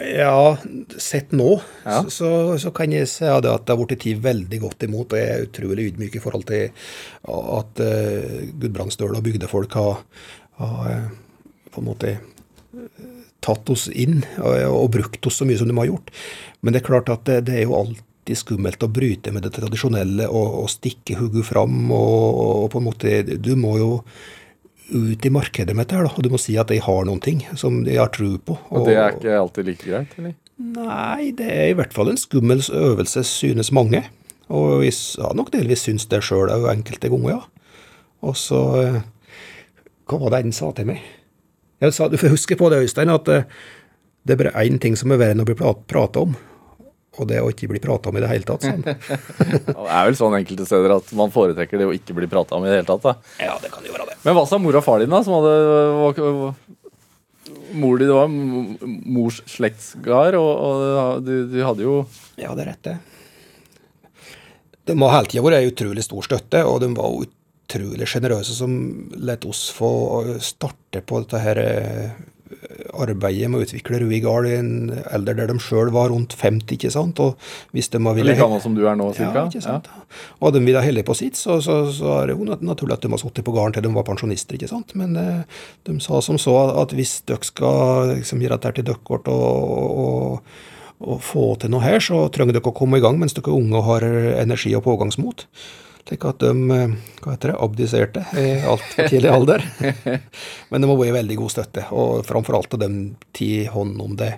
Ja, 0.00 0.56
sett 0.96 1.34
nå, 1.36 1.60
Ja. 1.84 1.98
så, 2.08 2.56
så, 2.58 2.70
kan 2.72 2.94
jeg 2.94 3.10
si 3.12 3.26
at 3.28 3.44
det 3.44 3.52
har 3.68 3.76
blitt 3.76 4.00
tid 4.00 4.22
veldig 4.24 4.60
godt 4.62 4.86
imot, 4.86 5.12
og 5.12 5.20
jeg 5.20 5.28
er 5.28 5.44
utrolig 5.44 5.90
ydmyk 5.90 6.16
i 6.16 6.22
forhold 6.22 6.46
til 6.48 6.70
at 7.28 7.82
uh, 7.84 8.38
Gudbrandsdøl 8.62 9.18
og 9.18 9.26
bygdefolk 9.26 9.76
har, 9.76 10.00
har 10.62 10.88
eh, 10.88 11.10
på 11.72 11.82
en 11.82 11.88
måte 11.90 12.14
eh, 12.16 13.10
tatt 13.42 13.72
oss 13.72 13.88
inn 13.88 14.20
og, 14.38 14.54
og 14.70 14.90
brukt 14.98 15.28
oss 15.28 15.40
så 15.40 15.48
mye 15.48 15.58
som 15.60 15.70
de 15.70 15.76
har 15.80 15.90
gjort. 15.90 16.12
Men 16.60 16.74
det 16.74 16.82
er 16.82 16.90
klart 16.90 17.12
at 17.12 17.24
det, 17.28 17.42
det 17.48 17.58
er 17.58 17.66
jo 17.66 17.78
alltid 17.80 18.38
skummelt 18.38 18.84
å 18.86 18.92
bryte 18.92 19.32
med 19.34 19.46
det 19.46 19.54
tradisjonelle 19.56 20.28
og, 20.30 20.60
og 20.62 20.70
stikke 20.70 21.18
hodet 21.18 21.46
fram. 21.48 21.90
Og, 21.90 22.38
og 22.44 22.70
på 22.72 22.82
en 22.82 22.88
måte 22.90 23.18
Du 23.34 23.54
må 23.58 23.76
jo 23.80 23.90
ut 24.92 25.24
i 25.24 25.32
markedet 25.32 25.74
med 25.76 25.88
dette, 25.88 26.04
og 26.04 26.24
du 26.24 26.28
må 26.32 26.40
si 26.40 26.54
at 26.60 26.70
jeg 26.70 26.82
har 26.84 27.06
noen 27.08 27.22
ting 27.22 27.40
som 27.58 27.80
jeg 27.86 28.00
har 28.00 28.12
tro 28.12 28.34
på. 28.36 28.56
Og 28.70 28.88
det 28.88 28.96
er 28.98 29.16
ikke 29.16 29.38
alltid 29.38 29.68
like 29.70 29.88
greit, 29.88 30.16
eller? 30.20 30.34
Nei, 30.62 31.32
det 31.34 31.48
er 31.48 31.70
i 31.70 31.76
hvert 31.78 31.94
fall 31.94 32.12
en 32.12 32.20
skummel 32.20 32.60
øvelse, 32.76 33.24
synes 33.26 33.72
mange. 33.74 34.04
Og 34.52 34.82
vi 34.82 34.90
har 34.92 35.30
ja, 35.30 35.32
nok 35.38 35.50
delvis 35.54 35.86
syns 35.86 36.06
det 36.10 36.20
sjøl 36.26 36.52
òg, 36.52 36.68
enkelte 36.74 37.10
ganger, 37.12 37.38
ja. 37.38 37.40
Og 38.22 38.36
så 38.38 38.60
eh, 38.78 39.00
Hva 40.06 40.18
var 40.20 40.34
det 40.34 40.42
en 40.44 40.54
sa 40.54 40.68
til 40.76 40.90
meg? 40.92 41.00
Jeg 41.82 41.94
sa, 41.96 42.06
du 42.08 42.16
får 42.20 42.36
huske 42.36 42.56
på 42.58 42.70
det, 42.70 42.84
Øystein, 42.86 43.10
at 43.10 43.28
eh, 43.32 43.46
det 44.22 44.34
er 44.36 44.40
bare 44.44 44.54
én 44.62 44.78
ting 44.82 44.94
som 44.98 45.10
er 45.10 45.18
verre 45.20 45.34
enn 45.34 45.42
å 45.42 45.46
bli 45.48 45.56
prata 45.58 46.22
om. 46.22 46.34
Og 47.20 47.28
det 47.28 47.42
å 47.42 47.50
ikke 47.52 47.68
bli 47.68 47.80
prata 47.82 48.08
om 48.08 48.16
i 48.16 48.22
det 48.22 48.28
hele 48.30 48.46
tatt. 48.48 48.64
Sånn. 48.64 48.84
Det 49.66 49.74
er 49.76 50.06
vel 50.08 50.14
sånn 50.16 50.36
enkelte 50.38 50.64
steder 50.64 50.94
at 50.94 51.10
man 51.18 51.32
foretrekker 51.34 51.82
det 51.82 51.88
å 51.90 51.92
ikke 51.92 52.14
bli 52.16 52.28
prata 52.30 52.56
om 52.56 52.64
i 52.64 52.70
det 52.70 52.78
hele 52.78 52.88
tatt. 52.88 53.02
da. 53.04 53.12
Ja, 53.42 53.58
det 53.60 53.68
kan 53.74 53.84
jo 53.84 53.92
være 53.92 54.06
det. 54.08 54.16
Men 54.22 54.38
hva 54.38 54.46
sa 54.48 54.56
mor 54.62 54.78
og 54.78 54.84
far 54.86 55.02
din, 55.02 55.12
da? 55.12 55.20
Som 55.26 55.36
hadde 55.42 56.54
Mor 57.72 57.96
di 58.00 58.06
var 58.08 58.28
mors 58.28 59.40
slektsgard, 59.48 60.36
og, 60.36 60.50
og 60.62 61.22
du, 61.24 61.34
du 61.48 61.58
hadde 61.64 61.84
jo 61.84 61.94
Ja, 62.40 62.52
det 62.56 62.64
er 62.64 62.68
rett, 62.70 62.88
det. 62.88 62.96
De 64.88 64.96
har 64.98 65.14
hele 65.14 65.30
tida 65.30 65.44
vært 65.44 65.58
ei 65.60 65.70
utrolig 65.70 66.04
stor 66.04 66.26
støtte, 66.26 66.62
og 66.68 66.80
de 66.84 66.90
var 66.96 67.12
utrolig 67.72 68.08
sjenerøse 68.10 68.56
som 68.56 68.76
lot 69.16 69.48
oss 69.48 69.70
få 69.74 69.92
starte 70.44 71.00
på 71.06 71.22
dette 71.24 71.40
her 71.40 71.60
eh, 71.62 72.12
arbeidet 72.92 73.48
med 73.50 73.60
å 73.60 73.66
utvikle 73.66 74.00
Rui 74.02 74.18
Gard 74.22 74.46
i 74.48 74.54
en 74.58 74.72
alder 75.14 75.36
der 75.38 75.50
de 75.50 75.56
sjøl 75.62 75.92
var 75.94 76.10
rundt 76.12 76.34
50, 76.38 76.74
ikke 76.76 76.90
sant. 76.92 77.20
Og 77.22 77.38
hvis 77.76 77.90
de 77.92 78.00
ville 78.02 78.28
like 78.28 78.40
gammel 78.40 78.60
som 78.62 78.76
du 78.76 78.82
er 78.86 78.98
nå, 78.98 79.08
ja, 79.18 79.46
ikke 79.46 79.64
sant. 79.64 79.88
Og 80.40 80.52
de 80.54 80.62
ville 80.64 80.82
holde 80.84 81.04
på 81.06 81.16
sitt, 81.18 81.38
så, 81.40 81.58
så, 81.64 81.82
så 81.94 82.16
er 82.20 82.30
det 82.30 82.36
jo 82.36 82.48
naturlig 82.60 82.98
at 82.98 83.06
de 83.06 83.12
har 83.12 83.22
sittet 83.22 83.46
på 83.46 83.54
gården 83.56 83.76
til 83.76 83.86
de 83.86 83.94
var 83.96 84.06
pensjonister, 84.08 84.58
ikke 84.58 84.70
sant. 84.72 84.94
Men 84.98 85.16
eh, 85.20 85.62
de 85.88 85.96
sa 86.04 86.20
som 86.24 86.40
så 86.40 86.56
at 86.82 86.94
hvis 86.96 87.20
dere 87.28 87.48
skal 87.48 88.16
liksom, 88.18 88.42
gjøre 88.44 88.60
dette 88.60 88.76
til 88.80 88.90
deres 88.90 89.32
og, 89.32 90.02
og, 90.04 90.58
og 91.02 91.22
få 91.24 91.46
til 91.62 91.72
noe 91.72 91.84
her, 91.84 92.02
så 92.04 92.26
trenger 92.34 92.58
dere 92.58 92.72
å 92.72 92.76
komme 92.76 93.00
i 93.00 93.04
gang 93.04 93.18
mens 93.20 93.36
dere 93.38 93.50
er 93.50 93.58
unge 93.58 93.80
og 93.80 93.88
har 93.88 94.10
energi 94.44 94.74
og 94.78 94.84
pågangsmot. 94.86 95.48
Slik 96.08 96.24
at 96.26 96.42
de 96.42 96.50
eh, 96.74 96.94
hva 97.22 97.34
heter 97.34 97.52
det, 97.52 97.58
abdiserte 97.62 98.24
i 98.38 98.46
altfor 98.66 99.10
tidlig 99.10 99.30
alder. 99.30 99.62
Men 100.70 100.82
det 100.82 100.88
må 100.90 100.96
være 100.98 101.20
veldig 101.20 101.36
god 101.38 101.54
støtte, 101.54 101.86
og 101.94 102.24
framfor 102.26 102.58
alt 102.58 102.74
at 102.74 102.82
de 102.82 102.90
ti 103.36 103.52
hånd 103.70 104.00
om 104.02 104.16
det 104.18 104.32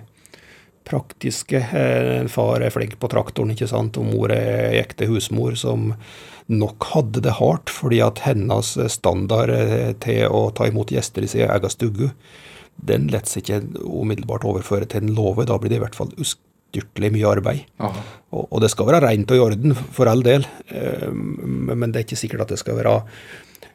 praktiske. 0.85 1.57
Eh, 1.65 2.27
Far 2.31 2.61
er 2.61 2.73
flink 2.73 2.97
på 3.01 3.09
traktoren, 3.11 3.55
ikke 3.55 3.69
sant, 3.71 3.97
og 3.97 4.07
mor 4.11 4.33
er 4.35 4.77
ekte 4.83 5.09
husmor 5.09 5.57
som 5.59 5.93
nok 6.45 6.85
hadde 6.93 7.23
det 7.25 7.37
hardt, 7.39 7.73
fordi 7.73 8.03
at 8.05 8.21
hennes 8.27 8.75
standard 8.93 9.49
eh, 9.49 9.93
til 10.05 10.29
å 10.29 10.47
ta 10.55 10.69
imot 10.69 10.93
gjester 10.93 11.25
i 11.25 11.31
sin 11.31 11.49
egen 11.49 11.73
stue, 11.73 12.11
den 12.75 13.07
lar 13.09 13.25
seg 13.25 13.41
ikke 13.41 13.81
umiddelbart 13.81 14.45
overføre 14.45 14.85
til 14.91 15.05
en 15.05 15.15
låve. 15.17 15.47
Da 15.49 15.57
blir 15.57 15.71
det 15.71 15.79
i 15.79 15.85
hvert 15.85 15.97
fall 15.97 16.11
ustyrtelig 16.75 17.11
mye 17.15 17.31
arbeid. 17.31 17.65
Og, 17.79 18.45
og 18.49 18.61
det 18.63 18.71
skal 18.73 18.89
være 18.89 19.03
rent 19.05 19.31
og 19.31 19.37
i 19.37 19.43
orden, 19.43 19.75
for 19.95 20.11
all 20.11 20.23
del, 20.25 20.45
eh, 20.67 21.09
men 21.11 21.91
det 21.91 22.01
er 22.01 22.07
ikke 22.07 22.19
sikkert 22.19 22.45
at 22.45 22.55
det 22.55 22.59
skal 22.61 22.79
være 22.79 22.95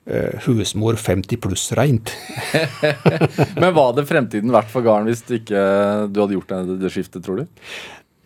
eh, 0.07 0.37
husmor 0.47 0.99
50 1.01 1.41
pluss 1.41 1.71
rent. 1.79 2.13
Men 3.61 3.73
hva 3.73 3.91
hadde 3.91 4.07
fremtiden 4.09 4.53
vært 4.53 4.71
for 4.73 4.85
gården 4.85 5.09
hvis 5.11 5.25
ikke 5.41 5.65
du 6.11 6.21
hadde 6.23 6.37
gjort 6.37 6.53
det, 6.53 6.77
det 6.83 6.93
skiftet, 6.93 7.25
tror 7.25 7.43
du? 7.43 7.65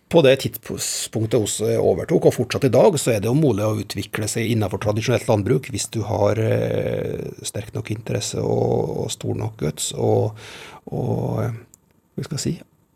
På 0.05 0.21
det 0.21 0.35
tidspunktet 0.43 1.61
vi 1.65 1.77
overtok, 1.81 2.27
og 2.29 2.35
fortsatt 2.35 2.67
i 2.67 2.73
dag, 2.73 2.93
så 3.01 3.15
er 3.15 3.23
det 3.23 3.27
jo 3.31 3.35
mulig 3.35 3.65
å 3.65 3.79
utvikle 3.81 4.27
seg 4.29 4.51
innenfor 4.53 4.83
tradisjonelt 4.83 5.25
landbruk 5.31 5.71
hvis 5.73 5.89
du 5.95 6.03
har 6.05 6.39
eh, 6.39 7.25
sterk 7.43 7.73
nok 7.75 7.89
interesse 7.95 8.43
og, 8.43 8.93
og 9.01 9.09
stor 9.11 9.33
nok 9.39 9.57
guts 9.63 9.89
og, 9.97 10.37
og 10.93 11.41
eh, 11.41 11.57
hva 12.15 12.27
skal 12.27 12.37
jeg 12.37 12.43
si, 12.43 12.53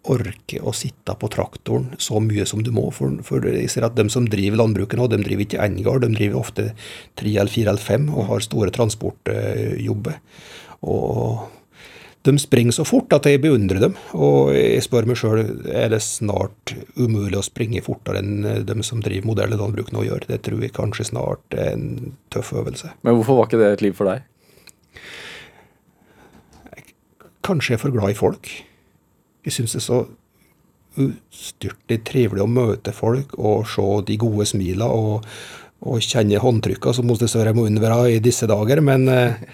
orke 0.09 0.61
å 0.61 0.73
sitte 0.75 1.15
på 1.19 1.29
traktoren 1.31 1.93
så 2.01 2.21
mye 2.23 2.45
som 2.49 2.63
du 2.65 2.71
må. 2.75 2.87
For, 2.95 3.19
for 3.25 3.45
jeg 3.45 3.69
ser 3.71 3.87
at 3.87 3.97
de 3.97 4.07
som 4.11 4.27
driver 4.29 4.63
landbruket 4.63 4.99
nå, 4.99 5.07
de 5.11 5.21
driver 5.23 5.45
ikke 5.45 5.61
én 5.65 5.79
gård, 5.85 6.03
de 6.05 6.15
driver 6.15 6.41
ofte 6.41 6.71
tre 7.19 7.35
eller 7.35 7.53
fire 7.53 7.73
eller 7.73 7.83
fem 7.83 8.09
og 8.13 8.27
har 8.31 8.45
store 8.45 8.73
transportjobber. 8.75 10.19
Og 10.89 11.47
de 12.27 12.33
springer 12.41 12.75
så 12.75 12.83
fort 12.83 13.13
at 13.15 13.27
jeg 13.29 13.39
beundrer 13.43 13.79
dem, 13.79 13.93
og 14.11 14.51
jeg 14.51 14.83
spør 14.83 15.07
meg 15.07 15.19
sjøl 15.19 15.39
er 15.71 15.87
det 15.93 16.01
snart 16.03 16.73
umulig 16.99 17.39
å 17.39 17.45
springe 17.45 17.83
fortere 17.85 18.19
enn 18.19 18.65
de 18.67 18.75
som 18.83 18.99
driver 19.03 19.29
moderne 19.31 19.59
landbruk 19.59 19.93
nå 19.95 20.03
gjør. 20.03 20.27
Det 20.27 20.41
tror 20.45 20.65
jeg 20.65 20.75
kanskje 20.75 21.07
snart 21.13 21.55
er 21.55 21.71
en 21.77 22.17
tøff 22.33 22.51
øvelse. 22.59 22.91
Men 23.07 23.15
hvorfor 23.17 23.39
var 23.39 23.47
ikke 23.47 23.61
det 23.61 23.71
et 23.71 23.85
liv 23.87 23.95
for 23.95 24.11
deg? 24.11 24.27
Kanskje 27.47 27.73
jeg 27.73 27.79
er 27.79 27.85
for 27.85 27.95
glad 27.95 28.13
i 28.13 28.19
folk. 28.19 28.51
Jeg 29.45 29.55
syns 29.55 29.75
det 29.75 29.81
er 29.81 29.87
så 29.87 29.99
ustyrtelig 30.99 32.01
trivelig 32.07 32.43
å 32.43 32.51
møte 32.51 32.93
folk 32.95 33.35
og 33.37 33.67
se 33.69 33.85
de 34.07 34.17
gode 34.19 34.47
smila 34.49 34.89
og, 34.91 35.27
og 35.85 36.01
kjenne 36.03 36.41
håndtrykka, 36.41 36.93
som 36.95 37.11
hos 37.11 37.21
dessverre 37.21 37.53
må 37.55 37.67
unnvære 37.69 38.15
i 38.15 38.23
disse 38.23 38.49
dager. 38.49 38.81
Men, 38.83 39.05
eh, 39.11 39.45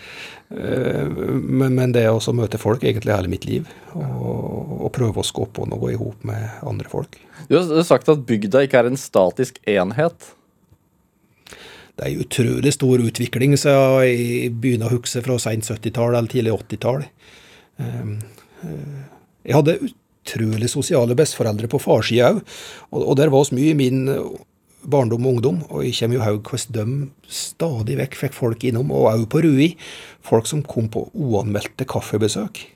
eh, 0.56 1.04
men, 1.06 1.76
men, 1.76 1.93
det 1.93 2.08
å 2.10 2.36
møte 2.38 2.62
folk 2.62 2.86
egentlig 2.86 3.13
hele 3.13 3.32
mitt 3.32 3.45
liv, 3.50 3.69
og, 3.93 4.80
og 4.88 4.93
prøve 4.95 5.21
å 5.21 5.28
skape 5.28 5.67
noe 5.69 5.93
i 5.93 6.00
hop 6.00 6.26
med 6.28 6.63
andre 6.65 6.89
folk. 6.91 7.19
Du 7.50 7.60
har 7.60 7.86
sagt 7.86 8.10
at 8.10 8.26
bygda 8.26 8.65
ikke 8.65 8.82
er 8.82 8.89
en 8.89 9.00
statisk 9.00 9.60
enhet. 9.69 10.32
Det 11.95 12.04
er 12.04 12.12
en 12.12 12.24
utrolig 12.26 12.74
stor 12.76 13.00
utvikling 13.00 13.54
så 13.60 13.76
jeg 14.04 14.50
begynner 14.60 14.89
å 14.89 14.98
huske 14.98 15.21
fra 15.24 15.38
sent 15.39 15.67
70-tall 15.69 16.17
eller 16.17 16.32
tidlig 16.32 16.52
80-tall. 16.58 17.06
Eh, 19.46 19.54
jeg 19.54 19.60
hadde 19.60 19.78
utrolig 20.26 20.70
sosiale 20.72 21.16
besteforeldre 21.18 21.70
på 21.70 21.80
farssida 21.80 22.34
òg, 22.34 22.44
og, 22.92 23.02
og 23.02 23.16
der 23.22 23.32
var 23.34 23.46
vi 23.52 23.60
mye 23.62 23.72
i 23.72 23.80
min 23.80 24.06
barndom 24.86 25.26
og 25.26 25.36
ungdom, 25.38 25.62
og 25.70 25.86
jeg 25.86 25.96
kommer 26.00 26.20
jo 26.20 26.26
haug 26.26 26.50
hvordan 26.52 26.96
de 27.06 27.34
stadig 27.42 27.98
vekk 28.02 28.18
fikk 28.20 28.38
folk 28.38 28.66
innom, 28.66 28.92
og 28.94 29.10
òg 29.14 29.28
på 29.30 29.42
Rui. 29.46 29.74
Folk 30.26 30.50
som 30.50 30.64
kom 30.66 30.90
på 30.94 31.08
uanmeldte 31.14 31.88
kaffebesøk. 31.90 32.75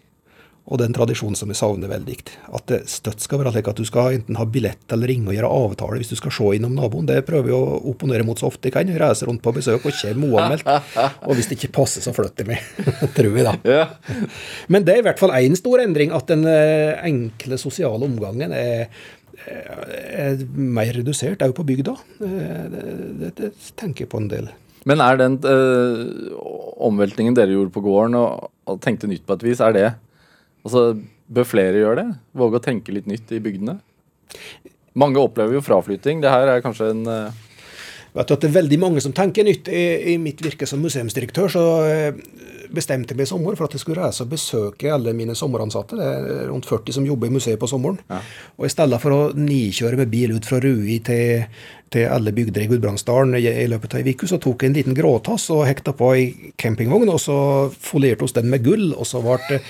Og 0.69 0.77
den 0.77 0.93
tradisjonen 0.93 1.37
som 1.37 1.49
jeg 1.49 1.57
savner 1.57 1.89
veldig. 1.89 2.15
At 2.53 2.67
det 2.69 2.83
støtt 2.91 3.23
skal 3.23 3.41
være 3.41 3.55
slik 3.55 3.71
at 3.71 3.79
du 3.79 3.87
skal 3.87 4.19
enten 4.19 4.37
ha 4.37 4.45
billett 4.45 4.93
eller 4.93 5.09
ringe 5.09 5.31
og 5.31 5.37
gjøre 5.37 5.49
avtale 5.49 5.97
hvis 6.01 6.13
du 6.13 6.17
skal 6.19 6.33
se 6.35 6.51
innom 6.59 6.75
naboen. 6.77 7.07
Det 7.09 7.23
prøver 7.27 7.49
jeg 7.49 7.57
å 7.57 7.79
opponere 7.89 8.25
mot 8.27 8.39
så 8.39 8.51
ofte 8.51 8.69
jeg 8.69 8.77
kan. 8.77 8.89
Jeg 8.89 9.01
reiser 9.01 9.31
rundt 9.31 9.41
på 9.45 9.55
besøk 9.55 9.87
og 9.89 9.97
kommer 9.97 10.35
uanmeldt. 10.35 10.69
Og 11.27 11.37
hvis 11.37 11.49
det 11.49 11.57
ikke 11.57 11.73
passer, 11.79 12.05
så 12.05 12.13
flytter 12.13 12.45
jeg 12.45 12.49
meg. 12.53 13.13
Tror 13.17 13.39
jeg, 13.39 13.47
da. 13.49 13.87
Men 14.69 14.85
det 14.85 14.95
er 14.95 15.01
i 15.01 15.07
hvert 15.09 15.21
fall 15.21 15.33
én 15.39 15.57
stor 15.57 15.81
endring. 15.81 16.13
At 16.15 16.29
den 16.29 16.45
eh, 16.49 16.99
enkle 17.09 17.57
sosiale 17.61 18.05
omgangen 18.05 18.53
er 18.55 18.89
er 19.49 20.41
mer 20.51 20.91
redusert 20.97 21.43
òg 21.45 21.53
på 21.57 21.65
bygda. 21.67 21.95
Eh, 22.25 22.65
det, 22.73 22.83
det, 23.21 23.29
det, 23.37 23.51
tenker 23.79 24.05
jeg 24.05 24.11
på 24.11 24.21
en 24.21 24.29
del. 24.31 24.49
Men 24.89 25.03
er 25.03 25.19
den 25.19 25.37
øh, 25.43 26.35
omveltningen 26.87 27.35
dere 27.37 27.55
gjorde 27.55 27.73
på 27.75 27.83
gården 27.83 28.15
og, 28.19 28.49
og, 28.69 28.79
tenkte 28.83 29.09
nytt 29.11 29.25
på 29.27 29.35
et 29.35 29.43
vis, 29.49 29.63
er 29.63 29.75
det 29.75 29.87
Altså, 30.65 30.91
Bør 31.29 31.45
flere 31.45 31.77
gjøre 31.77 32.01
det? 32.01 32.07
Våge 32.41 32.57
å 32.57 32.63
tenke 32.63 32.93
litt 32.95 33.05
nytt 33.09 33.29
i 33.35 33.41
bygdene? 33.43 33.75
Mange 34.97 35.21
opplever 35.21 35.53
jo 35.53 35.61
fraflytting. 35.61 36.23
Det 36.23 36.31
her 36.33 36.55
er 36.55 36.65
kanskje 36.65 36.89
en 36.95 37.05
øh... 37.05 37.45
Vet 38.09 38.25
du 38.25 38.33
at 38.33 38.41
Det 38.41 38.47
er 38.49 38.55
veldig 38.55 38.79
mange 38.81 39.01
som 39.05 39.13
tenker 39.13 39.45
nytt. 39.45 39.69
I, 39.69 40.15
i 40.15 40.17
mitt 40.17 40.41
virke 40.41 40.65
som 40.65 40.81
museumsdirektør 40.81 41.51
så 41.53 41.65
bestemte 42.73 43.13
jeg 43.13 43.19
meg 43.19 43.27
i 43.27 43.29
sommer 43.29 43.57
for 43.57 43.65
at 43.65 43.75
jeg 43.75 43.83
skulle 43.83 44.01
reise 44.01 44.25
og 44.25 44.31
besøke 44.31 44.89
alle 44.93 45.13
mine 45.17 45.35
sommeransatte. 45.37 45.97
Det 45.97 46.07
er 46.07 46.47
rundt 46.49 46.67
40 46.69 46.97
som 46.97 47.05
jobber 47.05 47.29
i 47.29 47.35
museet 47.35 47.61
på 47.61 47.69
sommeren. 47.69 47.99
Ja. 48.09 48.19
Og 48.57 48.65
i 48.65 48.71
stedet 48.73 48.99
for 49.03 49.15
å 49.15 49.21
nikjøre 49.37 49.99
med 50.01 50.09
bil 50.09 50.33
ut 50.33 50.49
fra 50.49 50.57
Rui 50.63 50.97
til, 51.05 51.45
til 51.93 52.09
alle 52.09 52.33
bygder 52.35 52.65
i 52.65 52.67
Gudbrandsdalen 52.71 53.37
i, 53.37 53.45
i 53.45 53.69
løpet 53.69 53.93
av 53.93 54.01
ei 54.01 54.15
uke, 54.17 54.29
så 54.29 54.41
tok 54.41 54.65
jeg 54.65 54.73
en 54.73 54.79
liten 54.81 54.97
gråtass 54.97 55.49
og 55.55 55.65
hekta 55.69 55.93
på 55.97 56.11
ei 56.17 56.27
campingvogn, 56.61 57.13
og 57.13 57.21
så 57.21 57.37
folierte 57.77 58.25
oss 58.25 58.37
den 58.37 58.49
med 58.49 58.65
gull. 58.65 58.91
og 58.93 59.05
så 59.09 59.21
ble 59.25 59.61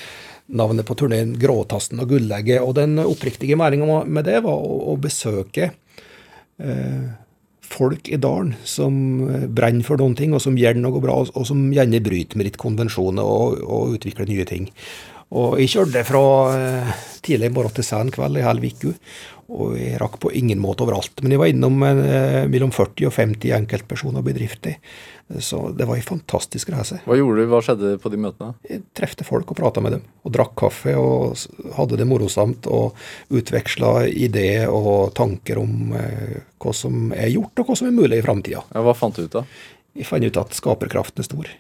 navnet 0.50 0.88
på 0.88 0.98
turneen 0.98 1.36
Gråtassen 1.40 2.02
og 2.02 2.12
Gullegget. 2.14 2.64
Og 2.64 2.76
den 2.80 2.98
oppriktige 3.04 3.58
meninga 3.60 4.04
med 4.06 4.28
det 4.30 4.42
var 4.46 4.58
å, 4.58 4.80
å 4.94 4.98
besøke 5.02 5.72
eh, 6.60 7.10
folk 7.70 8.10
i 8.10 8.18
dalen 8.22 8.56
som 8.68 8.96
eh, 9.30 9.46
brenner 9.48 9.86
for 9.86 10.02
noen 10.02 10.18
ting, 10.18 10.34
og 10.34 10.44
som 10.44 10.58
gjør 10.58 10.82
noe 10.82 11.02
bra, 11.04 11.22
og 11.22 11.48
som 11.48 11.70
gjerne 11.74 12.04
bryter 12.04 12.40
med 12.40 12.50
litt 12.50 12.60
konvensjoner 12.62 13.26
og, 13.26 13.62
og 13.64 13.98
utvikler 14.00 14.30
nye 14.30 14.48
ting. 14.50 14.70
Og 15.30 15.60
jeg 15.62 15.70
kjørte 15.76 16.06
fra 16.08 16.24
eh, 16.58 16.96
tidlig 17.26 17.52
morgen 17.54 17.76
til 17.78 17.86
sen 17.86 18.10
kveld 18.14 18.40
i 18.40 18.46
hel 18.46 18.64
uke, 18.64 18.96
og 19.50 19.78
jeg 19.78 20.00
rakk 20.02 20.18
på 20.22 20.34
ingen 20.38 20.62
måte 20.62 20.86
overalt. 20.86 21.22
Men 21.22 21.34
jeg 21.34 21.42
var 21.42 21.52
innom 21.52 21.86
eh, 21.86 22.44
mellom 22.50 22.74
40 22.74 23.10
og 23.10 23.16
50 23.16 23.54
enkeltpersoner 23.60 24.24
og 24.24 24.30
bedrifter. 24.30 24.80
Så 25.38 25.70
det 25.78 25.86
var 25.86 25.96
en 25.96 26.02
fantastisk 26.02 26.72
reise. 26.74 26.98
Hva 27.06 27.14
gjorde 27.20 27.44
du? 27.44 27.50
Hva 27.52 27.60
skjedde 27.62 27.92
på 28.02 28.10
de 28.10 28.18
møtene? 28.18 28.56
Jeg 28.66 28.82
trefte 28.98 29.28
folk 29.28 29.52
og 29.54 29.60
prata 29.60 29.84
med 29.86 29.94
dem. 29.94 30.06
Og 30.26 30.34
drakk 30.34 30.56
kaffe 30.58 30.96
og 30.98 31.38
hadde 31.76 32.00
det 32.02 32.08
morosamt. 32.10 32.66
Og 32.66 32.98
utveksla 33.30 34.08
ideer 34.10 34.74
og 34.74 35.14
tanker 35.18 35.62
om 35.62 35.94
eh, 36.00 36.40
hva 36.58 36.74
som 36.74 37.14
er 37.14 37.30
gjort, 37.30 37.62
og 37.62 37.70
hva 37.70 37.78
som 37.78 37.92
er 37.92 37.98
mulig 38.00 38.18
i 38.18 38.26
framtida. 38.26 38.64
Ja, 38.74 38.84
hva 38.86 38.96
fant 38.98 39.20
du 39.20 39.28
ut 39.28 39.38
da? 39.38 39.46
Jeg 40.00 40.10
fant 40.10 40.26
ut 40.26 40.42
at 40.42 40.58
skaperkraften 40.58 41.22
er 41.22 41.30
stor. 41.30 41.54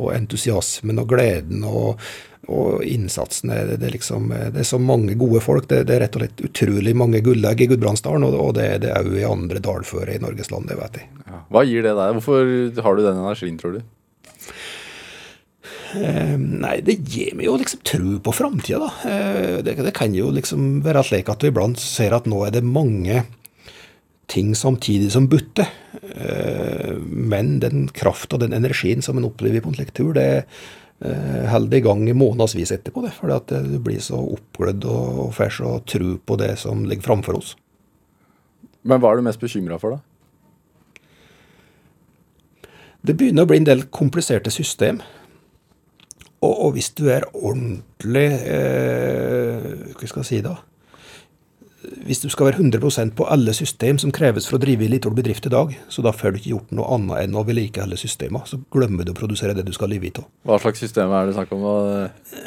Og 0.00 0.10
entusiasmen 0.14 0.98
og 1.02 1.10
gleden 1.14 1.62
og 1.66 2.02
og 2.48 2.84
innsatsen 2.86 3.52
er 3.52 3.74
det, 3.76 3.90
liksom, 3.92 4.30
det 4.32 4.62
er 4.62 4.66
så 4.66 4.80
mange 4.80 5.14
gode 5.20 5.42
folk. 5.44 5.68
Det, 5.68 5.84
det, 5.86 5.96
er 5.96 6.04
rett 6.06 6.16
og 6.16 6.24
slett 6.24 6.42
utrolig 6.48 6.94
mange 6.96 7.20
gullegg 7.24 7.60
i 7.62 7.68
Gudbrandsdalen, 7.70 8.24
og, 8.26 8.36
og 8.40 8.54
det, 8.56 8.68
det 8.86 8.94
er 8.94 9.06
òg 9.06 9.18
i 9.20 9.28
andre 9.28 9.62
dalføre 9.62 10.16
i 10.16 10.22
Norges 10.22 10.50
land, 10.50 10.70
det 10.70 10.78
vet 10.80 11.00
jeg. 11.02 11.10
Ja. 11.26 11.42
Hva 11.52 11.64
gir 11.68 11.86
det 11.86 11.94
deg? 11.98 12.18
Hvorfor 12.18 12.84
har 12.86 12.96
du 12.96 13.04
den 13.04 13.20
energien, 13.20 13.60
tror 13.60 13.76
du? 13.76 13.82
Eh, 16.00 16.36
nei, 16.38 16.76
det 16.86 17.00
gir 17.10 17.34
meg 17.34 17.48
jo 17.48 17.56
liksom 17.58 17.82
tro 17.86 18.16
på 18.22 18.34
framtida, 18.34 18.86
da. 18.86 19.10
Eh, 19.10 19.58
det, 19.66 19.76
det, 19.82 19.94
kan 19.96 20.14
jo 20.14 20.30
liksom 20.34 20.80
være 20.86 21.04
slik 21.06 21.30
at 21.32 21.42
du 21.42 21.50
iblant 21.50 21.80
ser 21.82 22.14
at 22.14 22.28
nå 22.30 22.44
er 22.46 22.54
det 22.54 22.64
mange 22.66 23.24
ting 24.30 24.52
samtidig 24.54 25.10
som 25.14 25.26
butter. 25.30 25.70
Eh, 26.14 26.94
men 27.10 27.58
den 27.64 27.88
kraft 27.94 28.32
og 28.34 28.44
den 28.44 28.54
energien 28.54 29.02
som 29.02 29.18
en 29.18 29.26
opplever 29.26 29.64
på 29.64 29.72
en 29.72 29.80
slik 29.80 29.90
tur, 29.96 30.14
det, 30.14 30.46
Eh, 31.00 31.58
det 31.68 31.80
i 31.80 31.84
gang 31.84 32.04
i 32.08 32.16
månedsvis 32.16 32.74
etterpå, 32.76 33.02
det, 33.06 33.14
fordi 33.16 33.36
at 33.36 33.54
du 33.64 33.78
blir 33.80 34.00
så 34.04 34.20
oppglødd 34.20 34.84
og 34.84 35.30
får 35.36 35.56
så 35.56 35.78
tro 35.88 36.16
på 36.18 36.36
det 36.40 36.54
som 36.60 36.84
ligger 36.84 37.08
framfor 37.08 37.40
oss. 37.40 37.54
Men 38.84 39.00
hva 39.00 39.12
er 39.12 39.20
du 39.20 39.26
mest 39.28 39.40
bekymra 39.40 39.78
for, 39.80 39.96
da? 39.96 40.00
Det 43.00 43.16
begynner 43.16 43.46
å 43.46 43.48
bli 43.48 43.62
en 43.62 43.68
del 43.68 43.86
kompliserte 43.88 44.52
system. 44.52 45.00
Og, 46.40 46.52
og 46.52 46.74
hvis 46.76 46.90
du 46.96 47.06
er 47.12 47.26
ordentlig 47.36 48.28
eh, 48.48 49.64
Hva 49.92 50.08
skal 50.08 50.22
jeg 50.22 50.28
si 50.28 50.38
da? 50.44 50.54
Hvis 51.80 52.20
du 52.20 52.28
skal 52.28 52.50
være 52.50 52.60
100% 52.60 53.14
på 53.16 53.24
alle 53.32 53.52
system 53.56 53.98
som 54.00 54.12
kreves 54.12 54.44
for 54.48 54.58
å 54.58 54.60
drive 54.60 54.84
en 54.84 54.92
liten 54.92 55.14
bedrift 55.16 55.46
i 55.48 55.52
dag, 55.52 55.72
så 55.88 56.04
da 56.04 56.12
får 56.12 56.34
du 56.34 56.40
ikke 56.40 56.52
gjort 56.52 56.74
noe 56.76 56.88
annet 56.96 57.22
enn 57.22 57.38
å 57.38 57.44
vedlikeholde 57.48 57.96
systemene. 58.00 58.44
Så 58.48 58.60
glemmer 58.74 59.06
du 59.06 59.14
å 59.14 59.16
produsere 59.16 59.54
det 59.56 59.64
du 59.64 59.72
skal 59.76 59.92
leve 59.92 60.10
av. 60.20 60.26
Hva 60.48 60.58
slags 60.60 60.82
system 60.84 61.12
er 61.16 61.30
det 61.30 61.36
snakk 61.38 61.54
om? 61.56 61.64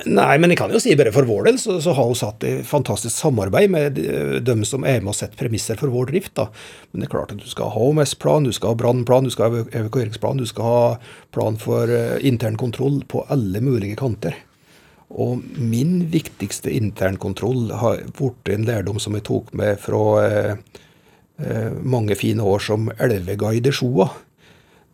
Nei, 0.05 0.37
men 0.41 0.53
jeg 0.53 0.59
kan 0.61 0.73
jo 0.73 0.81
si 0.83 0.93
bare 0.99 1.13
for 1.15 1.25
vår 1.29 1.49
del, 1.49 1.59
så, 1.61 1.79
så 1.81 1.95
har 1.97 2.11
vi 2.11 2.19
hatt 2.21 2.47
et 2.49 2.69
fantastisk 2.69 3.15
samarbeid 3.15 3.73
med 3.73 3.99
dem 4.45 4.63
som 4.69 4.85
er 4.85 5.01
med 5.01 5.15
og 5.15 5.17
setter 5.17 5.39
premisser 5.39 5.79
for 5.81 5.93
vår 5.93 6.11
drift. 6.13 6.35
da. 6.37 6.49
Men 6.91 7.01
det 7.01 7.09
er 7.09 7.15
klart 7.15 7.33
at 7.33 7.41
du 7.41 7.49
skal 7.49 7.73
ha 7.73 7.89
HMS-plan, 7.89 8.45
du 8.45 8.53
skal 8.53 8.73
ha 8.73 8.81
brannplan, 8.83 9.25
du 9.25 9.33
skal 9.33 9.49
ha 9.49 9.65
evakueringsplan, 9.81 10.41
du 10.41 10.49
skal 10.49 10.69
ha 10.69 10.81
plan 11.33 11.57
for 11.61 11.89
uh, 11.89 12.17
intern 12.21 12.59
kontroll 12.61 13.01
på 13.09 13.25
alle 13.33 13.63
mulige 13.65 13.97
kanter. 13.97 14.37
Og 15.09 15.43
min 15.57 16.05
viktigste 16.13 16.71
internkontroll 16.73 17.71
har 17.81 18.05
blitt 18.17 18.49
en 18.53 18.67
lærdom 18.67 18.99
som 19.01 19.17
jeg 19.17 19.27
tok 19.27 19.51
med 19.57 19.81
fra 19.81 20.03
eh, 20.23 20.53
eh, 21.37 21.71
mange 21.81 22.15
fine 22.17 22.45
år 22.45 22.63
som 22.63 22.89
elveguide 22.97 23.69
i 23.69 23.75
Sjoa. 23.75 24.09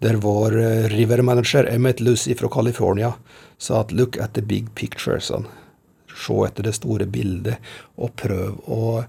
Der 0.04 0.20
vår 0.24 0.58
eh, 0.60 0.90
rivermanager 0.92 1.70
Emmet 1.72 2.00
Lucy 2.00 2.36
fra 2.36 2.50
California 2.52 3.14
sa 3.58 3.82
at 3.82 3.92
'look 3.92 4.18
at 4.18 4.34
the 4.34 4.42
big 4.42 4.76
picture', 4.76 5.20
sånn. 5.20 5.48
Se 6.16 6.34
etter 6.46 6.64
det 6.64 6.76
store 6.76 7.06
bildet, 7.06 7.58
og 7.98 8.16
prøv 8.16 8.60
å 8.68 9.06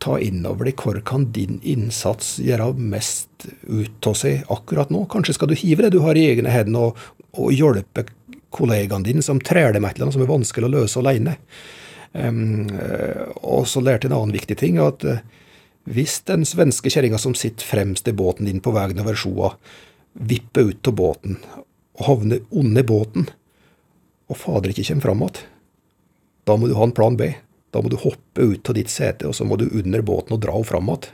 ta 0.00 0.16
innover 0.20 0.64
deg 0.64 0.80
hvor 0.80 1.00
kan 1.04 1.26
din 1.32 1.60
innsats 1.62 2.38
gjøre 2.40 2.72
mest 2.76 3.48
ut 3.68 4.06
av 4.06 4.16
seg 4.16 4.44
akkurat 4.48 4.90
nå. 4.92 5.04
Kanskje 5.12 5.36
skal 5.36 5.48
du 5.48 5.54
hive 5.54 5.84
det 5.84 5.92
du 5.92 6.00
har 6.04 6.16
i 6.16 6.26
egne 6.32 6.52
hender, 6.52 6.90
og, 6.90 6.96
og 7.36 7.52
hjelpe 7.52 8.06
kollegaen 8.54 9.04
din 9.06 9.22
som 9.22 9.40
træler 9.40 9.80
med 9.80 9.90
et 9.90 9.98
eller 9.98 10.08
annet 10.08 10.18
som 10.18 10.24
er 10.24 10.32
vanskelig 10.32 10.68
å 10.68 10.72
løse 10.74 11.00
alene. 11.00 11.36
Um, 12.12 12.66
og 13.46 13.68
så 13.70 13.82
lærte 13.82 14.08
jeg 14.08 14.10
en 14.10 14.16
annen 14.18 14.34
viktig 14.34 14.56
ting, 14.58 14.80
at 14.82 15.04
uh, 15.06 15.20
hvis 15.90 16.18
den 16.28 16.42
svenske 16.48 16.90
kjerringa 16.90 17.20
som 17.22 17.36
sitter 17.38 17.66
fremst 17.66 18.08
i 18.10 18.14
båten 18.16 18.48
din 18.50 18.62
på 18.62 18.74
veien 18.74 19.00
over 19.02 19.18
sjoa, 19.18 19.52
vipper 20.12 20.72
ut 20.72 20.90
av 20.90 20.96
båten 20.98 21.38
og 22.00 22.02
havner 22.08 22.42
under 22.50 22.86
båten, 22.86 23.28
og 24.30 24.38
fader 24.38 24.72
ikke 24.72 24.88
kommer 24.88 25.06
fram 25.06 25.24
igjen, 25.24 25.40
da 26.48 26.56
må 26.58 26.66
du 26.66 26.74
ha 26.78 26.86
en 26.86 26.96
plan 26.96 27.16
B. 27.18 27.28
Da 27.70 27.82
må 27.82 27.90
du 27.92 27.98
hoppe 28.02 28.42
ut 28.42 28.68
av 28.70 28.74
ditt 28.74 28.90
sete, 28.90 29.28
og 29.28 29.36
så 29.36 29.46
må 29.46 29.58
du 29.60 29.68
under 29.68 30.02
båten 30.02 30.34
og 30.34 30.42
dra 30.42 30.54
henne 30.56 30.66
fram 30.66 30.90
igjen. 30.90 31.10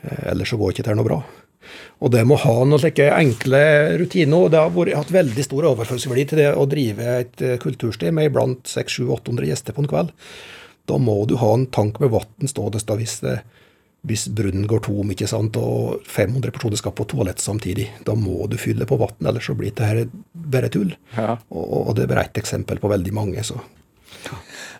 Uh, 0.00 0.22
ellers 0.32 0.52
så 0.52 0.56
går 0.60 0.72
ikke 0.72 0.86
dette 0.86 0.96
noe 0.96 1.08
bra. 1.08 1.20
Og 2.00 2.12
det 2.14 2.22
må 2.28 2.38
ha 2.40 2.54
noen 2.64 2.80
slike 2.80 3.10
enkle 3.12 3.62
rutiner. 4.00 4.46
og 4.46 4.50
Det 4.52 4.60
har 4.60 4.72
vært, 4.74 4.96
hatt 4.96 5.14
veldig 5.14 5.46
stor 5.46 5.68
overførselsverdi 5.72 6.26
til 6.30 6.42
det 6.42 6.50
å 6.56 6.66
drive 6.70 7.14
et 7.20 7.44
eh, 7.44 7.58
kultursted 7.60 8.14
med 8.16 8.30
iblant 8.30 8.64
600-800 8.70 9.50
gjester 9.50 9.76
på 9.76 9.84
en 9.84 9.90
kveld. 9.90 10.12
Da 10.90 10.98
må 10.98 11.16
du 11.28 11.36
ha 11.40 11.54
en 11.54 11.68
tank 11.70 12.00
med 12.02 12.12
vann 12.14 12.50
stående 12.50 12.96
hvis, 12.98 13.18
eh, 13.28 13.42
hvis 14.08 14.28
brunnen 14.32 14.68
går 14.70 14.86
tom 14.88 15.12
ikke 15.12 15.28
sant, 15.30 15.58
og 15.60 16.06
500 16.08 16.56
personer 16.56 16.80
skal 16.80 16.96
på 16.96 17.06
toalett 17.10 17.42
samtidig. 17.42 17.90
Da 18.06 18.16
må 18.16 18.48
du 18.50 18.56
fylle 18.60 18.88
på 18.88 18.98
vann, 19.00 19.18
ellers 19.20 19.50
så 19.50 19.58
blir 19.58 19.76
det 19.76 19.90
her 19.90 20.08
bare 20.32 20.72
tull. 20.72 20.96
Ja. 21.16 21.36
Og, 21.52 21.66
og, 21.82 21.92
det 21.96 22.06
er 22.06 22.14
bare 22.14 22.26
ett 22.30 22.40
eksempel 22.42 22.80
på 22.82 22.92
veldig 22.92 23.14
mange. 23.16 23.44
så... 23.44 23.60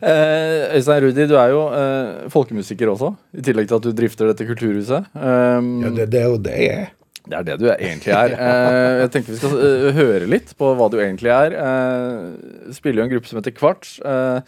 Eh, 0.01 0.77
Øystein 0.79 1.03
Rudi, 1.05 1.27
du 1.29 1.35
er 1.37 1.51
jo 1.53 1.67
eh, 1.77 2.31
folkemusiker 2.33 2.89
også, 2.95 3.13
i 3.37 3.45
tillegg 3.45 3.69
til 3.69 3.77
at 3.81 3.85
du 3.85 3.93
drifter 3.97 4.31
dette 4.31 4.47
kulturhuset. 4.49 5.11
Um, 5.13 5.75
Ja, 5.85 5.93
det, 5.99 6.09
det 6.15 6.23
er 6.23 6.31
jo 6.33 6.41
det 6.41 6.57
jeg 6.57 6.73
er. 6.79 6.89
Det 7.31 7.37
er 7.37 7.45
det 7.47 7.57
du 7.61 7.67
egentlig 7.69 8.15
er. 8.17 8.33
Eh, 8.33 8.95
jeg 9.03 9.11
tenker 9.13 9.35
vi 9.35 9.39
skal 9.39 9.53
eh, 9.61 9.91
høre 9.95 10.27
litt 10.33 10.55
på 10.59 10.71
hva 10.79 10.89
du 10.91 10.97
egentlig 11.03 11.31
er. 11.35 11.53
Eh, 11.53 12.73
spiller 12.75 13.03
jo 13.03 13.07
en 13.07 13.13
gruppe 13.13 13.29
som 13.29 13.39
heter 13.43 13.55
Kvarts. 13.55 13.99
Eh, 14.01 14.41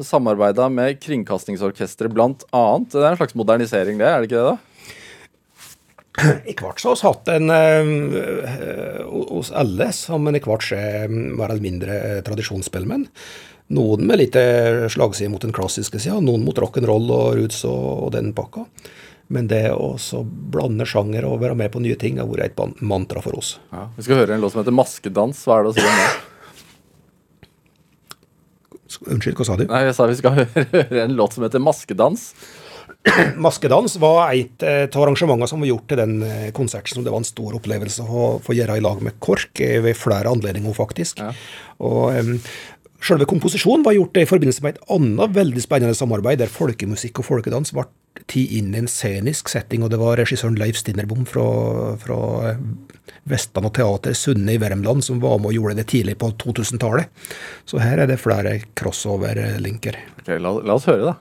Samarbeida 0.00 0.70
med 0.72 1.00
Kringkastingsorkesteret 1.02 2.14
blant 2.14 2.46
annet. 2.56 2.94
Det 2.94 3.02
er 3.02 3.10
en 3.10 3.18
slags 3.20 3.36
modernisering, 3.36 3.98
det? 4.00 4.06
Er 4.08 4.22
det 4.22 4.30
ikke 4.30 4.40
det, 4.40 4.54
da? 4.54 4.58
I 6.48 6.54
Kvarts 6.58 6.84
har 6.86 6.96
vi 6.96 7.06
hatt 7.06 7.28
en 7.34 7.52
eh, 7.54 9.02
hos 9.30 9.50
alle 9.56 9.90
som 9.96 10.26
en 10.30 10.36
i 10.38 10.42
Kvarts 10.42 10.72
er 10.76 11.10
mer 11.10 11.50
eller 11.50 11.62
mindre 11.64 12.00
tradisjonsspillmenn. 12.26 13.06
Noen 13.70 14.06
med 14.06 14.18
litt 14.18 14.36
slagside 14.90 15.30
mot 15.30 15.42
den 15.44 15.54
klassiske 15.54 16.00
sida, 16.02 16.16
noen 16.24 16.42
mot 16.42 16.58
rock'n'roll 16.58 17.06
og 17.14 17.36
roots 17.38 17.62
og, 17.68 18.08
den 18.16 18.32
pakka. 18.34 18.64
Men 19.30 19.46
det 19.46 19.68
å 19.70 19.94
blande 20.50 20.86
sjanger 20.90 21.28
og 21.28 21.38
være 21.44 21.54
med 21.58 21.70
på 21.70 21.82
nye 21.82 21.94
ting 21.98 22.18
har 22.18 22.26
vært 22.26 22.58
et 22.58 22.82
mantra 22.82 23.22
for 23.22 23.38
oss. 23.38 23.60
Ja. 23.70 23.84
Vi 23.94 24.02
skal 24.08 24.24
høre 24.24 24.34
en 24.34 24.42
låt 24.42 24.56
som 24.56 24.64
heter 24.64 24.74
'Maskedans'. 24.74 25.44
Hva 25.46 25.60
er 25.60 25.62
det 25.62 25.70
å 25.70 25.74
si 25.76 25.86
om 25.86 26.00
det? 26.00 26.08
Unnskyld, 29.06 29.36
hva 29.38 29.46
sa 29.46 29.56
du? 29.56 29.64
Nei, 29.70 29.84
jeg 29.86 29.94
sa 29.94 30.06
vi 30.10 30.18
skal 30.18 30.34
høre, 30.34 30.66
høre 30.74 31.04
en 31.04 31.14
låt 31.14 31.38
som 31.38 31.46
heter 31.46 31.62
'Maskedans'. 31.62 32.34
Maskedans 33.44 33.96
var 33.96 34.32
et 34.34 34.62
av 34.66 35.04
arrangementene 35.04 35.48
som 35.48 35.62
var 35.62 35.70
gjort 35.70 35.86
til 35.88 36.00
den 36.02 36.18
eh, 36.26 36.50
konserten 36.56 36.98
som 36.98 37.06
det 37.06 37.12
var 37.14 37.22
en 37.22 37.28
stor 37.28 37.54
opplevelse 37.56 38.04
å 38.04 38.32
få 38.44 38.56
gjøre 38.56 38.76
i 38.76 38.84
lag 38.84 39.00
med 39.04 39.16
KORK 39.24 39.62
eh, 39.64 39.78
ved 39.86 39.96
flere 39.96 40.28
anledninger, 40.28 40.74
faktisk. 40.76 41.22
Ja. 41.22 41.30
Og 41.80 42.18
um, 42.18 42.34
Selve 43.00 43.26
komposisjonen 43.28 43.84
var 43.86 43.96
gjort 43.96 44.20
i 44.20 44.28
forbindelse 44.28 44.64
med 44.64 44.76
et 44.76 44.92
annet 44.92 45.34
veldig 45.36 45.62
spennende 45.64 45.96
samarbeid, 45.96 46.40
der 46.42 46.52
folkemusikk 46.52 47.22
og 47.22 47.28
folkedans 47.30 47.72
ble 47.76 47.86
tatt 48.20 48.36
inn 48.36 48.74
i 48.74 48.82
en 48.82 48.90
scenisk 48.90 49.48
setting. 49.48 49.82
og 49.82 49.90
Det 49.90 50.00
var 50.00 50.20
regissøren 50.20 50.58
Leif 50.60 50.76
Stinnerbom 50.80 51.24
fra, 51.28 51.46
fra 52.02 52.18
Vestland 53.30 53.70
og 53.70 53.74
Teater 53.78 54.14
Sunne 54.18 54.54
i 54.54 54.60
Värmland 54.60 55.04
som 55.06 55.22
var 55.22 55.38
med 55.38 55.52
og 55.52 55.56
gjorde 55.56 55.80
det 55.80 55.88
tidlig 55.92 56.18
på 56.20 56.32
2000-tallet. 56.44 57.08
Så 57.64 57.80
her 57.80 58.02
er 58.02 58.10
det 58.10 58.20
flere 58.20 58.58
crossover-linker. 58.78 59.98
Okay, 60.20 60.38
la, 60.38 60.54
la 60.60 60.76
oss 60.76 60.88
høre, 60.90 61.12
da. 61.12 61.16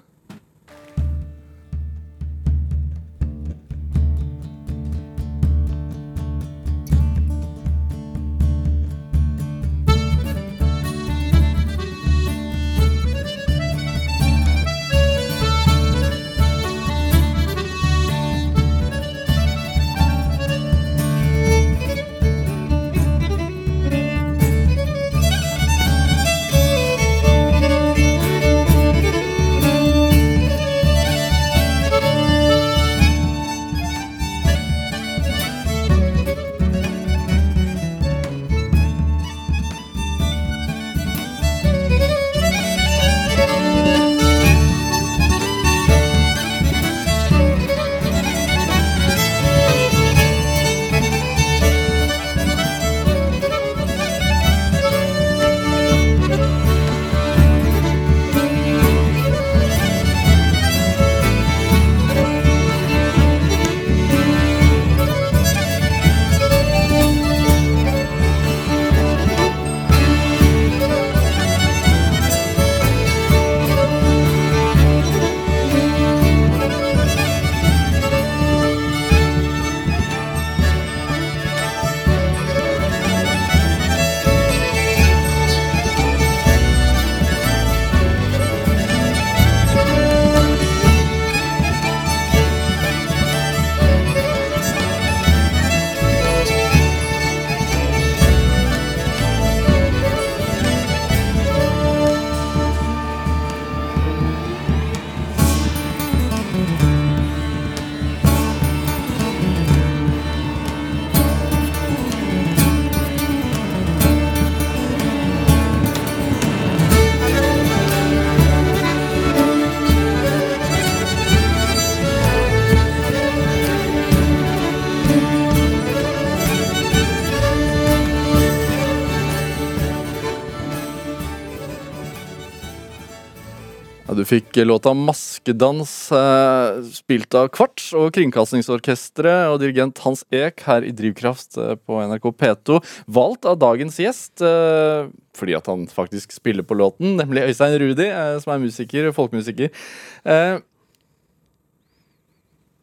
Fikk 134.30 134.60
låta 134.68 134.94
'Maskedans' 134.94 136.12
eh, 136.14 136.84
spilt 136.94 137.34
av 137.38 137.48
Kvarts 137.54 137.90
og 137.98 138.12
Kringkastingsorkesteret 138.14 139.50
og 139.50 139.60
dirigent 139.64 140.02
Hans 140.04 140.22
Eek 140.34 140.62
her 140.68 140.86
i 140.86 140.94
Drivkraft 140.94 141.58
eh, 141.58 141.74
på 141.82 141.98
NRK 142.12 142.30
P2. 142.38 142.78
Valgt 143.10 143.48
av 143.50 143.58
dagens 143.62 143.98
gjest 144.02 144.44
eh, 144.46 145.10
fordi 145.40 145.56
at 145.58 145.70
han 145.72 145.88
faktisk 145.90 146.36
spiller 146.36 146.68
på 146.68 146.78
låten, 146.78 147.16
nemlig 147.18 147.48
Øystein 147.48 147.78
Rudi, 147.80 148.10
som 148.44 148.54
er 148.54 148.60
musiker, 148.60 149.08
folkemusiker. 149.16 149.70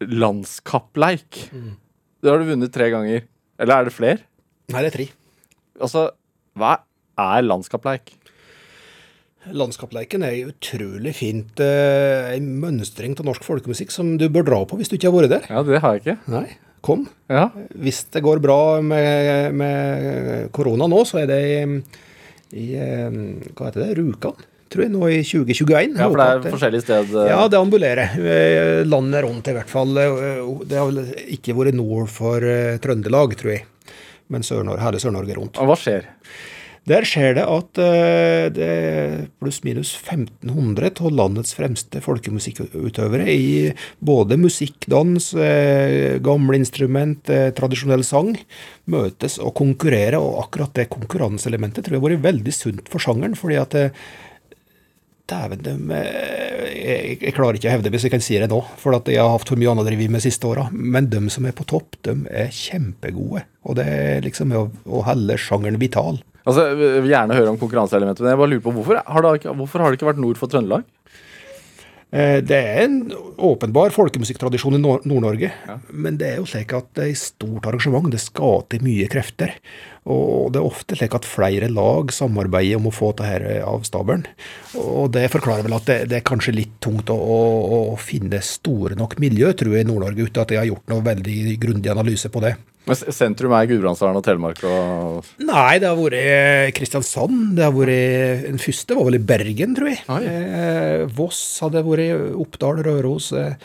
Landskappleik. 0.00 1.42
Mm. 1.52 1.74
Det 2.22 2.32
har 2.32 2.40
du 2.40 2.48
vunnet 2.48 2.72
tre 2.72 2.88
ganger. 2.94 3.26
Eller 3.60 3.76
er 3.76 3.90
det 3.90 3.92
flere? 3.92 4.24
Nei, 4.72 4.80
det 4.80 4.88
er 4.88 4.96
tre. 4.96 5.08
Altså, 5.76 6.06
hva 6.56 6.78
er 7.20 7.44
landskappleik? 7.44 8.14
Landskapsleiken 9.52 10.24
er 10.26 10.48
utrolig 10.50 11.12
fint. 11.14 11.60
eh, 11.60 12.34
En 12.36 12.48
mønstring 12.60 13.14
av 13.18 13.26
norsk 13.26 13.44
folkemusikk 13.46 13.90
som 13.94 14.16
du 14.18 14.28
bør 14.28 14.44
dra 14.48 14.64
på 14.66 14.76
hvis 14.78 14.88
du 14.90 14.96
ikke 14.96 15.10
har 15.10 15.16
vært 15.20 15.34
der. 15.36 15.46
Ja, 15.50 15.62
det 15.62 15.80
har 15.82 15.94
jeg 15.98 16.02
ikke. 16.04 16.18
Nei, 16.32 16.46
kom. 16.82 17.06
Ja. 17.30 17.48
Hvis 17.78 18.04
det 18.10 18.22
går 18.22 18.40
bra 18.42 18.80
med, 18.82 19.54
med 19.54 20.50
korona 20.52 20.88
nå, 20.90 21.04
så 21.06 21.22
er 21.22 21.26
det 21.30 21.40
i, 21.46 21.62
i 22.56 22.66
eh, 22.74 23.10
Hva 23.54 23.70
heter 23.70 23.84
det? 23.86 23.96
Rjukan, 24.00 24.34
tror 24.70 24.82
jeg, 24.86 24.90
nå 24.92 25.06
i 25.12 25.22
2021. 25.22 25.96
ja, 25.96 26.08
for 26.10 26.18
det 26.18 26.26
er 26.26 26.52
forskjellige 26.56 26.82
sted. 26.86 27.14
eh, 27.22 27.30
Ja, 27.30 27.46
det 27.48 27.58
ambulerer. 27.60 28.84
Landet 28.86 29.24
rundt, 29.24 29.48
i 29.48 29.56
hvert 29.56 29.70
fall. 29.70 29.94
Det 29.94 30.76
har 30.78 30.90
vel 30.90 31.04
ikke 31.38 31.54
vært 31.58 31.74
nord 31.78 32.08
for 32.10 32.40
Trøndelag, 32.82 33.36
tror 33.38 33.54
jeg. 33.56 33.64
Men 34.28 34.42
Sør-Nor- 34.42 34.80
hele 34.82 34.98
Sør-Norge 34.98 35.36
rundt. 35.38 35.58
Og 35.62 35.68
hva 35.70 35.76
skjer? 35.78 36.02
Der 36.86 37.02
skjer 37.02 37.32
det 37.34 37.42
at 37.50 37.78
eh, 37.82 38.44
det 38.54 38.66
er 38.66 39.14
pluss-minus 39.42 39.96
1500 39.98 40.92
av 41.02 41.16
landets 41.18 41.56
fremste 41.58 41.98
folkemusikkutøvere 42.04 43.26
i 43.26 43.48
både 43.98 44.38
musikk, 44.38 44.86
dans, 44.92 45.32
eh, 45.34 46.20
gamle 46.22 46.60
instrument, 46.60 47.26
eh, 47.26 47.50
tradisjonell 47.58 48.06
sang 48.06 48.36
møtes 48.86 49.40
og 49.42 49.56
konkurrerer. 49.58 50.20
Og 50.20 50.44
akkurat 50.44 50.78
det 50.78 50.86
konkurranseelementet 50.92 51.82
tror 51.82 51.96
jeg 51.96 52.04
har 52.04 52.06
vært 52.06 52.28
veldig 52.28 52.54
sunt 52.54 52.92
for 52.92 53.02
sjangeren. 53.02 53.34
fordi 53.34 53.58
at 53.58 53.74
Dæven, 55.26 55.90
jeg, 55.90 57.34
klarer 57.34 57.58
ikke 57.58 57.66
å 57.66 57.74
hevde 57.74 57.90
hvis 57.90 58.04
jeg 58.06 58.12
kan 58.12 58.22
si 58.22 58.38
det 58.38 58.46
nå, 58.46 58.60
for 58.78 58.94
jeg 58.94 59.18
har 59.18 59.32
hatt 59.32 59.48
for 59.48 59.58
mye 59.58 59.72
annet 59.72 59.82
å 59.82 59.88
drive 59.88 60.06
med 60.06 60.22
siste 60.22 60.46
åra. 60.46 60.68
Men 60.70 61.10
de 61.10 61.18
som 61.34 61.44
er 61.50 61.50
på 61.50 61.66
topp, 61.66 61.98
de 62.06 62.14
er 62.30 62.54
kjempegode. 62.54 63.42
Og 63.66 63.74
det 63.74 63.88
er 63.90 64.22
liksom 64.22 64.54
å, 64.54 64.68
å 64.86 65.02
holde 65.02 65.34
sjangeren 65.34 65.82
vital. 65.82 66.22
Altså, 66.46 66.68
jeg 66.70 67.02
vil 67.02 67.10
gjerne 67.10 67.34
høre 67.34 67.50
om 67.50 67.58
konkurranseelementet, 67.58 68.22
men 68.22 68.30
jeg 68.32 68.38
bare 68.38 68.52
lurer 68.54 68.62
på 68.62 68.74
hvorfor 68.76 69.02
har 69.02 69.22
det, 69.26 69.32
ikke- 69.40 69.56
hvorfor 69.58 69.82
har 69.82 69.90
det 69.90 69.98
ikke 69.98 70.12
vært 70.12 70.22
nord 70.22 70.38
for 70.38 70.46
Trøndelag? 70.52 70.84
Eh, 72.12 72.40
Det 72.40 72.56
er 72.56 72.84
en 72.84 73.10
åpenbar 73.36 73.90
folkemusikktradisjon 73.90 74.76
i 74.76 74.78
Nord-Norge, 74.78 75.50
men 75.92 76.16
det 76.16 76.28
er 76.28 76.36
jo 76.36 76.44
slik 76.46 76.72
at 76.72 76.86
det 76.94 77.02
er 77.04 77.10
et 77.10 77.16
stort 77.18 77.66
arrangement. 77.66 78.08
Det 78.10 78.20
skal 78.20 78.62
til 78.70 78.80
mye 78.80 79.08
krefter. 79.08 79.50
Og 80.06 80.52
det 80.52 80.60
er 80.60 80.68
ofte 80.70 80.94
slik 80.96 81.16
at 81.18 81.24
flere 81.26 81.66
lag 81.68 82.12
samarbeider 82.14 82.76
om 82.76 82.86
å 82.86 82.94
få 82.94 83.10
dette 83.16 83.58
av 83.66 83.82
stabelen. 83.82 84.24
Og 84.78 85.10
det 85.10 85.32
forklarer 85.32 85.64
vel 85.66 85.74
at 85.74 85.84
det, 85.84 86.08
det 86.08 86.18
er 86.20 86.30
kanskje 86.30 86.54
litt 86.54 86.78
tungt 86.80 87.10
å, 87.10 87.18
å, 87.18 87.92
å 87.92 87.98
finne 87.98 88.38
store 88.40 88.94
nok 88.94 89.18
miljø, 89.18 89.50
tror 89.52 89.74
jeg, 89.74 89.84
i 89.84 89.90
Nord-Norge, 89.90 90.28
uten 90.30 90.42
at 90.42 90.54
jeg 90.54 90.58
har 90.62 90.70
gjort 90.70 90.86
noe 90.94 91.02
veldig 91.02 91.58
grundig 91.58 91.90
analyse 91.90 92.30
på 92.30 92.40
det. 92.46 92.54
Men 92.86 92.98
Sentrum 93.14 93.54
er 93.56 93.66
Gudbrandsdalen 93.66 94.20
og 94.20 94.24
Telemark 94.26 94.62
og 94.68 95.26
Nei, 95.42 95.78
det 95.82 95.88
har 95.90 95.98
vært 95.98 96.76
Kristiansand. 96.76 97.56
Det 97.58 97.66
har 97.66 97.74
vært 97.74 98.46
Den 98.46 98.62
første 98.62 98.96
var 98.98 99.08
vel 99.08 99.18
i 99.18 99.24
Bergen, 99.32 99.74
tror 99.74 99.90
jeg. 99.90 100.04
Eh, 100.06 101.02
Voss 101.16 101.42
hadde 101.64 101.82
vært 101.86 102.38
Oppdal, 102.38 102.84
Røros. 102.86 103.32
Eh, 103.34 103.56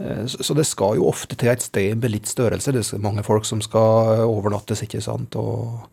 eh, 0.00 0.24
så 0.30 0.56
det 0.56 0.64
skal 0.68 0.96
jo 0.96 1.10
ofte 1.10 1.36
til 1.36 1.52
et 1.52 1.64
sted 1.64 2.00
med 2.00 2.14
litt 2.14 2.30
størrelse. 2.30 2.72
Det 2.72 2.84
er 2.86 3.04
mange 3.04 3.24
folk 3.26 3.48
som 3.48 3.60
skal 3.64 4.24
overnattes, 4.24 4.84
ikke 4.86 5.02
sant, 5.04 5.36
og, 5.36 5.90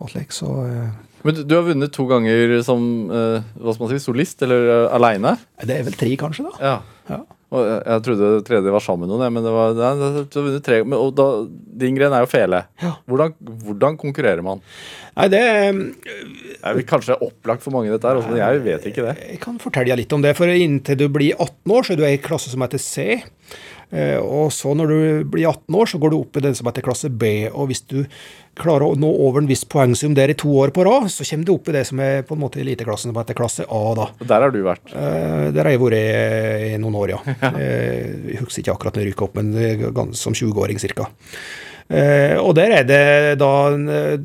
alt 0.00 0.14
slikt, 0.14 0.32
Så 0.36 0.48
eh, 0.64 0.88
Men 1.26 1.36
du, 1.36 1.42
du 1.44 1.54
har 1.58 1.66
vunnet 1.66 1.92
to 1.92 2.06
ganger 2.08 2.56
som 2.64 3.10
eh, 3.12 3.50
hva 3.60 3.74
skal 3.76 3.84
man 3.84 3.92
si, 3.92 4.00
solist, 4.00 4.40
eller 4.46 4.70
uh, 4.70 4.96
aleine. 4.96 5.36
det 5.60 5.76
er 5.76 5.84
vel 5.90 6.00
tre, 6.00 6.14
kanskje, 6.20 6.48
da. 6.48 6.56
Ja. 6.64 6.78
Ja. 7.12 7.20
Og 7.50 7.64
jeg, 7.66 7.78
jeg 7.82 8.02
trodde 8.06 8.28
det 8.36 8.42
tredje 8.46 8.70
var 8.70 8.82
sammen 8.84 9.08
med 9.08 9.10
noen, 9.10 9.32
men 9.34 9.42
det 9.42 9.52
var, 9.54 9.72
nei, 9.74 10.10
det- 10.22 10.60
tre. 10.66 10.76
Men, 10.84 10.96
og 11.02 11.14
da, 11.18 11.24
din 11.82 11.96
gren 11.98 12.14
er 12.14 12.22
jo 12.22 12.30
fele. 12.30 12.60
Ja. 12.82 12.92
Hvordan, 13.10 13.34
hvordan 13.66 13.96
konkurrerer 13.98 14.44
man? 14.46 14.62
Nei, 15.16 15.26
det 15.32 15.40
er 15.42 15.74
vel 16.76 16.84
kanskje 16.86 17.16
opplagt 17.26 17.64
for 17.64 17.74
mange, 17.74 17.90
dette 17.90 18.06
her, 18.06 18.20
men 18.22 18.38
jeg 18.38 18.62
vet 18.68 18.86
ikke 18.92 19.06
det. 19.08 19.16
Jeg 19.32 19.40
kan 19.42 19.58
fortelle 19.62 19.90
deg 19.90 20.04
litt 20.04 20.14
om 20.14 20.22
det. 20.22 20.36
For 20.38 20.46
inntil 20.52 21.00
du 21.00 21.08
blir 21.10 21.34
18 21.42 21.74
år, 21.74 21.82
så 21.88 21.96
er 21.96 22.00
du 22.00 22.06
i 22.06 22.16
klasse 22.22 22.52
som 22.52 22.62
heter 22.62 22.78
C. 22.82 23.08
Eh, 23.92 24.18
Og 24.22 24.52
så 24.54 24.70
når 24.76 24.86
du 24.92 25.24
blir 25.32 25.48
18 25.50 25.74
år, 25.74 25.86
så 25.90 25.98
går 25.98 26.10
du 26.12 26.16
opp 26.20 26.36
i 26.36 26.42
den 26.44 26.54
som 26.54 26.66
heter 26.70 26.82
klasse 26.86 27.10
B. 27.10 27.48
Og 27.50 27.68
hvis 27.70 27.82
du 27.90 28.04
klarer 28.60 28.84
å 28.90 28.96
nå 28.98 29.08
over 29.26 29.40
en 29.40 29.48
viss 29.48 29.64
poengsum 29.64 30.14
der 30.14 30.30
i 30.30 30.36
to 30.38 30.50
år 30.60 30.70
på 30.74 30.84
rad, 30.86 31.08
så 31.10 31.24
kommer 31.26 31.46
du 31.48 31.52
opp 31.54 31.68
i 31.70 31.74
det 31.78 31.84
som 31.88 32.00
er 32.04 32.22
på 32.26 32.34
en 32.36 32.42
måte 32.42 32.60
eliteklassen 32.62 33.10
som 33.10 33.18
heter 33.18 33.34
klasse 33.38 33.64
A. 33.66 33.82
da. 33.98 34.06
Og 34.20 34.26
der 34.30 34.40
har 34.46 34.50
du 34.54 34.60
vært. 34.62 34.92
Eh, 34.94 35.50
Der 35.50 35.62
har 35.64 35.70
jeg 35.74 35.80
vært 35.80 36.74
i 36.74 36.76
noen 36.78 36.94
år, 36.94 37.16
ja. 37.16 37.20
Eh, 37.50 38.30
Jeg 38.34 38.40
husker 38.44 38.62
ikke 38.62 38.74
akkurat 38.76 38.94
når 38.94 39.04
jeg 39.04 39.12
rykka 39.14 39.24
opp, 39.26 39.34
men 39.40 40.14
som 40.14 40.32
20-åring 40.34 40.78
ca. 40.78 41.08
Og 41.90 42.54
der 42.54 42.70
er 42.70 42.84
det 42.86 43.38
da 43.40 43.74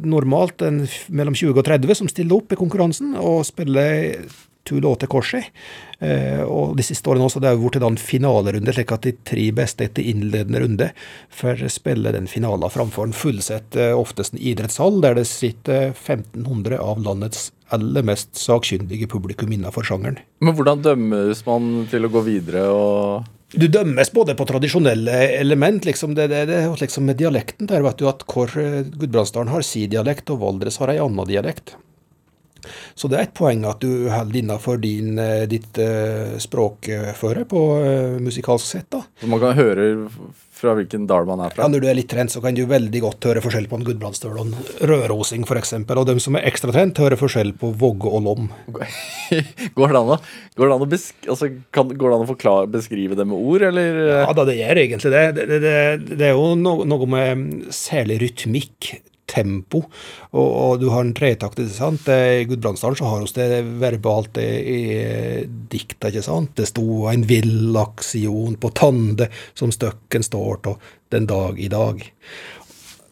normalt 0.06 0.62
en, 0.62 0.84
mellom 1.10 1.34
20 1.34 1.58
og 1.58 1.66
30 1.66 1.96
som 1.98 2.08
stiller 2.12 2.38
opp 2.38 2.54
i 2.54 2.60
konkurransen 2.60 3.16
og 3.18 3.42
spiller 3.48 4.20
to 4.66 4.80
låter 4.80 5.08
korset. 5.08 5.46
Eh, 6.00 6.42
og 6.44 6.76
de 6.78 6.84
siste 6.84 7.10
årene 7.10 7.28
også, 7.28 7.42
det 7.42 7.52
har 7.52 7.60
blitt 7.60 7.84
en 7.86 8.00
finalerunde, 8.00 8.74
slik 8.76 8.92
at 8.96 9.06
de 9.06 9.14
tre 9.28 9.46
beste 9.56 9.86
etter 9.88 10.06
innledende 10.06 10.62
runde 10.64 10.90
får 11.34 11.64
spille 11.72 12.14
den 12.16 12.28
finalen 12.32 12.72
framfor 12.72 13.08
en 13.08 13.16
fullsett, 13.16 13.78
eh, 13.80 13.94
oftest 13.96 14.36
en 14.36 14.42
idrettshall, 14.42 15.00
der 15.06 15.20
det 15.20 15.28
sitter 15.30 15.94
1500 15.94 16.82
av 16.82 17.00
landets 17.04 17.52
aller 17.74 18.04
mest 18.06 18.36
sakkyndige 18.38 19.08
publikum 19.10 19.54
innenfor 19.54 19.86
sjangeren. 19.88 20.20
Men 20.44 20.58
hvordan 20.58 20.84
dømmes 20.86 21.46
man 21.48 21.88
til 21.90 22.06
å 22.06 22.12
gå 22.14 22.26
videre 22.28 22.68
og 22.70 23.32
Du 23.56 23.68
dømmes 23.72 24.10
både 24.12 24.34
på 24.36 24.46
tradisjonelle 24.50 25.16
element, 25.40 25.86
liksom 25.86 26.16
det, 26.18 26.28
det, 26.28 26.46
det 26.50 26.60
liksom 26.82 27.06
med 27.08 27.22
dialekten 27.22 27.70
der, 27.70 27.86
vet 27.86 28.02
du 28.02 28.10
at 28.10 28.26
hvor 28.28 28.52
Gudbrandsdalen 28.52 29.54
har 29.54 29.64
sin 29.64 29.94
dialekt, 29.94 30.30
og 30.34 30.42
Valdres 30.42 30.82
har 30.82 30.92
ei 30.92 31.00
anna 31.00 31.24
dialekt. 31.30 31.78
Så 32.96 33.12
det 33.12 33.20
er 33.20 33.28
et 33.28 33.36
poeng 33.38 33.66
at 33.70 33.84
du 33.84 34.08
holder 34.12 34.42
innafor 34.42 34.82
din, 34.82 35.20
eh, 35.22 35.46
ditt 35.52 35.78
eh, 35.82 36.36
språkføre 36.42 37.46
på 37.50 37.68
eh, 37.82 38.18
musikalsk 38.24 38.76
sett. 38.76 38.90
da. 38.94 39.06
Så 39.22 39.30
man 39.32 39.44
kan 39.44 39.58
høre 39.58 40.10
fra 40.56 40.74
hvilken 40.78 41.06
dal 41.10 41.28
man 41.28 41.42
er 41.44 41.52
Ja, 41.52 41.56
fra? 41.58 41.68
Når 41.72 41.84
du 41.84 41.88
er 41.90 41.98
litt 41.98 42.10
trent, 42.12 42.32
så 42.32 42.42
kan 42.44 42.56
du 42.56 42.64
veldig 42.70 43.02
godt 43.04 43.28
høre 43.28 43.44
forskjell 43.44 43.68
på 43.72 43.80
en 43.80 43.86
gudbrandsdøl 43.88 44.38
og 44.40 44.46
en 44.46 44.90
rødrosing, 44.92 45.44
f.eks. 45.48 45.74
Og 45.84 46.06
de 46.08 46.16
som 46.24 46.38
er 46.40 46.48
ekstra 46.50 46.74
trent, 46.76 47.02
hører 47.02 47.20
forskjell 47.20 47.52
på 47.60 47.72
Vågge 47.82 48.12
og 48.12 48.24
Lom. 48.26 48.48
Går 49.78 49.92
det 49.92 50.00
an 50.00 50.14
å, 50.16 50.20
går 50.56 50.70
det 50.70 50.78
an 50.78 50.86
å, 50.86 50.90
besk 50.90 51.28
altså, 51.32 51.50
kan, 51.76 51.90
går 51.92 52.12
det 52.12 52.18
an 52.20 52.28
å 52.28 52.30
forklare, 52.30 52.70
beskrive 52.72 53.18
det 53.20 53.26
med 53.28 53.36
ord, 53.36 53.66
eller? 53.72 54.00
Ja 54.24 54.32
da, 54.36 54.46
det 54.48 54.58
gjør 54.60 54.82
egentlig 54.86 55.12
det. 55.12 55.26
Det, 55.36 55.48
det, 55.50 55.60
det, 55.66 56.16
det 56.22 56.30
er 56.30 56.38
jo 56.38 56.54
no, 56.60 56.78
noe 56.88 57.10
med 57.10 57.46
særlig 57.76 58.22
rytmikk, 58.24 58.96
tempo, 59.30 59.82
og, 60.32 60.50
og 60.50 60.82
du 60.82 60.90
har 60.94 61.06
en 61.06 61.14
tretakt, 61.18 61.60
ikke 61.60 61.74
sant. 61.74 62.10
I 62.10 62.46
Gudbrandsdalen 62.50 63.00
så 63.00 63.10
har 63.10 63.24
vi 63.24 63.32
det 63.38 63.62
verbalt 63.82 64.38
i, 64.42 64.50
i 64.76 64.82
dikta, 65.72 66.12
ikke 66.12 66.26
sant. 66.26 66.54
Det 66.60 66.68
sto 66.70 67.06
en 67.12 67.26
villaksion 67.28 68.58
på 68.62 68.74
Tande 68.78 69.30
som 69.58 69.74
støkken 69.74 70.26
står 70.26 70.62
til 70.68 70.78
den 71.16 71.30
dag 71.30 71.60
i 71.62 71.72
dag. 71.72 72.04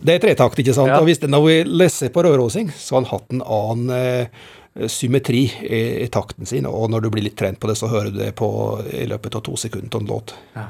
Det 0.03 0.17
er 0.17 0.23
tretakt, 0.23 0.59
ikke 0.59 0.75
sant. 0.75 0.91
Ja. 0.91 0.99
Og 0.99 1.07
hvis 1.07 1.21
den 1.23 1.35
vært 1.37 1.71
lest 1.71 2.05
på 2.13 2.25
rødrosing, 2.25 2.73
så 2.75 2.97
har 2.97 3.03
han 3.03 3.11
hatt 3.13 3.33
en 3.33 3.43
annen 3.45 3.93
eh, 3.95 4.87
symmetri 4.91 5.45
i, 5.63 5.83
i 6.03 6.07
takten 6.11 6.49
sin, 6.49 6.67
og 6.67 6.89
når 6.91 7.05
du 7.05 7.11
blir 7.13 7.27
litt 7.29 7.37
trent 7.39 7.59
på 7.61 7.69
det, 7.69 7.77
så 7.79 7.91
hører 7.91 8.11
du 8.11 8.19
det 8.19 8.33
på, 8.37 8.49
i 8.91 9.05
løpet 9.09 9.39
av 9.39 9.45
to 9.45 9.55
sekunder 9.59 9.95
av 9.95 10.03
en 10.03 10.11
låt. 10.11 10.35
Ja. 10.57 10.67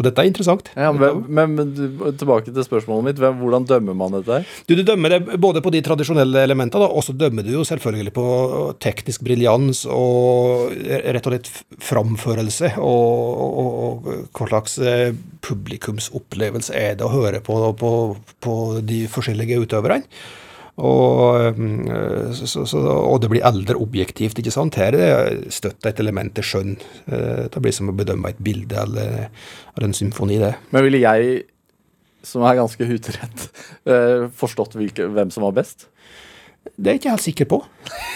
Så 0.00 0.06
dette 0.06 0.22
er 0.22 0.30
interessant. 0.30 0.68
Ja, 0.80 0.94
men, 0.96 1.18
men, 1.28 1.50
men 1.58 1.72
tilbake 2.16 2.48
til 2.48 2.64
spørsmålet 2.64 3.10
mitt. 3.10 3.18
Hvordan 3.20 3.66
dømmer 3.68 3.98
man 4.00 4.14
dette? 4.16 4.38
Du, 4.64 4.72
du 4.78 4.80
dømmer 4.88 5.12
det 5.12 5.36
både 5.44 5.60
på 5.60 5.72
de 5.74 5.82
tradisjonelle 5.84 6.46
elementene, 6.46 6.88
og 6.88 7.04
så 7.04 7.12
dømmer 7.12 7.44
du 7.44 7.52
jo 7.52 7.66
selvfølgelig 7.68 8.14
på 8.16 8.24
teknisk 8.80 9.26
briljans 9.26 9.82
og 9.92 10.72
rett 10.88 11.28
og 11.28 11.34
slett 11.34 11.52
framførelse. 11.84 12.72
Og, 12.80 13.44
og, 13.44 13.70
og 13.84 14.10
hva 14.32 14.48
slags 14.54 14.78
eh, 14.80 15.10
publikumsopplevelse 15.44 16.72
er 16.80 16.96
det 16.96 17.04
å 17.04 17.12
høre 17.12 17.44
på, 17.44 17.60
på, 17.76 17.92
på 18.40 18.56
de 18.80 19.04
forskjellige 19.12 19.60
utøverne. 19.66 20.08
Og, 20.80 21.58
mm, 21.58 22.32
så, 22.36 22.64
så, 22.64 22.80
og 22.80 23.20
det 23.22 23.30
blir 23.32 23.44
eldre 23.46 23.76
objektivt, 23.80 24.38
ikke 24.40 24.54
sant. 24.54 24.78
Her 24.80 24.96
er 24.96 25.30
det 25.36 25.52
støtt 25.54 25.86
et 25.90 26.00
element 26.00 26.32
til 26.36 26.46
skjønn. 26.46 26.74
Eh, 27.10 27.46
Det 27.52 27.62
blir 27.62 27.74
som 27.76 27.90
å 27.92 27.96
bedømme 27.96 28.32
et 28.32 28.40
bilde 28.40 28.78
eller, 28.80 29.28
eller 29.74 29.88
en 29.90 29.96
symfoni, 29.96 30.38
det. 30.40 30.54
Men 30.72 30.86
ville 30.86 31.02
jeg, 31.02 31.42
som 32.24 32.44
er 32.48 32.58
ganske 32.60 32.88
huterett, 32.88 33.48
eh, 33.84 34.28
forstått 34.40 34.78
hvilke, 34.80 35.10
hvem 35.12 35.32
som 35.34 35.44
var 35.44 35.56
best? 35.60 35.88
Det 36.60 36.90
er 36.90 36.94
jeg 36.94 37.00
ikke 37.00 37.12
helt 37.12 37.24
sikker 37.24 37.46
på. 37.48 37.58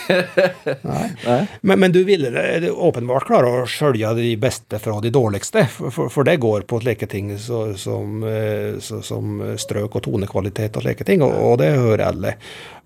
Nei. 0.88 1.06
Nei. 1.24 1.38
Men, 1.64 1.80
men 1.80 1.92
du 1.92 1.98
ville 2.04 2.70
åpenbart 2.70 3.26
klare 3.28 3.48
å 3.48 3.64
skjølge 3.68 4.10
de 4.18 4.30
beste 4.40 4.78
fra 4.80 4.98
de 5.04 5.12
dårligste, 5.12 5.64
for, 5.72 6.08
for, 6.12 6.24
det 6.28 6.36
går 6.42 6.66
på 6.68 6.80
slike 6.80 7.08
ting 7.12 7.32
så, 7.40 7.66
som, 7.80 8.22
eh, 8.28 8.76
så, 8.84 9.00
som 9.04 9.40
strøk 9.60 9.96
og 9.96 10.04
tonekvalitet 10.06 10.76
og 10.76 10.84
slike 10.84 11.08
ting, 11.08 11.24
og, 11.24 11.32
og 11.32 11.58
det 11.60 11.70
hører 11.72 12.06
alle. 12.10 12.34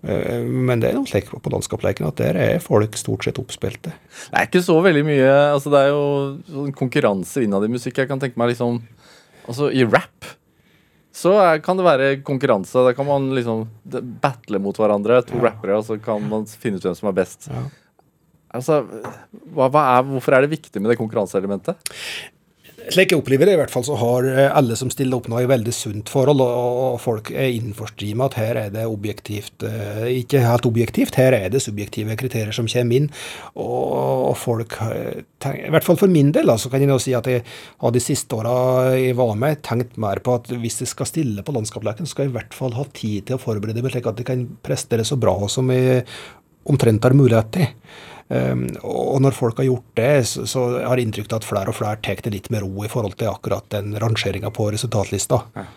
Eh, 0.03 0.43
Men 0.43 0.83
det 0.83 0.91
er 0.91 0.99
noe 0.99 1.11
slik 1.11 1.31
på 1.31 1.53
landskapsleken 1.53 2.07
at 2.07 2.19
der 2.23 2.39
er 2.39 2.63
folk 2.63 2.95
stort 2.99 3.27
sett 3.27 3.39
oppspilte. 3.41 3.95
Det 4.29 4.35
er 4.35 4.47
ikke 4.47 4.63
så 4.63 4.79
veldig 4.83 5.05
mye 5.07 5.31
altså 5.49 5.71
Det 5.73 5.83
er 5.83 5.91
jo 5.91 6.03
sånn 6.47 6.75
konkurranse 6.75 7.43
innad 7.43 7.67
i 7.67 7.71
musikk. 7.71 7.99
Jeg 7.99 8.11
kan 8.11 8.21
tenke 8.21 8.39
meg 8.39 8.55
liksom 8.55 8.81
Altså, 9.49 9.71
i 9.73 9.81
rap 9.81 10.27
så 11.19 11.33
er, 11.43 11.59
kan 11.63 11.79
det 11.79 11.85
være 11.87 12.09
konkurranse. 12.25 12.85
Da 12.87 12.93
kan 12.95 13.07
man 13.07 13.29
liksom 13.35 13.65
battle 14.23 14.61
mot 14.63 14.77
hverandre, 14.79 15.19
to 15.27 15.41
rappere, 15.43 15.79
og 15.79 15.87
så 15.87 15.99
kan 16.01 16.23
man 16.31 16.47
finne 16.47 16.79
ut 16.79 16.87
hvem 16.87 16.95
som 16.97 17.11
er 17.11 17.17
best. 17.17 17.49
Ja. 17.51 17.65
Altså, 18.55 18.79
hva, 19.53 19.67
hva 19.69 19.81
er, 19.97 20.05
Hvorfor 20.09 20.35
er 20.35 20.45
det 20.45 20.53
viktig 20.55 20.81
med 20.81 20.93
det 20.93 20.99
konkurranseelementet? 21.01 21.91
Slik 22.89 23.11
jeg 23.13 23.19
opplever 23.21 23.45
det, 23.45 23.53
i 23.53 23.59
hvert 23.59 23.69
fall, 23.73 23.83
så 23.85 23.95
har 23.99 24.25
eh, 24.25 24.47
alle 24.49 24.73
som 24.79 24.89
stiller 24.89 25.19
opp 25.19 25.27
nå, 25.29 25.37
et 25.37 25.49
veldig 25.49 25.73
sunt 25.75 26.09
forhold, 26.09 26.41
og 26.41 26.95
folk 27.03 27.29
er 27.29 27.51
innforstått 27.53 28.15
med 28.17 28.25
at 28.29 28.37
her 28.39 28.59
er 28.63 28.71
det 28.73 28.85
objektivt 28.89 29.65
eh, 29.67 30.07
Ikke 30.23 30.41
helt 30.41 30.65
objektivt, 30.65 31.19
her 31.19 31.35
er 31.37 31.51
det 31.53 31.61
subjektive 31.61 32.17
kriterier 32.17 32.55
som 32.55 32.69
kommer 32.69 32.97
inn. 32.97 33.09
Og 33.61 34.33
folk 34.39 34.77
eh, 34.87 35.21
I 35.51 35.69
hvert 35.69 35.85
fall 35.85 35.99
for 36.01 36.09
min 36.09 36.33
del, 36.33 36.49
så 36.57 36.71
kan 36.71 36.81
jeg 36.81 36.89
nå 36.89 36.97
si 37.01 37.13
at 37.17 37.29
jeg 37.29 37.45
har 37.45 37.93
de 37.93 38.01
siste 38.03 38.37
åra 38.39 38.95
jeg 38.97 39.17
var 39.19 39.35
med, 39.37 39.61
tenkt 39.65 39.99
mer 40.01 40.23
på 40.25 40.39
at 40.39 40.49
hvis 40.49 40.81
jeg 40.81 40.93
skal 40.93 41.09
stille 41.09 41.45
på 41.45 41.53
landskapsleken, 41.55 42.09
så 42.09 42.15
skal 42.15 42.27
jeg 42.27 42.33
i 42.33 42.37
hvert 42.39 42.57
fall 42.57 42.73
ha 42.79 42.87
tid 42.89 43.29
til 43.29 43.37
å 43.37 43.43
forberede 43.43 43.85
meg, 43.85 43.93
slik 43.93 44.09
at 44.09 44.21
jeg 44.23 44.29
kan 44.31 44.47
prestere 44.65 45.05
så 45.05 45.19
bra 45.19 45.35
som 45.51 45.69
jeg 45.73 46.07
omtrent 46.69 47.05
har 47.05 47.17
mulighet 47.17 47.53
til. 47.53 47.69
Um, 48.29 48.67
og 48.85 49.23
når 49.25 49.33
folk 49.33 49.57
har 49.57 49.65
gjort 49.65 49.85
det, 49.97 50.11
så, 50.29 50.65
har 50.85 50.99
jeg 50.99 51.07
inntrykk 51.07 51.31
av 51.31 51.39
at 51.39 51.47
flere 51.49 51.71
og 51.71 51.77
flere 51.79 52.01
tar 52.05 52.19
det 52.21 52.33
litt 52.35 52.49
med 52.53 52.61
ro 52.61 52.85
i 52.85 52.91
forhold 52.91 53.17
til 53.17 53.31
akkurat 53.31 53.65
den 53.73 53.95
rangeringa 53.97 54.51
på 54.53 54.67
resultatlista. 54.75 55.41
Eh, 55.57 55.71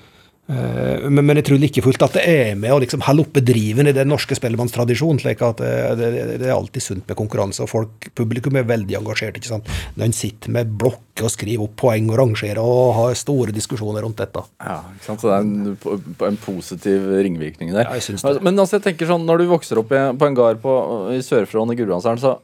men, 0.51 1.23
men, 1.23 1.39
jeg 1.39 1.47
tror 1.47 1.61
like 1.63 1.83
fullt 1.85 2.03
at 2.03 2.17
det 2.19 2.23
er 2.27 2.57
med 2.59 2.75
å 2.75 2.81
liksom 2.83 3.05
holde 3.07 3.23
oppe 3.25 3.41
driven 3.47 3.87
i 3.87 3.95
den 3.95 4.11
norske 4.11 4.35
spellemannstradisjonen. 4.37 5.21
slik 5.23 5.43
at 5.47 5.63
eh, 5.63 5.93
det, 5.99 6.09
det, 6.15 6.25
det, 6.43 6.49
er 6.49 6.55
alltid 6.57 6.83
sunt 6.83 7.07
med 7.07 7.19
konkurranse, 7.19 7.63
og 7.63 7.71
folk, 7.71 8.09
publikum 8.19 8.59
er 8.59 8.67
veldig 8.69 8.99
engasjert. 8.99 9.39
ikke 9.39 9.53
sant? 9.53 9.71
Når 9.95 10.09
en 10.09 10.17
sitter 10.17 10.55
med 10.57 10.75
blokker 10.83 11.29
og 11.29 11.33
skriver 11.33 11.69
opp 11.69 11.77
poeng 11.85 12.11
og 12.11 12.19
rangerer 12.19 12.61
og 12.63 12.93
har 12.99 13.17
store 13.19 13.55
diskusjoner 13.55 14.03
rundt 14.05 14.19
dette. 14.19 14.43
Ja, 14.65 14.81
ikke 14.97 15.09
sant? 15.09 15.23
Så 15.23 15.31
det 15.31 15.39
er 15.39 15.47
en, 15.47 16.19
en 16.33 16.41
positiv 16.43 17.07
ringvirkning 17.23 17.71
der. 17.71 17.87
Ja, 17.87 17.97
jeg 18.01 18.09
synes 18.11 18.27
det. 18.27 18.43
Men 18.43 18.59
altså, 18.59 18.81
jeg 18.81 18.89
tenker 18.91 19.13
sånn, 19.13 19.29
når 19.29 19.45
du 19.45 19.49
vokser 19.55 19.81
opp 19.83 19.95
på 19.95 20.29
en 20.29 20.39
gard 20.39 20.63
på, 20.65 20.77
i 21.15 21.23
Sør-Fron 21.23 21.71
i 21.71 21.79
Gudbrandsdalen, 21.79 22.23
så 22.23 22.37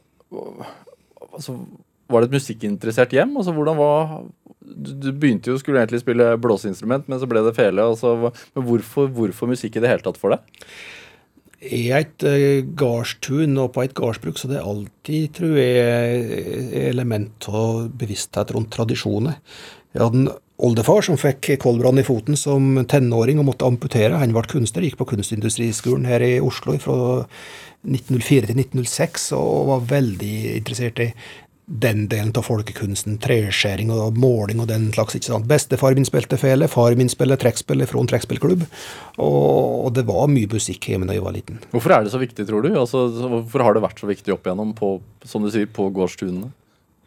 altså, 1.33 1.59
var 2.09 2.23
det 2.23 2.31
et 2.31 2.39
musikkinteressert 2.39 3.13
hjem? 3.13 3.35
Altså, 3.37 3.53
hvordan 3.53 3.77
var 3.77 4.19
du, 4.75 5.11
begynte 5.11 5.51
jo 5.51 5.59
skulle 5.59 5.81
egentlig 5.81 6.03
spille 6.03 6.31
blåseinstrument, 6.41 7.09
men 7.09 7.21
så 7.21 7.29
ble 7.29 7.43
det 7.45 7.55
fele. 7.57 7.85
Altså, 7.91 8.31
men 8.55 8.67
hvorfor, 8.67 9.09
hvorfor, 9.15 9.51
musikk 9.51 9.77
i 9.77 9.83
det 9.83 9.91
hele 9.91 10.05
tatt 10.05 10.19
for 10.21 10.35
deg? 10.35 10.65
I 11.59 11.89
et 11.91 12.23
uh, 12.23 12.61
gardstun 12.79 13.57
og 13.59 13.73
på 13.75 13.83
et 13.83 13.95
gardsbruk 13.97 14.39
så 14.39 14.47
det 14.51 14.61
er 14.61 14.67
alltid, 14.69 15.33
tror 15.35 15.57
jeg, 15.59 16.43
element 16.87 17.49
av 17.51 17.89
bevissthet 17.99 18.53
rundt 18.55 18.71
tradisjoner. 18.75 19.41
Jeg 19.95 20.05
hadde 20.05 20.21
en 20.21 20.31
oldefar 20.59 21.03
som 21.05 21.17
fikk 21.19 21.53
koldbrann 21.63 22.01
i 22.01 22.05
foten 22.07 22.37
som 22.39 22.77
tenåring 22.89 23.39
og 23.41 23.49
måtte 23.49 23.67
amputere. 23.67 24.19
Han 24.21 24.35
ble 24.35 24.43
kunstner, 24.51 24.85
gikk 24.85 24.99
på 24.99 25.07
Kunstindustriskolen 25.13 26.07
her 26.09 26.23
i 26.25 26.33
Oslo 26.43 26.75
fra 26.83 26.97
1904 27.87 28.49
til 28.49 28.59
1906 28.59 29.29
og 29.37 29.69
var 29.71 29.85
veldig 29.93 30.33
interessert 30.57 30.99
i 31.03 31.09
den 31.69 32.07
delen 32.09 32.31
av 32.33 32.47
folkekunsten. 32.47 33.19
Treskjæring 33.21 33.91
og 33.93 34.17
måling 34.17 34.61
og 34.63 34.69
den 34.71 34.89
slags. 34.93 35.15
ikke 35.15 35.29
sant? 35.29 35.47
Bestefar 35.49 35.93
min 35.97 36.07
spilte 36.07 36.39
fele, 36.41 36.67
far 36.67 36.95
min 36.97 37.11
spiller 37.11 37.37
trekkspill 37.39 37.85
fra 37.87 38.01
en 38.01 38.09
trekkspillklubb. 38.09 38.65
Og, 39.21 39.91
det 39.93 40.05
var 40.07 40.29
mye 40.31 40.49
musikk 40.49 40.89
hjemme 40.89 41.07
da 41.09 41.17
jeg 41.17 41.25
var 41.25 41.35
liten. 41.35 41.59
Hvorfor 41.73 41.93
er 41.93 42.05
det 42.05 42.13
så 42.13 42.21
viktig, 42.21 42.47
tror 42.49 42.65
du? 42.65 42.71
Altså, 42.73 43.05
hvorfor 43.09 43.65
har 43.65 43.77
det 43.77 43.85
vært 43.85 44.01
så 44.01 44.09
viktig 44.09 44.33
opp 44.33 44.49
igjennom 44.49 44.73
på, 44.77 44.95
som 45.29 45.45
du 45.45 45.51
sier, 45.53 45.69
på 45.69 45.89
gårdstunene? 45.93 46.49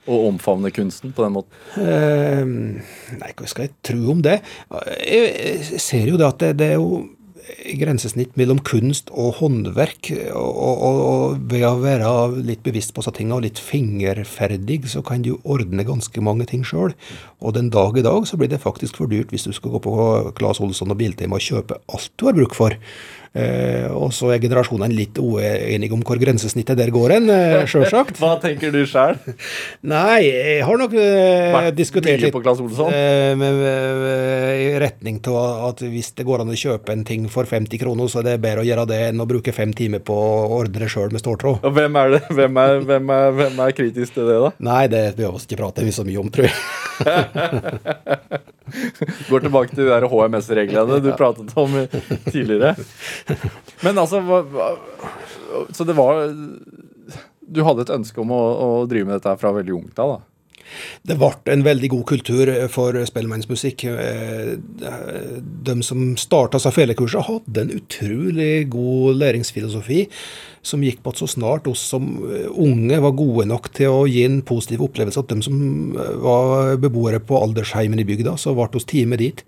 Å 0.02 0.16
omfavne 0.26 0.72
kunsten 0.74 1.12
på 1.14 1.22
den 1.22 1.34
måten? 1.36 1.58
Eh, 1.78 3.18
nei, 3.18 3.34
hva 3.38 3.50
skal 3.50 3.68
jeg 3.68 3.76
tro 3.86 4.00
om 4.14 4.22
det? 4.22 4.40
Jeg 5.06 5.82
ser 5.82 6.10
jo 6.10 6.18
det 6.18 6.26
at 6.26 6.40
det, 6.42 6.54
det 6.58 6.72
er 6.74 6.80
jo 6.82 7.04
grensesnitt 7.78 8.36
mellom 8.38 8.60
kunst 8.66 9.10
og 9.10 9.38
håndverk. 9.40 10.10
Og, 10.34 10.60
og, 10.62 10.82
og, 10.82 11.38
ved 11.50 11.66
å 11.66 11.74
være 11.82 12.12
litt 12.46 12.62
bevisst 12.66 12.94
på 12.94 13.02
disse 13.02 13.14
tingene 13.16 13.38
og 13.38 13.46
litt 13.46 13.60
fingerferdig, 13.62 14.82
så 14.92 15.02
kan 15.06 15.24
du 15.24 15.34
ordne 15.42 15.86
ganske 15.86 16.24
mange 16.24 16.46
ting 16.50 16.66
sjøl. 16.66 16.94
Og 17.42 17.56
den 17.56 17.72
dag 17.74 17.98
i 17.98 18.06
dag 18.06 18.28
så 18.28 18.38
blir 18.40 18.52
det 18.52 18.62
faktisk 18.62 19.00
for 19.00 19.10
dyrt 19.10 19.34
hvis 19.34 19.48
du 19.48 19.52
skal 19.56 19.74
gå 19.74 19.82
på 19.86 19.96
Claes 20.38 20.62
Olsson 20.62 20.94
og 20.94 21.00
Biltema 21.00 21.38
og 21.38 21.46
kjøpe 21.46 21.80
alt 21.92 22.14
du 22.16 22.28
har 22.28 22.38
bruk 22.38 22.56
for. 22.58 22.78
Eh, 23.32 23.88
og 23.88 24.10
så 24.12 24.34
er 24.34 24.42
generasjonene 24.42 24.92
litt 24.92 25.16
uenige 25.16 25.94
om 25.96 26.02
hvor 26.04 26.18
grensesnittet 26.20 26.76
der 26.76 26.90
går 26.92 27.14
hen, 27.16 27.30
eh, 27.32 27.62
sjølsagt. 27.70 28.18
Hva 28.20 28.34
tenker 28.42 28.68
du 28.74 28.82
sjøl? 28.88 29.16
Nei, 29.94 30.26
jeg 30.26 30.66
har 30.68 30.80
nok 30.80 30.92
eh, 31.00 31.70
diskutert 31.72 32.20
litt 32.20 32.34
på 32.34 32.42
Claes 32.44 32.60
Olsson? 32.60 32.92
Eh, 32.92 33.32
i 34.52 34.66
retning 34.82 35.22
til 35.24 35.38
at 35.40 35.80
hvis 35.80 36.12
det 36.18 36.26
går 36.28 36.44
an 36.44 36.52
å 36.52 36.58
kjøpe 36.58 36.92
en 36.92 37.06
ting 37.08 37.24
for 37.32 37.48
50 37.48 37.80
kroner, 37.80 38.10
så 38.12 38.20
er 38.20 38.28
det 38.32 38.36
bedre 38.44 38.66
å 38.66 38.68
gjøre 38.68 38.84
det 38.92 39.00
enn 39.08 39.24
å 39.24 39.28
bruke 39.28 39.56
fem 39.56 39.72
timer 39.76 40.04
på 40.04 40.12
å 40.12 40.60
ordne 40.60 40.84
det 40.84 40.92
sjøl 40.92 41.08
med 41.14 41.24
ståltråd. 41.24 41.64
Hvem 41.72 42.00
er 42.02 42.16
det? 42.18 42.22
Hvem 42.28 42.60
er, 42.60 42.84
hvem, 42.84 43.16
er, 43.16 43.36
hvem 43.40 43.64
er, 43.64 43.76
kritisk 43.80 44.18
til 44.18 44.28
det, 44.28 44.38
da? 44.44 44.52
Nei, 44.68 44.84
det 44.92 45.04
behøver 45.16 45.40
vi 45.40 45.48
ikke 45.48 45.62
prate 45.62 45.88
så 45.92 46.04
mye 46.04 46.20
om, 46.20 46.28
tror 46.32 46.50
jeg. 46.50 46.56
Går 49.28 49.42
tilbake 49.44 49.74
til 49.74 49.88
de 49.88 50.08
HMS-reglene 50.08 51.00
du 51.02 51.10
pratet 51.18 51.52
om 51.58 51.74
tidligere. 52.28 52.74
Men 53.84 53.98
altså 53.98 54.22
Så 55.72 55.84
det 55.84 55.94
var 55.98 56.24
Du 57.42 57.62
hadde 57.66 57.86
et 57.86 57.94
ønske 57.94 58.20
om 58.22 58.32
å, 58.34 58.42
å 58.42 58.68
drive 58.90 59.08
med 59.08 59.18
dette 59.18 59.34
fra 59.40 59.54
veldig 59.54 59.74
ungt 59.78 60.02
av? 60.02 60.16
da? 60.16 60.20
Det 61.02 61.16
ble 61.18 61.52
en 61.52 61.64
veldig 61.66 61.90
god 61.92 62.04
kultur 62.08 62.50
for 62.72 62.96
spellemannsmusikk. 63.08 63.84
De 65.68 65.76
som 65.84 66.04
starta 66.20 66.60
felekurset 66.72 67.28
hadde 67.28 67.64
en 67.64 67.74
utrolig 67.76 68.68
god 68.72 69.20
læringsfilosofi 69.22 70.06
som 70.62 70.84
gikk 70.86 71.02
på 71.02 71.12
at 71.12 71.18
så 71.18 71.28
snart 71.30 71.66
oss 71.70 71.82
som 71.92 72.08
unge 72.22 73.00
var 73.02 73.16
gode 73.18 73.48
nok 73.50 73.68
til 73.74 73.92
å 73.92 74.04
gi 74.10 74.24
en 74.26 74.42
positiv 74.46 74.84
opplevelse 74.86 75.22
at 75.22 75.32
de 75.32 75.42
som 75.44 75.56
var 76.22 76.76
beboere 76.82 77.22
på 77.22 77.40
aldersheimen 77.40 78.00
i 78.00 78.06
bygda, 78.06 78.36
så 78.38 78.54
ble 78.56 78.70
oss 78.78 78.88
time 78.88 79.18
dit. 79.20 79.42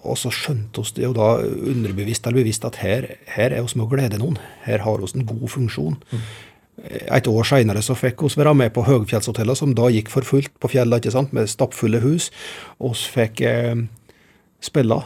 Og 0.00 0.16
så 0.16 0.32
skjønte 0.32 0.80
oss 0.82 0.94
det 0.96 1.04
jo 1.04 1.12
da 1.16 1.32
underbevisst 1.44 2.26
eller 2.26 2.40
bevisst 2.40 2.64
at 2.64 2.80
her, 2.80 3.06
her 3.34 3.52
er 3.52 3.64
oss 3.64 3.76
med 3.76 3.86
å 3.86 3.90
glede 3.92 4.20
noen. 4.20 4.38
Her 4.64 4.84
har 4.86 5.02
oss 5.04 5.16
en 5.16 5.26
god 5.28 5.48
funksjon. 5.52 5.98
Mm. 6.10 6.22
Et 7.12 7.28
år 7.28 7.44
seinere 7.44 7.82
så 7.84 7.96
fikk 7.98 8.22
vi 8.24 8.30
være 8.40 8.54
med 8.56 8.72
på 8.72 8.86
høgfjellshotellene, 8.86 9.58
som 9.58 9.74
da 9.76 9.90
gikk 9.92 10.08
for 10.12 10.24
fullt 10.24 10.54
på 10.62 10.70
fjellet, 10.72 11.02
ikke 11.02 11.12
sant, 11.12 11.34
med 11.36 11.50
stappfulle 11.52 12.00
hus. 12.00 12.30
oss 12.80 13.04
fikk 13.12 13.42
eh, 13.44 13.76
spille 14.64 15.02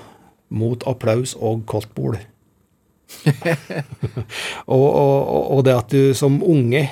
mot 0.55 0.87
applaus 0.87 1.35
og 1.35 1.67
koldt 1.71 1.91
bord. 1.97 2.21
og, 4.75 4.85
og, 4.85 5.45
og, 5.57 5.61
det 5.67 5.75
at 5.75 5.95
du 5.95 6.15
som 6.17 6.37
unge 6.45 6.83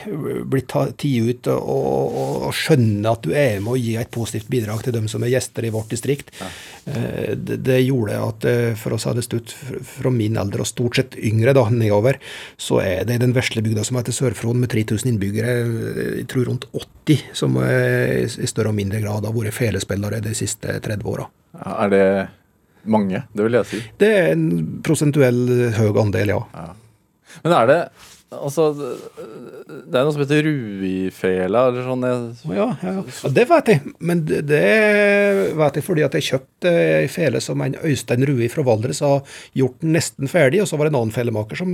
blir 0.48 0.64
tatt 0.70 1.04
ut 1.04 1.48
og, 1.52 2.16
og, 2.22 2.48
skjønner 2.56 3.12
at 3.12 3.26
du 3.26 3.34
er 3.36 3.60
med 3.62 3.74
å 3.74 3.80
gi 3.80 3.96
et 4.00 4.12
positivt 4.12 4.50
bidrag 4.52 4.84
til 4.84 4.96
dem 4.96 5.08
som 5.10 5.24
er 5.24 5.32
gjester 5.34 5.66
i 5.66 5.72
vårt 5.74 5.92
distrikt, 5.92 6.32
ja. 6.40 6.48
Eh, 6.84 7.36
det, 7.36 7.60
det, 7.62 7.78
gjorde 7.86 8.18
at 8.18 8.44
eh, 8.48 8.74
for 8.78 8.96
oss 8.96 9.06
hadde 9.06 9.22
stutt 9.22 9.54
fra 9.86 10.10
min 10.10 10.38
alder, 10.40 10.64
og 10.64 10.70
stort 10.70 10.98
sett 10.98 11.16
yngre 11.18 11.54
da, 11.54 11.68
nedover, 11.70 12.18
så 12.60 12.80
er 12.82 13.06
det 13.08 13.20
den 13.22 13.34
vesle 13.36 13.62
bygda 13.62 13.84
som 13.86 14.00
heter 14.00 14.16
Sør-Fron, 14.16 14.58
med 14.62 14.72
3000 14.72 15.12
innbyggere, 15.12 15.56
eh, 15.62 16.02
jeg 16.22 16.28
tror 16.32 16.50
rundt 16.50 16.68
80, 16.74 17.26
som 17.38 17.58
i 17.62 18.50
større 18.50 18.72
og 18.72 18.78
mindre 18.78 19.02
grad 19.02 19.26
har 19.26 19.34
vært 19.34 19.56
felespillere 19.56 20.22
de 20.24 20.34
siste 20.38 20.78
30 20.82 21.10
åra. 21.12 21.26
Er 21.62 21.92
det 21.92 22.06
mange, 22.84 23.22
det 23.32 23.46
vil 23.46 23.58
jeg 23.60 23.68
si. 23.70 23.82
Det 24.00 24.08
er 24.18 24.32
en 24.34 24.46
prosentuell 24.84 25.42
høy 25.76 25.92
andel, 26.02 26.34
ja. 26.34 26.40
ja. 26.56 26.68
Men 27.44 27.56
er 27.56 27.70
det 27.70 27.80
Altså, 28.32 28.70
det 28.72 29.98
er 29.98 30.06
noe 30.06 30.14
som 30.14 30.22
heter 30.22 30.46
ruifela 30.46 31.66
eller 31.68 31.84
sånn. 31.86 32.06
Ja, 32.56 32.68
ja, 32.80 32.94
ja. 32.98 33.30
det 33.36 33.44
vet 33.50 33.70
jeg. 33.72 33.92
Men 34.00 34.24
det, 34.28 34.42
det 34.48 34.62
vet 35.58 35.78
jeg 35.78 35.86
fordi 35.86 36.06
at 36.06 36.16
jeg 36.16 36.28
kjøpte 36.30 36.72
ei 37.02 37.10
fele 37.12 37.42
som 37.44 37.60
en 37.64 37.76
Øystein 37.84 38.24
Rui 38.28 38.48
fra 38.52 38.64
Valdres 38.66 39.02
har 39.04 39.20
gjort 39.58 39.78
den 39.82 39.94
nesten 39.96 40.30
ferdig, 40.30 40.62
og 40.62 40.70
så 40.70 40.78
var 40.78 40.88
det 40.88 40.94
en 40.94 41.00
annen 41.02 41.14
felemaker 41.14 41.60
som 41.60 41.70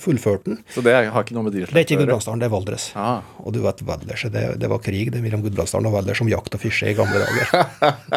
fullførte 0.00 0.52
den. 0.52 0.60
Så 0.74 0.84
det 0.86 0.96
har 0.96 1.26
ikke 1.26 1.36
noe 1.36 1.48
med 1.48 1.56
dyreslekt 1.56 1.76
Det 1.76 1.84
er 1.84 1.88
ikke 1.88 2.00
Gudbrandsdalen, 2.04 2.42
det 2.42 2.48
er 2.48 2.54
Valdres. 2.56 2.88
Ah. 2.98 3.20
Og 3.44 3.54
du 3.56 3.60
vet 3.64 3.84
Valdres, 3.88 4.26
det, 4.32 4.44
det 4.62 4.72
var 4.72 4.82
krig 4.84 5.12
det 5.14 5.22
mellom 5.24 5.44
Gudbrandsdalen 5.44 5.90
og 5.90 5.98
Valdres 5.98 6.24
om 6.24 6.32
jakt 6.32 6.56
og 6.56 6.64
fiske 6.64 6.92
i 6.92 6.96
gamle 6.98 7.22
dager. 7.22 7.48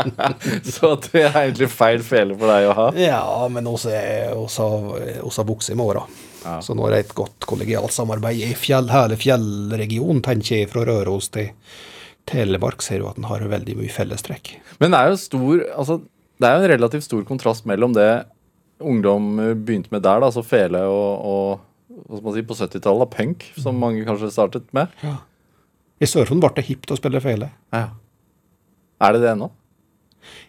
så 0.76 0.96
det 1.10 1.26
er 1.28 1.40
egentlig 1.46 1.72
feil 1.74 2.04
fele 2.06 2.38
for 2.38 2.52
deg 2.52 2.72
å 2.72 2.76
ha? 2.78 2.90
Ja, 3.00 3.24
men 3.52 3.70
også, 3.70 3.92
har 3.92 5.48
bukse 5.48 5.76
med 5.76 5.92
åra. 5.92 6.06
Ja. 6.42 6.58
Så 6.64 6.76
nå 6.78 6.88
er 6.88 6.96
det 6.96 7.00
et 7.06 7.16
godt 7.18 7.48
kollegialt 7.50 7.94
samarbeid 7.94 8.42
i 8.42 8.52
fjell, 8.58 8.90
hele 8.92 9.18
fjellregionen, 9.20 10.22
tenker 10.26 10.62
jeg, 10.62 10.70
fra 10.72 10.86
Røros 10.88 11.30
til 11.34 11.52
Telemark, 12.30 12.84
ser 12.86 13.02
du 13.02 13.10
at 13.10 13.18
den 13.20 13.28
har 13.30 13.44
veldig 13.52 13.78
mye 13.80 13.92
fellestrekk. 13.92 14.56
Men 14.82 14.94
det 14.94 15.02
er 15.02 15.12
jo 15.12 15.20
stor, 15.22 15.66
altså, 15.84 16.00
det 16.42 16.48
er 16.50 16.56
jo 16.56 16.66
en 16.66 16.74
relativt 16.76 17.08
stor 17.08 17.26
kontrast 17.28 17.68
mellom 17.70 17.94
det 17.98 18.10
ungdom 18.82 19.36
begynte 19.62 19.94
med 19.94 20.02
der, 20.06 20.22
da, 20.22 20.30
altså 20.32 20.42
fele 20.46 20.82
og, 20.90 21.26
og 21.32 22.02
hva 22.08 22.18
skal 22.18 22.28
man 22.28 22.38
si, 22.38 22.46
på 22.48 22.58
70-tallet, 22.58 23.14
punk, 23.14 23.46
som 23.62 23.78
mange 23.78 24.06
kanskje 24.08 24.32
startet 24.34 24.70
med. 24.76 24.90
Ja. 25.06 25.20
I 26.02 26.10
Sør-Fron 26.10 26.42
ble 26.42 26.50
det 26.58 26.66
hipt 26.66 26.92
å 26.94 26.98
spille 26.98 27.22
fele. 27.22 27.52
Ja. 27.76 27.92
Er 29.02 29.14
det 29.14 29.24
det 29.24 29.34
ennå? 29.36 29.52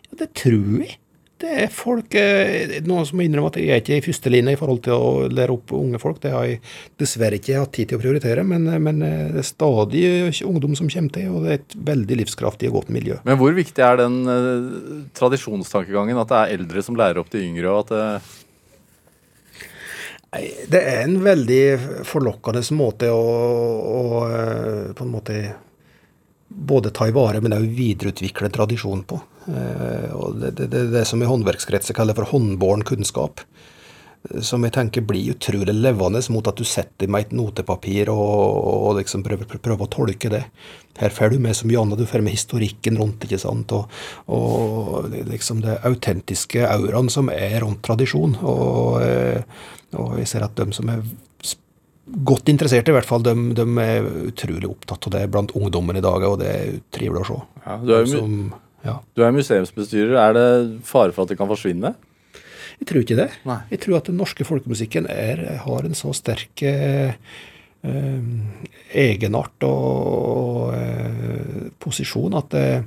Ja, 0.09 0.19
det 0.23 0.33
tror 0.39 0.81
jeg 0.85 0.97
det 1.43 1.53
er 1.65 1.73
folk 1.75 2.15
eh, 2.19 2.79
Noen 2.87 3.07
som 3.09 3.19
må 3.19 3.25
innrømme 3.27 3.51
at 3.51 3.59
jeg 3.61 3.73
er 3.75 3.83
ikke 3.83 3.99
i 3.99 4.05
førstelinja 4.05 4.55
i 4.55 4.59
forhold 4.59 4.83
til 4.87 4.95
å 4.95 5.31
lære 5.33 5.55
opp 5.57 5.75
unge 5.77 6.01
folk. 6.03 6.21
Det 6.23 6.33
har 6.35 6.47
jeg 6.47 6.61
dessverre 7.01 7.39
ikke 7.41 7.59
hatt 7.59 7.73
tid 7.75 7.91
til 7.91 7.99
å 7.99 8.03
prioritere, 8.03 8.45
men, 8.47 8.69
men 8.85 9.03
eh, 9.07 9.33
det 9.35 9.43
er 9.43 9.49
stadig 9.49 10.05
ungdom 10.49 10.77
som 10.79 10.91
kommer 10.93 11.17
til, 11.17 11.33
og 11.33 11.47
det 11.47 11.51
er 11.55 11.59
et 11.61 11.77
veldig 11.91 12.21
livskraftig 12.23 12.71
og 12.71 12.79
godt 12.81 12.93
miljø. 12.95 13.19
Men 13.29 13.41
hvor 13.41 13.57
viktig 13.57 13.83
er 13.85 13.99
den 14.01 14.21
uh, 14.29 15.03
tradisjonstankegangen, 15.19 16.21
at 16.23 16.31
det 16.31 16.39
er 16.39 16.55
eldre 16.61 16.87
som 16.87 16.99
lærer 16.99 17.23
opp 17.23 17.33
de 17.35 17.43
yngre? 17.43 17.73
og 17.73 17.85
at 17.85 17.93
det 17.93 18.07
det 20.73 20.81
er 20.81 21.03
en 21.03 21.19
veldig 21.21 22.05
forlokkende 22.09 22.63
måte 22.73 23.11
å, 23.13 23.19
å 23.21 24.05
på 24.97 25.05
en 25.05 25.11
måte 25.13 25.35
både 26.49 26.89
ta 26.97 27.05
i 27.05 27.13
vare, 27.13 27.43
men 27.45 27.53
òg 27.53 27.67
videreutvikle 27.77 28.49
tradisjon 28.53 29.05
på. 29.09 29.19
Eh, 29.49 30.11
og 30.15 30.39
det, 30.41 30.55
det, 30.59 30.69
det, 30.73 30.87
det 30.95 31.07
som 31.09 31.23
i 31.23 31.29
håndverkskretser 31.29 31.97
kaller 31.97 32.19
for 32.19 32.31
håndbåren 32.35 32.85
kunnskap. 32.87 33.45
som 34.39 34.63
jeg 34.63 34.71
tenker 34.77 35.03
blir 35.03 35.33
utrolig 35.33 35.75
levende 35.75 36.21
mot 36.31 36.47
at 36.47 36.55
du 36.55 36.63
setter 36.63 37.11
med 37.11 37.25
et 37.25 37.33
notepapir 37.35 38.07
og, 38.13 38.53
og 38.87 39.01
liksom 39.01 39.25
prøver, 39.27 39.49
prøver, 39.51 39.83
å 39.83 39.91
tolke 39.91 40.31
det. 40.31 40.45
Her 41.01 41.11
får 41.11 41.33
du 41.33 41.41
med 41.43 41.57
så 41.59 41.67
mye 41.67 41.81
annet, 41.81 41.99
du 41.99 42.07
får 42.07 42.23
med 42.23 42.37
historikken 42.37 43.01
rundt, 43.01 43.25
ikke 43.27 43.41
sant, 43.43 43.73
og, 43.75 43.91
og 44.31 45.11
liksom 45.27 45.65
det 45.65 45.81
autentiske 45.89 46.63
auraen 46.69 47.11
som 47.11 47.33
er 47.35 47.59
rundt 47.65 47.83
tradisjon. 47.83 48.37
Og, 48.47 49.03
og 49.99 50.15
jeg 50.21 50.31
ser 50.31 50.47
at 50.47 50.55
de 50.61 50.71
som 50.77 50.93
er 50.93 51.03
godt 52.07 52.51
interessert, 52.51 52.89
i 52.89 52.95
hvert 52.95 53.09
fall, 53.09 53.23
de, 53.25 53.35
de, 53.57 53.65
er 53.83 54.07
utrolig 54.29 54.69
opptatt 54.69 55.09
av 55.09 55.15
det 55.17 55.27
blant 55.33 55.55
ungdommen 55.59 55.99
i 55.99 56.05
dag, 56.05 56.25
og 56.27 56.41
det 56.43 56.51
er 56.51 56.77
trivelig 56.95 57.25
å 57.25 57.29
se. 57.29 57.39
Ja, 57.65 57.77
du, 57.79 57.93
er 57.97 58.09
som, 58.11 58.39
ja. 58.85 58.99
du, 59.15 59.23
er 59.25 59.35
museumsbestyrer. 59.35 60.17
Er 60.21 60.37
det 60.37 60.49
fare 60.89 61.15
for 61.15 61.25
at 61.25 61.33
det 61.33 61.39
kan 61.41 61.51
forsvinne? 61.51 61.95
Jeg 62.81 62.89
tror 62.91 63.05
ikke 63.05 63.19
det. 63.19 63.31
Nei. 63.47 63.61
Jeg 63.71 63.83
tror 63.85 64.01
at 64.01 64.11
den 64.11 64.19
norske 64.19 64.47
folkemusikken 64.47 65.09
er, 65.13 65.43
har 65.63 65.87
en 65.87 65.99
så 65.99 66.15
sterk 66.17 66.65
eh, 66.67 67.15
eh, 67.87 68.31
egenart 69.05 69.67
og, 69.69 69.85
og 70.23 70.73
eh, 70.79 71.69
posisjon 71.83 72.41
at 72.41 72.59
eh, 72.59 72.81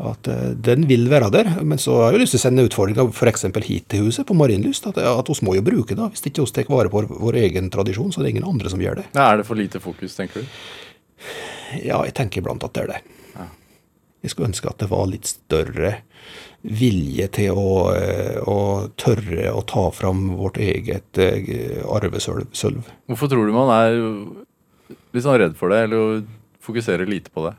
at 0.00 0.28
uh, 0.32 0.50
den 0.56 0.86
vil 0.88 1.10
være 1.12 1.30
der. 1.34 1.50
Men 1.60 1.78
så 1.78 1.98
har 2.00 2.14
jeg 2.14 2.22
lyst 2.22 2.32
til 2.36 2.40
å 2.40 2.44
sende 2.46 2.64
utfordringa 2.64 3.04
f.eks. 3.12 3.46
hit 3.66 3.88
til 3.92 4.06
huset 4.06 4.26
på 4.28 4.36
Marienlyst. 4.38 4.88
At, 4.88 4.96
at 4.96 5.32
oss 5.32 5.42
må 5.44 5.58
jo 5.58 5.64
bruke 5.66 5.96
det. 5.96 6.10
Hvis 6.14 6.24
ikke 6.30 6.44
oss 6.44 6.54
tar 6.56 6.68
vare 6.70 6.88
på 6.88 7.02
vår, 7.02 7.10
vår, 7.20 7.40
egen 7.44 7.68
tradisjon, 7.72 8.12
så 8.12 8.22
er 8.22 8.28
det 8.28 8.34
ingen 8.36 8.48
andre 8.48 8.72
som 8.72 8.80
gjør 8.80 9.02
det. 9.02 9.08
Ja, 9.12 9.28
er 9.28 9.42
det 9.42 9.48
for 9.48 9.60
lite 9.60 9.82
fokus, 9.82 10.16
tenker 10.16 10.40
du? 10.40 10.60
Ja, 11.84 12.00
jeg 12.06 12.16
tenker 12.16 12.40
iblant 12.40 12.64
at 12.64 12.72
det 12.76 12.86
er 12.86 12.94
det. 12.94 13.19
Jeg 14.20 14.32
skulle 14.32 14.50
ønske 14.50 14.68
at 14.68 14.82
det 14.82 14.90
var 14.90 15.08
litt 15.08 15.28
større 15.30 15.94
vilje 16.60 17.26
til 17.38 17.56
å, 17.56 17.72
eh, 17.96 18.36
å 18.44 18.90
tørre 19.00 19.48
å 19.54 19.64
ta 19.64 19.86
fram 19.96 20.26
vårt 20.36 20.60
eget 20.60 21.16
uh, 21.16 21.80
arvesølv. 21.96 22.90
Hvorfor 23.08 23.32
tror 23.32 23.48
du 23.48 23.56
man 23.56 23.72
er 23.78 23.96
litt 25.14 25.24
sånn 25.24 25.40
redd 25.40 25.56
for 25.56 25.72
det, 25.72 25.86
eller 25.88 26.20
fokuserer 26.60 27.08
lite 27.08 27.32
på 27.32 27.48
det? 27.48 27.56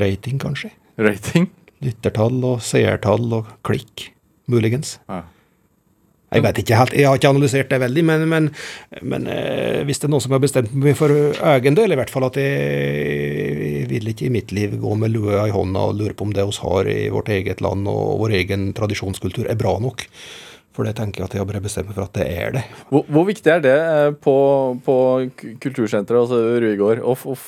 Rating, 0.00 0.40
kanskje. 0.40 0.72
Rating? 0.96 1.50
lyttertall 1.84 2.38
og 2.46 2.62
seertall 2.64 3.26
og 3.40 3.50
klikk, 3.66 4.10
muligens. 4.50 4.96
Ja. 5.08 5.22
Jeg 6.28 6.44
vet 6.44 6.58
ikke 6.60 6.76
helt, 6.76 6.92
jeg 6.92 7.08
har 7.08 7.16
ikke 7.16 7.30
analysert 7.32 7.70
det 7.72 7.78
veldig, 7.80 8.02
men, 8.04 8.24
men, 8.28 8.48
men 9.00 9.28
eh, 9.32 9.80
hvis 9.88 10.02
det 10.02 10.08
er 10.08 10.12
noen 10.12 10.24
som 10.24 10.34
har 10.36 10.42
bestemt 10.42 10.74
meg 10.76 10.98
for 10.98 11.12
egen 11.54 11.78
del, 11.78 11.94
i 11.94 11.96
hvert 11.96 12.12
fall 12.12 12.26
at 12.28 12.36
jeg, 12.36 13.54
jeg 13.62 13.86
vil 13.88 14.10
ikke 14.12 14.26
i 14.28 14.34
mitt 14.34 14.52
liv 14.52 14.76
gå 14.82 14.92
med 15.00 15.14
lua 15.14 15.46
i 15.48 15.54
hånda 15.54 15.86
og 15.88 15.96
lure 15.96 16.16
på 16.18 16.28
om 16.28 16.34
det 16.36 16.44
vi 16.50 16.60
har 16.66 16.92
i 16.92 16.98
vårt 17.14 17.32
eget 17.32 17.64
land 17.64 17.88
og 17.88 18.20
vår 18.20 18.36
egen 18.42 18.68
tradisjonskultur 18.76 19.48
er 19.48 19.56
bra 19.60 19.78
nok. 19.80 20.04
For 20.76 20.86
det 20.86 20.98
tenker 21.00 21.24
jeg 21.24 21.30
at 21.30 21.34
jeg 21.34 21.42
har 21.42 21.48
bare 21.48 21.64
bestemt 21.64 21.88
meg 21.88 21.96
for 21.96 22.06
at 22.06 22.20
det 22.20 22.28
er 22.28 22.52
det. 22.54 22.66
Hvor, 22.92 23.08
hvor 23.08 23.24
viktig 23.26 23.54
er 23.54 23.64
det 23.64 23.76
eh, 23.80 24.12
på, 24.28 24.38
på 24.84 24.96
kultursenteret, 25.64 26.20
altså 26.26 26.60
Ruigård, 26.60 27.00
å, 27.00 27.16
å 27.16 27.38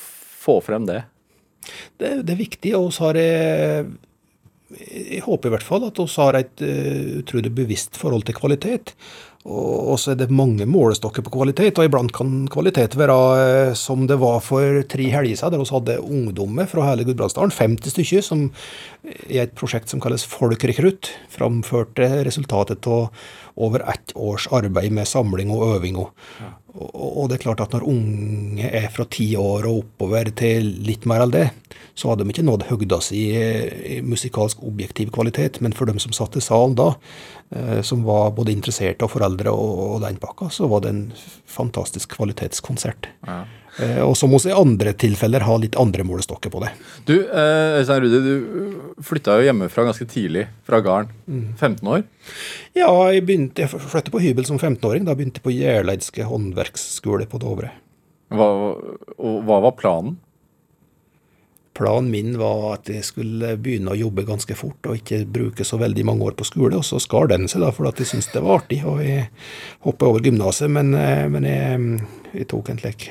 få 0.41 0.57
frem 0.65 0.89
det? 0.89 1.03
Det, 2.01 2.17
det 2.25 2.33
er 2.33 2.41
viktig. 2.41 2.73
og 2.81 2.89
så 2.97 3.11
har 3.11 3.21
jeg 4.79 5.23
håper 5.25 5.49
i 5.49 5.55
hvert 5.55 5.65
fall 5.65 5.87
at 5.87 5.99
vi 5.99 6.07
har 6.15 6.37
et 6.39 6.63
uh, 6.63 7.19
utrolig 7.21 7.51
bevisst 7.55 7.99
forhold 7.99 8.25
til 8.27 8.37
kvalitet. 8.37 8.95
Og 9.41 9.95
så 9.97 10.11
er 10.11 10.19
det 10.19 10.27
mange 10.29 10.67
målestokker 10.69 11.23
på 11.25 11.31
kvalitet, 11.33 11.79
og 11.81 11.87
iblant 11.87 12.11
kan 12.13 12.43
kvalitet 12.53 12.93
være 12.99 13.15
uh, 13.17 13.73
som 13.77 14.05
det 14.09 14.19
var 14.21 14.37
for 14.45 14.83
tre 14.91 15.09
helger 15.09 15.39
siden, 15.39 15.55
der 15.55 15.63
vi 15.63 15.73
hadde 15.73 15.99
ungdommer 16.05 16.69
fra 16.69 16.91
hele 16.91 17.07
Gudbrandsdalen, 17.07 17.53
50 17.57 17.95
stykker, 17.95 18.25
som 18.25 18.47
i 19.25 19.41
et 19.41 19.55
prosjekt 19.57 19.89
som 19.89 20.03
kalles 20.03 20.27
Folkrekrutt, 20.29 21.09
framførte 21.33 22.11
resultatet 22.27 22.85
av 22.87 23.09
over 23.61 23.83
ett 23.89 24.13
års 24.15 24.47
arbeid 24.53 24.93
med 24.95 25.09
samling 25.09 25.51
og 25.51 25.75
øving. 25.75 25.97
Og, 25.99 26.13
og, 26.71 27.27
det 27.27 27.35
er 27.35 27.43
klart 27.43 27.61
at 27.65 27.73
når 27.75 27.83
unge 27.91 28.67
er 28.71 28.87
fra 28.93 29.03
ti 29.11 29.33
år 29.35 29.65
og 29.67 29.81
oppover 29.81 30.29
til 30.39 30.69
litt 30.87 31.03
mer 31.09 31.25
enn 31.25 31.33
det, 31.33 31.45
så 31.99 32.11
hadde 32.11 32.23
de 32.23 32.31
ikke 32.31 32.45
nådd 32.47 32.67
høgda 32.69 33.01
si 33.03 33.25
i 33.35 33.97
musikalsk 34.05 34.61
objektiv 34.63 35.11
kvalitet. 35.11 35.59
Men 35.63 35.75
for 35.75 35.89
dem 35.89 35.99
som 35.99 36.15
satt 36.15 36.37
i 36.39 36.43
salen 36.43 36.77
da, 36.79 36.93
eh, 37.51 37.81
som 37.83 38.05
var 38.07 38.31
både 38.37 38.55
interesserte 38.55 39.03
og 39.03 39.11
foreldre 39.17 39.51
og, 39.51 39.99
den 40.05 40.21
pakka, 40.21 40.47
så 40.47 40.69
var 40.71 40.85
det 40.85 40.93
en 40.93 41.03
fantastisk 41.45 42.15
kvalitetskonsert. 42.15 43.11
Ja. 43.27 43.43
Eh, 43.79 44.01
og 44.03 44.17
så 44.19 44.27
må 44.27 44.39
vi 44.43 44.51
i 44.51 44.55
andre 44.55 44.91
tilfeller 44.99 45.45
ha 45.47 45.57
litt 45.61 45.77
andre 45.79 46.03
målestokker 46.07 46.51
på 46.51 46.63
det. 46.63 46.71
Du 47.07 47.13
eh, 47.21 47.77
Øystein 47.79 48.03
Rudi, 48.03 48.19
du 48.25 49.03
flytta 49.05 49.37
jo 49.39 49.47
hjemmefra 49.47 49.85
ganske 49.87 50.07
tidlig, 50.11 50.47
fra 50.67 50.81
gården. 50.83 51.13
15 51.55 51.79
mm. 51.79 51.91
år? 51.93 52.03
Ja, 52.75 52.89
jeg, 53.13 53.23
begynte, 53.27 53.63
jeg 53.63 53.71
flyttet 53.71 54.11
på 54.13 54.23
hybel 54.23 54.47
som 54.49 54.59
15-åring. 54.59 55.07
Da 55.07 55.15
begynte 55.15 55.39
jeg 55.39 55.47
på 55.47 55.55
Gjerleidske 55.55 56.27
håndverksskole 56.27 57.29
på 57.31 57.39
Dovre. 57.41 57.71
Hva, 58.31 58.51
og 59.19 59.41
hva 59.47 59.63
var 59.67 59.79
planen? 59.79 60.19
Planen 61.75 62.09
min 62.11 62.35
var 62.39 62.73
at 62.73 62.89
jeg 62.91 63.03
skulle 63.07 63.53
begynne 63.55 63.93
å 63.93 63.97
jobbe 63.97 64.25
ganske 64.27 64.55
fort 64.59 64.89
og 64.91 64.99
ikke 64.99 65.23
bruke 65.23 65.63
så 65.63 65.79
veldig 65.79 66.03
mange 66.07 66.27
år 66.27 66.35
på 66.39 66.47
skole. 66.47 66.75
Og 66.75 66.83
så 66.83 66.99
skar 66.99 67.31
den 67.31 67.47
seg, 67.51 67.63
da, 67.63 67.71
for 67.75 67.87
at 67.87 67.99
jeg 67.99 68.11
syntes 68.11 68.27
det 68.33 68.43
var 68.43 68.59
artig. 68.59 68.81
Og 68.87 68.99
jeg 69.03 69.29
hoppa 69.87 70.09
over 70.11 70.23
gymnaset, 70.25 70.67
men, 70.71 70.91
eh, 70.99 71.25
men 71.31 71.47
jeg, 71.47 72.01
jeg, 72.35 72.49
tok 72.51 72.73
en 72.73 72.81
slik 72.83 73.07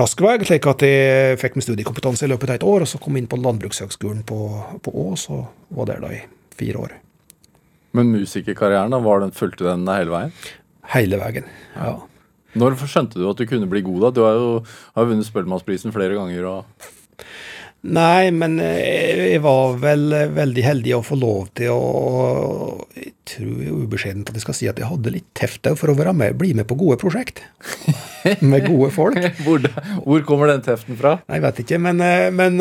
rask 0.00 0.20
vei, 0.22 0.36
slik 0.46 0.66
at 0.70 0.84
jeg 0.86 1.38
fikk 1.40 1.56
min 1.56 1.64
studiekompetanse 1.64 2.26
i 2.26 2.30
løpet 2.30 2.52
av 2.52 2.58
et 2.58 2.66
år. 2.66 2.84
Og 2.86 2.90
så 2.90 3.00
kom 3.02 3.16
jeg 3.16 3.24
inn 3.24 3.30
på 3.30 3.40
Landbrukshøgskolen 3.40 4.22
på, 4.28 4.40
på 4.84 4.94
Ås, 5.06 5.28
og 5.34 5.46
var 5.76 5.90
der 5.90 6.04
da 6.04 6.12
i 6.14 6.22
fire 6.56 6.84
år. 6.86 6.96
Men 7.96 8.12
musikerkarrieren, 8.12 8.92
da, 8.92 9.00
var 9.00 9.24
den, 9.24 9.32
fulgte 9.36 9.66
den 9.68 9.86
hele 9.88 10.12
veien? 10.12 10.36
Hele 10.92 11.18
veien, 11.20 11.48
ja. 11.74 11.96
Når 12.56 12.76
skjønte 12.88 13.20
du 13.20 13.26
at 13.28 13.40
du 13.40 13.44
kunne 13.48 13.68
bli 13.68 13.82
god, 13.84 14.06
da? 14.06 14.10
Du 14.16 14.22
har 14.24 14.36
jo, 14.38 14.50
har 14.96 15.08
vunnet 15.08 15.28
Spellemannsprisen 15.28 15.94
flere 15.96 16.16
ganger. 16.16 16.46
og... 16.52 16.92
Nei, 17.86 18.32
men 18.34 18.56
eh, 18.62 19.34
jeg 19.34 19.42
var 19.44 19.76
vel 19.78 20.08
eh, 20.16 20.30
veldig 20.34 20.62
heldig 20.64 20.94
å 20.96 21.02
få 21.06 21.18
lov 21.20 21.50
til 21.58 21.70
å 21.70 22.86
Jeg 22.96 23.12
tror 23.28 23.84
ubeskjedent 23.84 24.30
at 24.30 24.38
jeg 24.38 24.44
skal 24.46 24.56
si 24.58 24.68
at 24.70 24.80
jeg 24.80 24.88
hadde 24.90 25.12
litt 25.14 25.28
teft 25.36 25.68
for 25.78 25.92
å 25.92 26.12
med, 26.12 26.38
bli 26.40 26.54
med 26.56 26.66
på 26.66 26.78
gode 26.78 26.98
prosjekt. 26.98 27.44
med 28.40 28.66
gode 28.66 28.90
folk. 28.94 29.20
Hvor, 29.44 29.68
hvor 30.02 30.26
kommer 30.26 30.50
den 30.50 30.64
teften 30.66 30.98
fra? 30.98 31.18
Nei, 31.28 31.38
Jeg 31.38 31.46
vet 31.46 31.62
ikke, 31.66 31.80
men, 31.86 32.02
eh, 32.02 32.30
men 32.34 32.58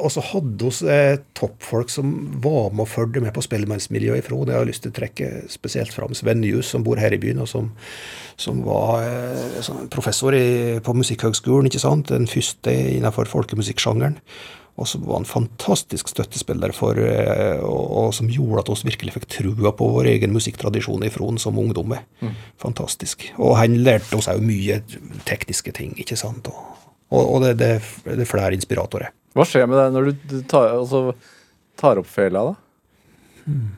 og 0.00 0.12
så 0.14 0.22
hadde 0.24 0.68
vi 0.68 0.92
eh, 0.92 1.18
toppfolk 1.36 1.92
som 1.92 2.12
var 2.42 2.70
med 2.72 2.84
og 2.86 2.90
fulgte 2.90 3.22
med 3.24 3.34
på 3.36 3.44
spellemannsmiljøet 3.44 4.24
ifra. 4.24 4.38
Det 4.44 4.56
har 4.56 4.64
jeg 4.64 4.70
lyst 4.72 4.84
til 4.86 4.94
å 4.94 4.98
trekke 5.00 5.28
spesielt 5.52 5.94
fram. 5.94 6.14
Sven 6.16 6.40
Njus, 6.42 6.70
som 6.72 6.84
bor 6.86 7.00
her 7.00 7.14
i 7.14 7.20
byen, 7.20 7.42
og 7.44 7.50
som, 7.50 7.72
som 8.40 8.62
var 8.66 9.04
eh, 9.04 9.74
professor 9.92 10.36
i, 10.36 10.78
på 10.84 10.96
Musikkhøgskolen. 10.96 11.70
ikke 11.70 11.82
sant? 11.82 12.10
Den 12.12 12.30
første 12.30 12.74
innenfor 12.96 13.30
folkemusikksjangeren. 13.30 14.18
Og 14.80 14.88
som 14.88 15.02
var 15.04 15.20
en 15.20 15.28
fantastisk 15.28 16.08
støttespiller 16.08 16.72
for, 16.72 16.96
eh, 16.96 17.60
og, 17.60 17.84
og, 18.00 18.14
som 18.16 18.30
gjorde 18.32 18.64
at 18.64 18.70
vi 18.72 18.92
virkelig 18.94 19.18
fikk 19.18 19.28
trua 19.34 19.74
på 19.76 19.90
vår 19.96 20.08
egen 20.14 20.32
musikktradisjon 20.32 21.04
i 21.04 21.12
Fron 21.12 21.40
som 21.42 21.58
ungdommer. 21.60 22.06
Mm. 22.24 22.36
Fantastisk. 22.62 23.28
Og 23.36 23.58
han 23.60 23.76
lærte 23.84 24.16
oss 24.16 24.30
òg 24.32 24.40
mye 24.44 24.80
tekniske 25.28 25.74
ting, 25.76 25.92
ikke 26.00 26.16
sant. 26.16 26.48
Og, 26.48 26.79
og 27.18 27.42
det, 27.44 27.56
det, 27.58 27.70
det 28.06 28.22
er 28.22 28.30
flere 28.30 28.54
inspiratorer. 28.56 29.10
Hva 29.34 29.46
skjer 29.46 29.68
med 29.70 29.78
deg 29.78 29.94
når 29.94 30.10
du 30.10 30.34
tar, 30.50 30.72
altså, 30.78 31.12
tar 31.78 32.00
opp 32.00 32.08
fela, 32.10 32.50
da? 32.50 33.44
Hmm. 33.46 33.68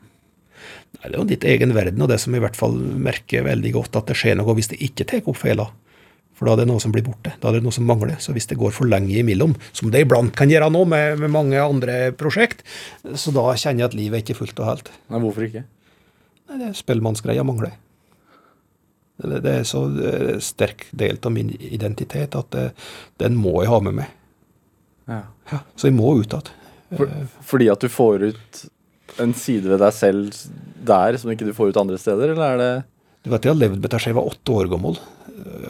Nei, 0.93 1.09
det 1.09 1.13
er 1.13 1.19
jo 1.19 1.29
ditt 1.29 1.45
egen 1.49 1.73
verden, 1.75 2.01
og 2.01 2.09
det 2.09 2.19
som 2.21 2.35
i 2.35 2.41
hvert 2.41 2.57
fall 2.57 2.75
merker 2.77 3.45
veldig 3.45 3.73
godt 3.75 3.97
at 3.99 4.11
det 4.11 4.17
skjer 4.19 4.37
noe 4.39 4.55
hvis 4.57 4.69
det 4.71 4.81
ikke 4.85 5.07
tar 5.09 5.25
opp 5.29 5.39
fela. 5.41 5.67
For 6.33 6.49
da 6.49 6.55
er 6.55 6.63
det 6.63 6.69
noe 6.71 6.81
som 6.81 6.93
blir 6.93 7.05
borte. 7.05 7.35
Da 7.41 7.49
er 7.49 7.59
det 7.59 7.65
noe 7.65 7.75
som 7.75 7.85
mangler. 7.85 8.17
Så 8.23 8.33
hvis 8.33 8.49
det 8.49 8.57
går 8.57 8.73
for 8.73 8.89
lenge 8.89 9.13
imellom, 9.19 9.53
som 9.75 9.91
det 9.93 10.01
iblant 10.05 10.33
kan 10.37 10.49
gjøre 10.49 10.71
nå 10.73 10.81
med, 10.89 11.19
med 11.21 11.31
mange 11.33 11.61
andre 11.61 11.97
prosjekt, 12.17 12.63
så 13.05 13.33
da 13.35 13.45
kjenner 13.53 13.85
jeg 13.85 13.91
at 13.91 13.97
livet 13.99 14.17
er 14.17 14.25
ikke 14.25 14.39
fullt 14.41 14.61
og 14.63 14.69
helt. 14.71 14.89
Nei, 15.13 15.21
Hvorfor 15.21 15.45
ikke? 15.45 15.63
Nei, 16.49 16.57
det 16.57 16.71
er 16.71 16.79
Spellemannsgreia 16.79 17.45
mangler. 17.45 17.75
Det, 19.21 19.45
er 19.45 19.65
så 19.67 19.83
sterk 20.41 20.87
del 20.91 21.19
av 21.21 21.31
min 21.35 21.51
identitet 21.53 22.35
at 22.35 22.49
det, 22.55 22.63
den 23.21 23.37
må 23.37 23.59
jeg 23.61 23.69
ha 23.69 23.79
med 23.85 23.99
meg. 24.01 24.15
Ja. 25.09 25.21
ja 25.51 25.59
så 25.77 25.89
jeg 25.89 25.97
må 25.97 26.15
ut 26.17 26.33
igjen. 26.33 26.53
For, 26.93 27.13
fordi 27.53 27.69
at 27.73 27.81
du 27.81 27.89
får 27.89 28.25
ut 28.31 28.63
en 29.21 29.33
side 29.37 29.69
ved 29.69 29.81
deg 29.81 29.93
selv 29.95 30.41
der 30.85 31.17
som 31.21 31.31
ikke 31.33 31.47
du 31.47 31.53
får 31.55 31.73
ut 31.73 31.79
andre 31.81 31.99
steder, 32.01 32.33
eller 32.33 32.45
er 32.45 32.61
det 32.61 32.71
Du 33.23 33.29
vet, 33.31 33.45
Jeg 33.45 33.53
har 33.53 33.59
levd 33.59 33.77
med 33.77 33.85
dette 33.85 34.01
siden 34.01 34.13
jeg 34.13 34.19
var 34.19 34.33
åtte 34.33 34.57
år 34.57 34.69
gammel. 34.71 34.97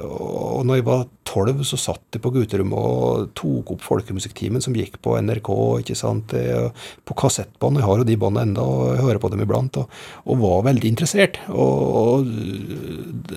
Og 0.03 0.63
når 0.65 0.79
jeg 0.79 0.87
var 0.87 1.03
tolv, 1.33 1.63
så 1.67 1.79
satt 1.81 2.03
de 2.13 2.21
på 2.21 2.31
gutterommet 2.35 2.77
og 2.77 3.31
tok 3.37 3.73
opp 3.75 3.85
folkemusikktimen 3.85 4.63
som 4.63 4.75
gikk 4.77 4.99
på 5.03 5.15
NRK, 5.25 5.49
ikke 5.81 5.97
sant, 5.97 6.33
på 6.33 7.17
kassettbånd. 7.19 7.81
Jeg 7.81 7.87
har 7.89 8.01
jo 8.01 8.07
de 8.07 8.17
båndene 8.21 8.51
enda, 8.51 8.65
og 8.65 8.93
jeg 8.93 9.05
hører 9.07 9.21
på 9.23 9.31
dem 9.33 9.43
iblant. 9.45 9.79
Og, 9.81 10.03
og 10.29 10.41
var 10.43 10.67
veldig 10.69 10.93
interessert. 10.93 11.39
Og, 11.49 11.81
og, 12.03 12.29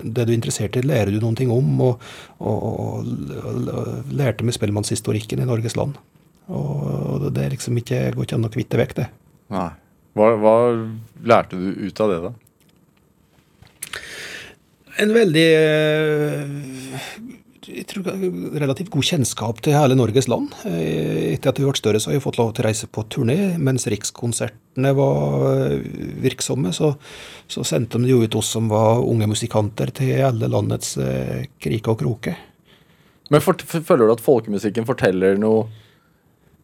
det 0.03 0.27
du 0.27 0.31
er 0.31 0.35
interessert 0.37 0.77
i, 0.77 0.85
lærer 0.85 1.11
du 1.13 1.19
noen 1.23 1.39
ting 1.39 1.53
om. 1.53 1.73
Og, 1.87 2.07
og, 2.39 2.67
og 2.69 4.13
lærte 4.13 4.45
med 4.45 4.55
spellemannshistorikken 4.57 5.41
i 5.41 5.49
Norges 5.49 5.77
land. 5.79 5.97
Og 6.53 7.27
det 7.33 7.43
er 7.43 7.55
liksom 7.55 7.77
ikke, 7.81 8.05
går 8.15 8.27
ikke 8.27 8.39
an 8.39 8.47
å 8.47 8.53
kvitte 8.53 8.79
vekk 8.79 8.97
det. 9.01 9.07
Nei. 9.53 9.69
Hva, 10.17 10.31
hva 10.41 10.53
lærte 11.29 11.57
du 11.59 11.67
ut 11.85 11.99
av 12.01 12.11
det, 12.11 12.19
da? 12.25 12.31
En 14.97 15.11
veldig 15.13 15.49
eh, 15.53 16.53
jeg 17.67 17.85
tror, 17.89 18.07
relativt 18.59 18.91
god 18.93 19.05
kjennskap 19.05 19.59
til 19.63 19.75
hele 19.75 19.95
Norges 19.97 20.27
land. 20.31 20.53
Eh, 20.69 21.33
Etter 21.33 21.51
at 21.51 21.59
vi 21.59 21.65
ble 21.67 21.75
større, 21.77 21.99
så 21.99 22.11
har 22.11 22.17
vi 22.17 22.23
fått 22.23 22.39
lov 22.39 22.53
til 22.55 22.63
å 22.63 22.67
reise 22.69 22.87
på 22.87 23.03
turné. 23.11 23.37
Mens 23.59 23.87
Rikskonsertene 23.91 24.93
var 24.97 25.47
eh, 25.65 25.87
virksomme, 26.23 26.71
så, 26.75 26.93
så 27.51 27.65
sendte 27.67 27.99
de 28.01 28.13
jo 28.13 28.21
ut 28.23 28.37
oss 28.39 28.53
som 28.55 28.69
var 28.71 29.03
unge 29.03 29.29
musikanter, 29.29 29.91
til 29.95 30.23
alle 30.27 30.49
landets 30.51 30.95
eh, 31.01 31.49
kriker 31.63 31.95
og 31.95 32.03
kroker. 32.03 32.39
Men 33.33 33.43
for, 33.43 33.59
føler 33.59 34.07
du 34.07 34.15
at 34.15 34.23
folkemusikken 34.23 34.87
forteller 34.87 35.39
noe 35.39 35.67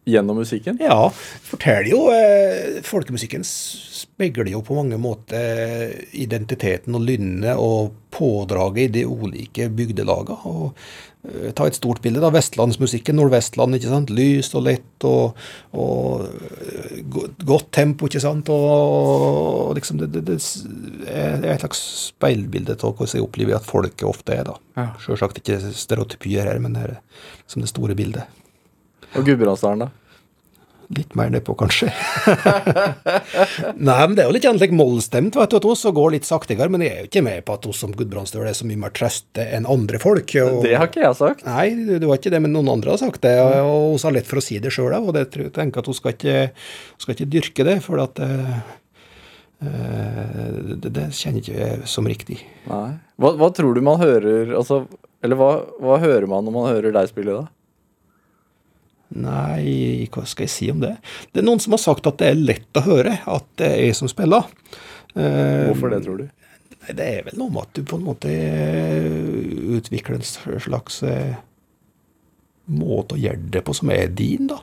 gjennom 0.05 0.37
musikken? 0.37 0.77
Ja, 0.81 1.07
forteller 1.47 1.89
jo 1.91 2.03
eh, 2.11 2.81
Folkemusikken 2.83 3.45
speiler 3.47 4.51
jo 4.51 4.61
på 4.65 4.75
mange 4.77 4.99
måter 5.01 5.93
identiteten 6.11 6.95
og 6.97 7.05
lynnet 7.07 7.59
og 7.59 7.93
pådraget 8.13 8.89
i 8.89 8.93
de 8.99 9.07
ulike 9.07 9.69
bygdelagene. 9.73 10.35
Og, 10.49 10.75
eh, 11.23 11.51
ta 11.55 11.65
et 11.67 11.79
stort 11.79 12.01
bilde, 12.03 12.21
da. 12.21 12.29
Vestlandsmusikken, 12.33 13.15
Nordvestland, 13.17 13.79
ikke 13.79 13.93
sant. 13.93 14.13
Lyst 14.13 14.55
og 14.59 14.67
lett 14.67 15.07
og, 15.07 15.39
og 15.73 16.27
eh, 16.27 16.99
godt 17.47 17.71
tempo, 17.71 18.11
ikke 18.11 18.21
sant. 18.21 18.51
Og, 18.53 18.69
og 19.71 19.73
liksom 19.79 20.03
det, 20.03 20.11
det, 20.19 20.37
det 20.37 21.15
er 21.15 21.55
et 21.55 21.65
slags 21.65 21.81
speilbilde 22.11 22.77
av 22.77 22.93
hvordan 22.93 23.17
jeg 23.17 23.25
opplever 23.25 23.57
at 23.57 23.71
folket 23.71 24.07
ofte 24.09 24.35
er, 24.35 24.45
da. 24.51 24.59
Ja. 24.77 24.87
Sjølsagt 25.01 25.41
ikke 25.41 25.61
stereotypier 25.71 26.51
her, 26.51 26.61
men 26.61 26.75
det 26.77 26.87
er 26.89 26.97
som 27.47 27.63
det 27.63 27.71
store 27.71 27.97
bildet. 27.97 28.42
Og 29.13 29.27
Gudbrandsdalen, 29.27 29.85
da? 29.85 29.91
Litt 30.93 31.15
mer 31.17 31.29
nedpå, 31.31 31.55
kanskje. 31.57 31.87
Nei, 33.87 33.95
men 34.03 34.15
det 34.17 34.23
er 34.23 34.27
jo 34.27 34.33
litt 34.35 34.45
sånn 34.45 34.59
like 34.61 34.75
mollstemt, 34.75 35.37
vet 35.39 35.53
du, 35.53 35.57
at 35.57 35.67
oss 35.69 35.85
og 35.89 35.95
går 35.97 36.11
litt 36.17 36.27
saktigere. 36.27 36.69
Men 36.73 36.83
jeg 36.83 36.91
er 36.91 36.99
jo 37.05 37.09
ikke 37.09 37.23
med 37.25 37.45
på 37.47 37.55
at 37.55 37.65
oss 37.69 37.79
som 37.85 37.93
Gudbrandsdøl 37.95 38.45
er 38.49 38.57
så 38.57 38.67
mye 38.67 38.81
mer 38.83 38.93
trøste 38.95 39.45
enn 39.55 39.67
andre 39.69 40.01
folk. 40.03 40.35
Og... 40.43 40.59
Det 40.65 40.75
har 40.75 40.91
ikke 40.91 41.05
jeg 41.05 41.19
sagt. 41.19 41.45
Nei, 41.47 41.69
det 41.87 42.01
det 42.03 42.09
var 42.09 42.21
ikke 42.21 42.33
det, 42.35 42.43
men 42.43 42.53
noen 42.53 42.73
andre 42.75 42.93
har 42.93 43.01
sagt 43.01 43.23
det. 43.25 43.33
Og 43.41 43.95
vi 43.95 44.03
har 44.03 44.15
lett 44.17 44.29
for 44.29 44.41
å 44.41 44.45
si 44.45 44.59
det 44.61 44.73
sjøl 44.75 44.91
òg, 44.91 45.09
og 45.09 45.17
det 45.17 45.25
tror 45.33 45.47
jeg 45.47 45.55
tenker 45.55 45.81
at 45.81 45.89
hun 45.89 45.97
skal 45.97 46.17
skal 46.19 47.15
ikke 47.15 47.31
dyrke 47.37 47.67
det. 47.69 47.79
For 47.87 48.03
at 48.03 48.21
eh, 48.21 48.61
det, 49.63 50.91
det 50.91 51.07
kjenner 51.15 51.41
ikke 51.41 51.57
jeg 51.57 51.89
som 51.89 52.11
riktig. 52.11 52.41
Nei. 52.69 52.99
Hva, 53.17 53.33
hva 53.39 53.49
tror 53.55 53.73
du 53.73 53.81
man 53.85 54.01
hører 54.01 54.51
altså, 54.57 54.83
Eller 55.23 55.37
hva, 55.39 55.51
hva 55.79 55.99
hører 56.01 56.27
man 56.27 56.43
når 56.43 56.55
man 56.55 56.71
hører 56.73 56.95
deg 56.95 57.11
spille, 57.11 57.43
da? 57.43 57.62
Nei, 59.13 60.07
hva 60.13 60.23
skal 60.25 60.47
jeg 60.47 60.53
si 60.53 60.67
om 60.73 60.79
det? 60.81 60.95
Det 61.33 61.43
er 61.43 61.45
noen 61.45 61.61
som 61.61 61.75
har 61.75 61.81
sagt 61.83 62.07
at 62.09 62.17
det 62.21 62.31
er 62.31 62.39
lett 62.39 62.79
å 62.79 62.85
høre 62.87 63.19
at 63.29 63.45
det 63.61 63.67
er 63.69 63.81
jeg 63.87 63.97
som 63.99 64.09
spiller. 64.09 64.47
Eh, 65.13 65.69
Hvorfor 65.69 65.93
det, 65.93 65.99
tror 66.05 66.23
du? 66.23 66.27
Nei, 66.83 66.95
Det 66.97 67.05
er 67.19 67.27
vel 67.27 67.37
noe 67.37 67.53
med 67.53 67.67
at 67.67 67.73
du 67.77 67.83
på 67.87 67.99
en 67.99 68.07
måte 68.07 68.31
eh, 68.33 69.09
utvikler 69.77 70.17
en 70.17 70.59
slags 70.63 71.03
eh, 71.05 71.35
måte 72.73 73.17
å 73.17 73.21
gjøre 73.21 73.51
det 73.53 73.61
på 73.67 73.75
som 73.77 73.91
er 73.93 74.07
din, 74.09 74.47
da. 74.49 74.57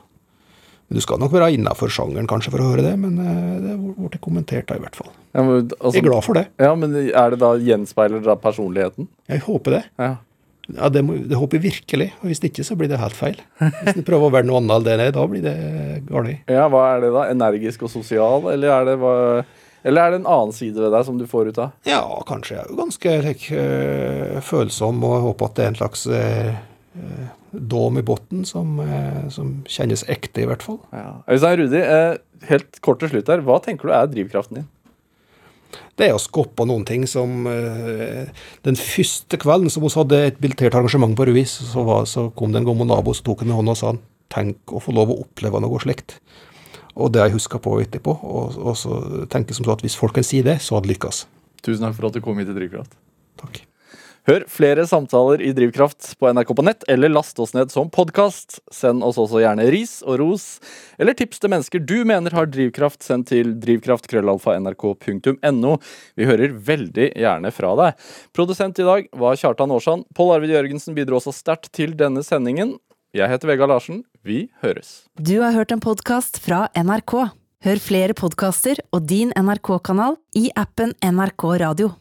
Men 0.89 0.99
Du 0.99 1.03
skal 1.05 1.21
nok 1.21 1.31
være 1.31 1.53
innafor 1.55 1.93
sjangeren 1.93 2.27
kanskje 2.27 2.51
for 2.51 2.59
å 2.65 2.71
høre 2.73 2.83
det, 2.83 2.97
men 2.99 3.15
det 3.15 3.77
ble 3.79 4.19
kommentert 4.19 4.67
da, 4.67 4.75
i 4.75 4.83
hvert 4.83 4.97
fall. 4.99 5.13
Ja, 5.31 5.45
men, 5.47 5.69
altså, 5.79 5.93
Jeg 5.95 6.03
er 6.03 6.09
glad 6.09 6.25
for 6.27 6.35
det. 6.35 6.43
Ja, 6.59 6.73
men 6.75 6.97
er 6.99 7.31
det 7.31 7.39
da 7.39 7.53
gjenspeiler 7.55 8.19
det 8.25 8.35
personligheten? 8.43 9.07
Jeg 9.31 9.45
håper 9.47 9.77
det. 9.77 9.81
Ja. 10.01 10.11
Ja, 10.69 10.89
Det, 10.93 11.01
må, 11.03 11.17
det 11.27 11.37
håper 11.39 11.57
jeg 11.57 11.65
virkelig. 11.71 12.11
Og 12.21 12.29
hvis 12.29 12.43
ikke, 12.47 12.63
så 12.63 12.77
blir 12.79 12.87
det 12.91 12.99
helt 13.01 13.17
feil. 13.17 13.39
Hvis 13.59 13.97
du 13.97 14.03
prøver 14.07 14.29
å 14.29 14.35
være 14.37 14.47
noe 14.47 14.61
annet 14.61 14.77
enn 14.77 14.85
det 15.01 15.07
er, 15.09 15.15
da 15.17 15.25
blir 15.27 15.43
det 15.43 15.55
galt. 16.07 16.45
ja, 16.47 16.67
hva 16.71 16.85
er 16.93 17.03
det 17.05 17.11
da? 17.15 17.25
Energisk 17.33 17.83
og 17.87 17.91
sosial, 17.91 18.47
eller 18.53 18.71
er 18.77 18.87
det 18.91 18.95
hva 19.01 19.15
eller 19.81 20.03
er 20.03 20.11
det 20.13 20.17
en 20.19 20.27
annen 20.29 20.51
side 20.53 20.77
ved 20.77 20.91
deg 20.93 21.05
som 21.07 21.17
du 21.17 21.23
får 21.25 21.47
ut 21.49 21.57
av? 21.57 21.71
Ja, 21.89 22.03
kanskje 22.29 22.53
jeg 22.53 22.61
er 22.61 22.69
jo 22.69 22.75
ganske 22.77 23.13
like, 23.25 23.61
eh, 23.63 24.35
følsom, 24.45 24.99
og 25.07 25.15
jeg 25.15 25.23
håper 25.25 25.47
at 25.47 25.55
det 25.57 25.63
er 25.63 25.71
en 25.71 25.79
slags 25.79 26.03
eh, 26.13 26.59
dom 27.51 27.97
i 27.97 28.03
bunnen 28.05 28.45
som, 28.45 28.75
eh, 28.79 29.23
som 29.33 29.55
kjennes 29.65 30.03
ekte, 30.11 30.43
i 30.43 30.49
hvert 30.49 30.61
fall. 30.65 30.77
Ja. 30.93 31.15
Øystein 31.33 31.57
Rudi, 31.63 31.81
eh, 31.81 32.17
helt 32.51 32.77
kort 32.85 33.01
til 33.01 33.09
slutt 33.09 33.33
her. 33.33 33.41
Hva 33.41 33.57
tenker 33.63 33.89
du 33.89 33.95
er 33.97 34.11
drivkraften 34.13 34.61
din? 34.61 34.69
Det 36.01 36.07
er 36.09 36.17
å 36.17 36.21
skoppe 36.21 36.65
noen 36.65 36.81
ting 36.87 37.03
som 37.09 37.45
eh, 37.45 38.29
Den 38.65 38.77
første 38.79 39.37
kvelden 39.37 39.69
som 39.69 39.85
vi 39.85 39.91
hadde 39.93 40.21
et 40.31 40.39
biltert 40.41 40.73
arrangement 40.73 41.13
på 41.17 41.27
Ruiz, 41.29 41.53
så, 41.69 41.83
var, 41.85 42.07
så 42.09 42.31
kom 42.33 42.53
det 42.53 42.63
en 42.63 42.71
gammel 42.71 42.89
nabo 42.89 43.13
som 43.13 43.27
tok 43.27 43.43
henne 43.43 43.53
i 43.53 43.59
hånda 43.59 43.75
og 43.75 43.81
sa 43.81 43.93
tenk 44.31 44.73
å 44.73 44.81
få 44.81 44.95
lov 44.95 45.11
å 45.11 45.19
oppleve 45.25 45.61
noe 45.61 45.81
slikt. 45.83 46.17
Og 46.95 47.11
det 47.13 47.21
har 47.21 47.29
jeg 47.29 47.37
huska 47.37 47.59
på 47.61 47.75
etterpå. 47.83 48.15
Og, 48.17 48.57
og 48.57 48.77
så 48.79 48.97
tenker 49.31 49.53
jeg 49.53 49.61
som 49.61 49.67
så 49.67 49.75
at 49.75 49.85
hvis 49.85 49.99
folk 49.99 50.17
kan 50.17 50.25
si 50.25 50.41
det, 50.45 50.57
så 50.63 50.77
hadde 50.77 50.89
det 50.89 50.95
lykkes. 50.95 51.25
Tusen 51.61 51.85
takk 51.85 51.99
for 51.99 52.09
at 52.09 52.17
du 52.17 52.23
kom 52.25 52.39
hit 52.41 52.49
til 52.49 52.57
Drivkraft. 52.57 52.97
Takk. 53.43 53.61
Hør 54.29 54.43
flere 54.45 54.83
samtaler 54.85 55.41
i 55.41 55.49
Drivkraft 55.57 56.11
på 56.21 56.29
NRK 56.29 56.51
på 56.53 56.61
nett, 56.67 56.83
eller 56.93 57.09
last 57.09 57.39
oss 57.41 57.55
ned 57.57 57.71
som 57.73 57.89
podkast. 57.89 58.59
Send 58.69 59.01
oss 59.03 59.17
også 59.17 59.41
gjerne 59.41 59.65
ris 59.73 60.05
og 60.05 60.19
ros, 60.21 60.61
eller 61.01 61.17
tips 61.17 61.41
til 61.41 61.49
mennesker 61.49 61.81
du 61.81 62.05
mener 62.05 62.29
har 62.37 62.45
drivkraft. 62.45 63.01
Send 63.01 63.25
til 63.31 63.57
drivkraft.krøllalfa.nrk.no. 63.63 65.71
Vi 66.13 66.27
hører 66.29 66.53
veldig 66.69 67.17
gjerne 67.17 67.51
fra 67.55 67.71
deg. 67.79 67.97
Produsent 68.37 68.77
i 68.77 68.85
dag 68.85 69.09
var 69.23 69.39
Kjartan 69.41 69.73
Aarsand. 69.73 70.05
Pål 70.13 70.35
Arvid 70.37 70.53
Jørgensen 70.53 70.93
bidro 70.97 71.15
også 71.17 71.33
sterkt 71.33 71.71
til 71.73 71.97
denne 71.97 72.21
sendingen. 72.25 72.77
Jeg 73.17 73.29
heter 73.33 73.47
Vegard 73.49 73.69
Larsen. 73.73 74.05
Vi 74.21 74.53
høres. 74.61 75.09
Du 75.17 75.41
har 75.41 75.57
hørt 75.57 75.73
en 75.73 75.81
podkast 75.81 76.37
fra 76.45 76.69
NRK. 76.77 77.33
Hør 77.65 77.77
flere 77.81 78.13
podkaster 78.17 78.77
og 78.93 79.01
din 79.09 79.33
NRK-kanal 79.33 80.17
i 80.37 80.53
appen 80.57 80.93
NRK 81.01 81.43
Radio. 81.65 81.97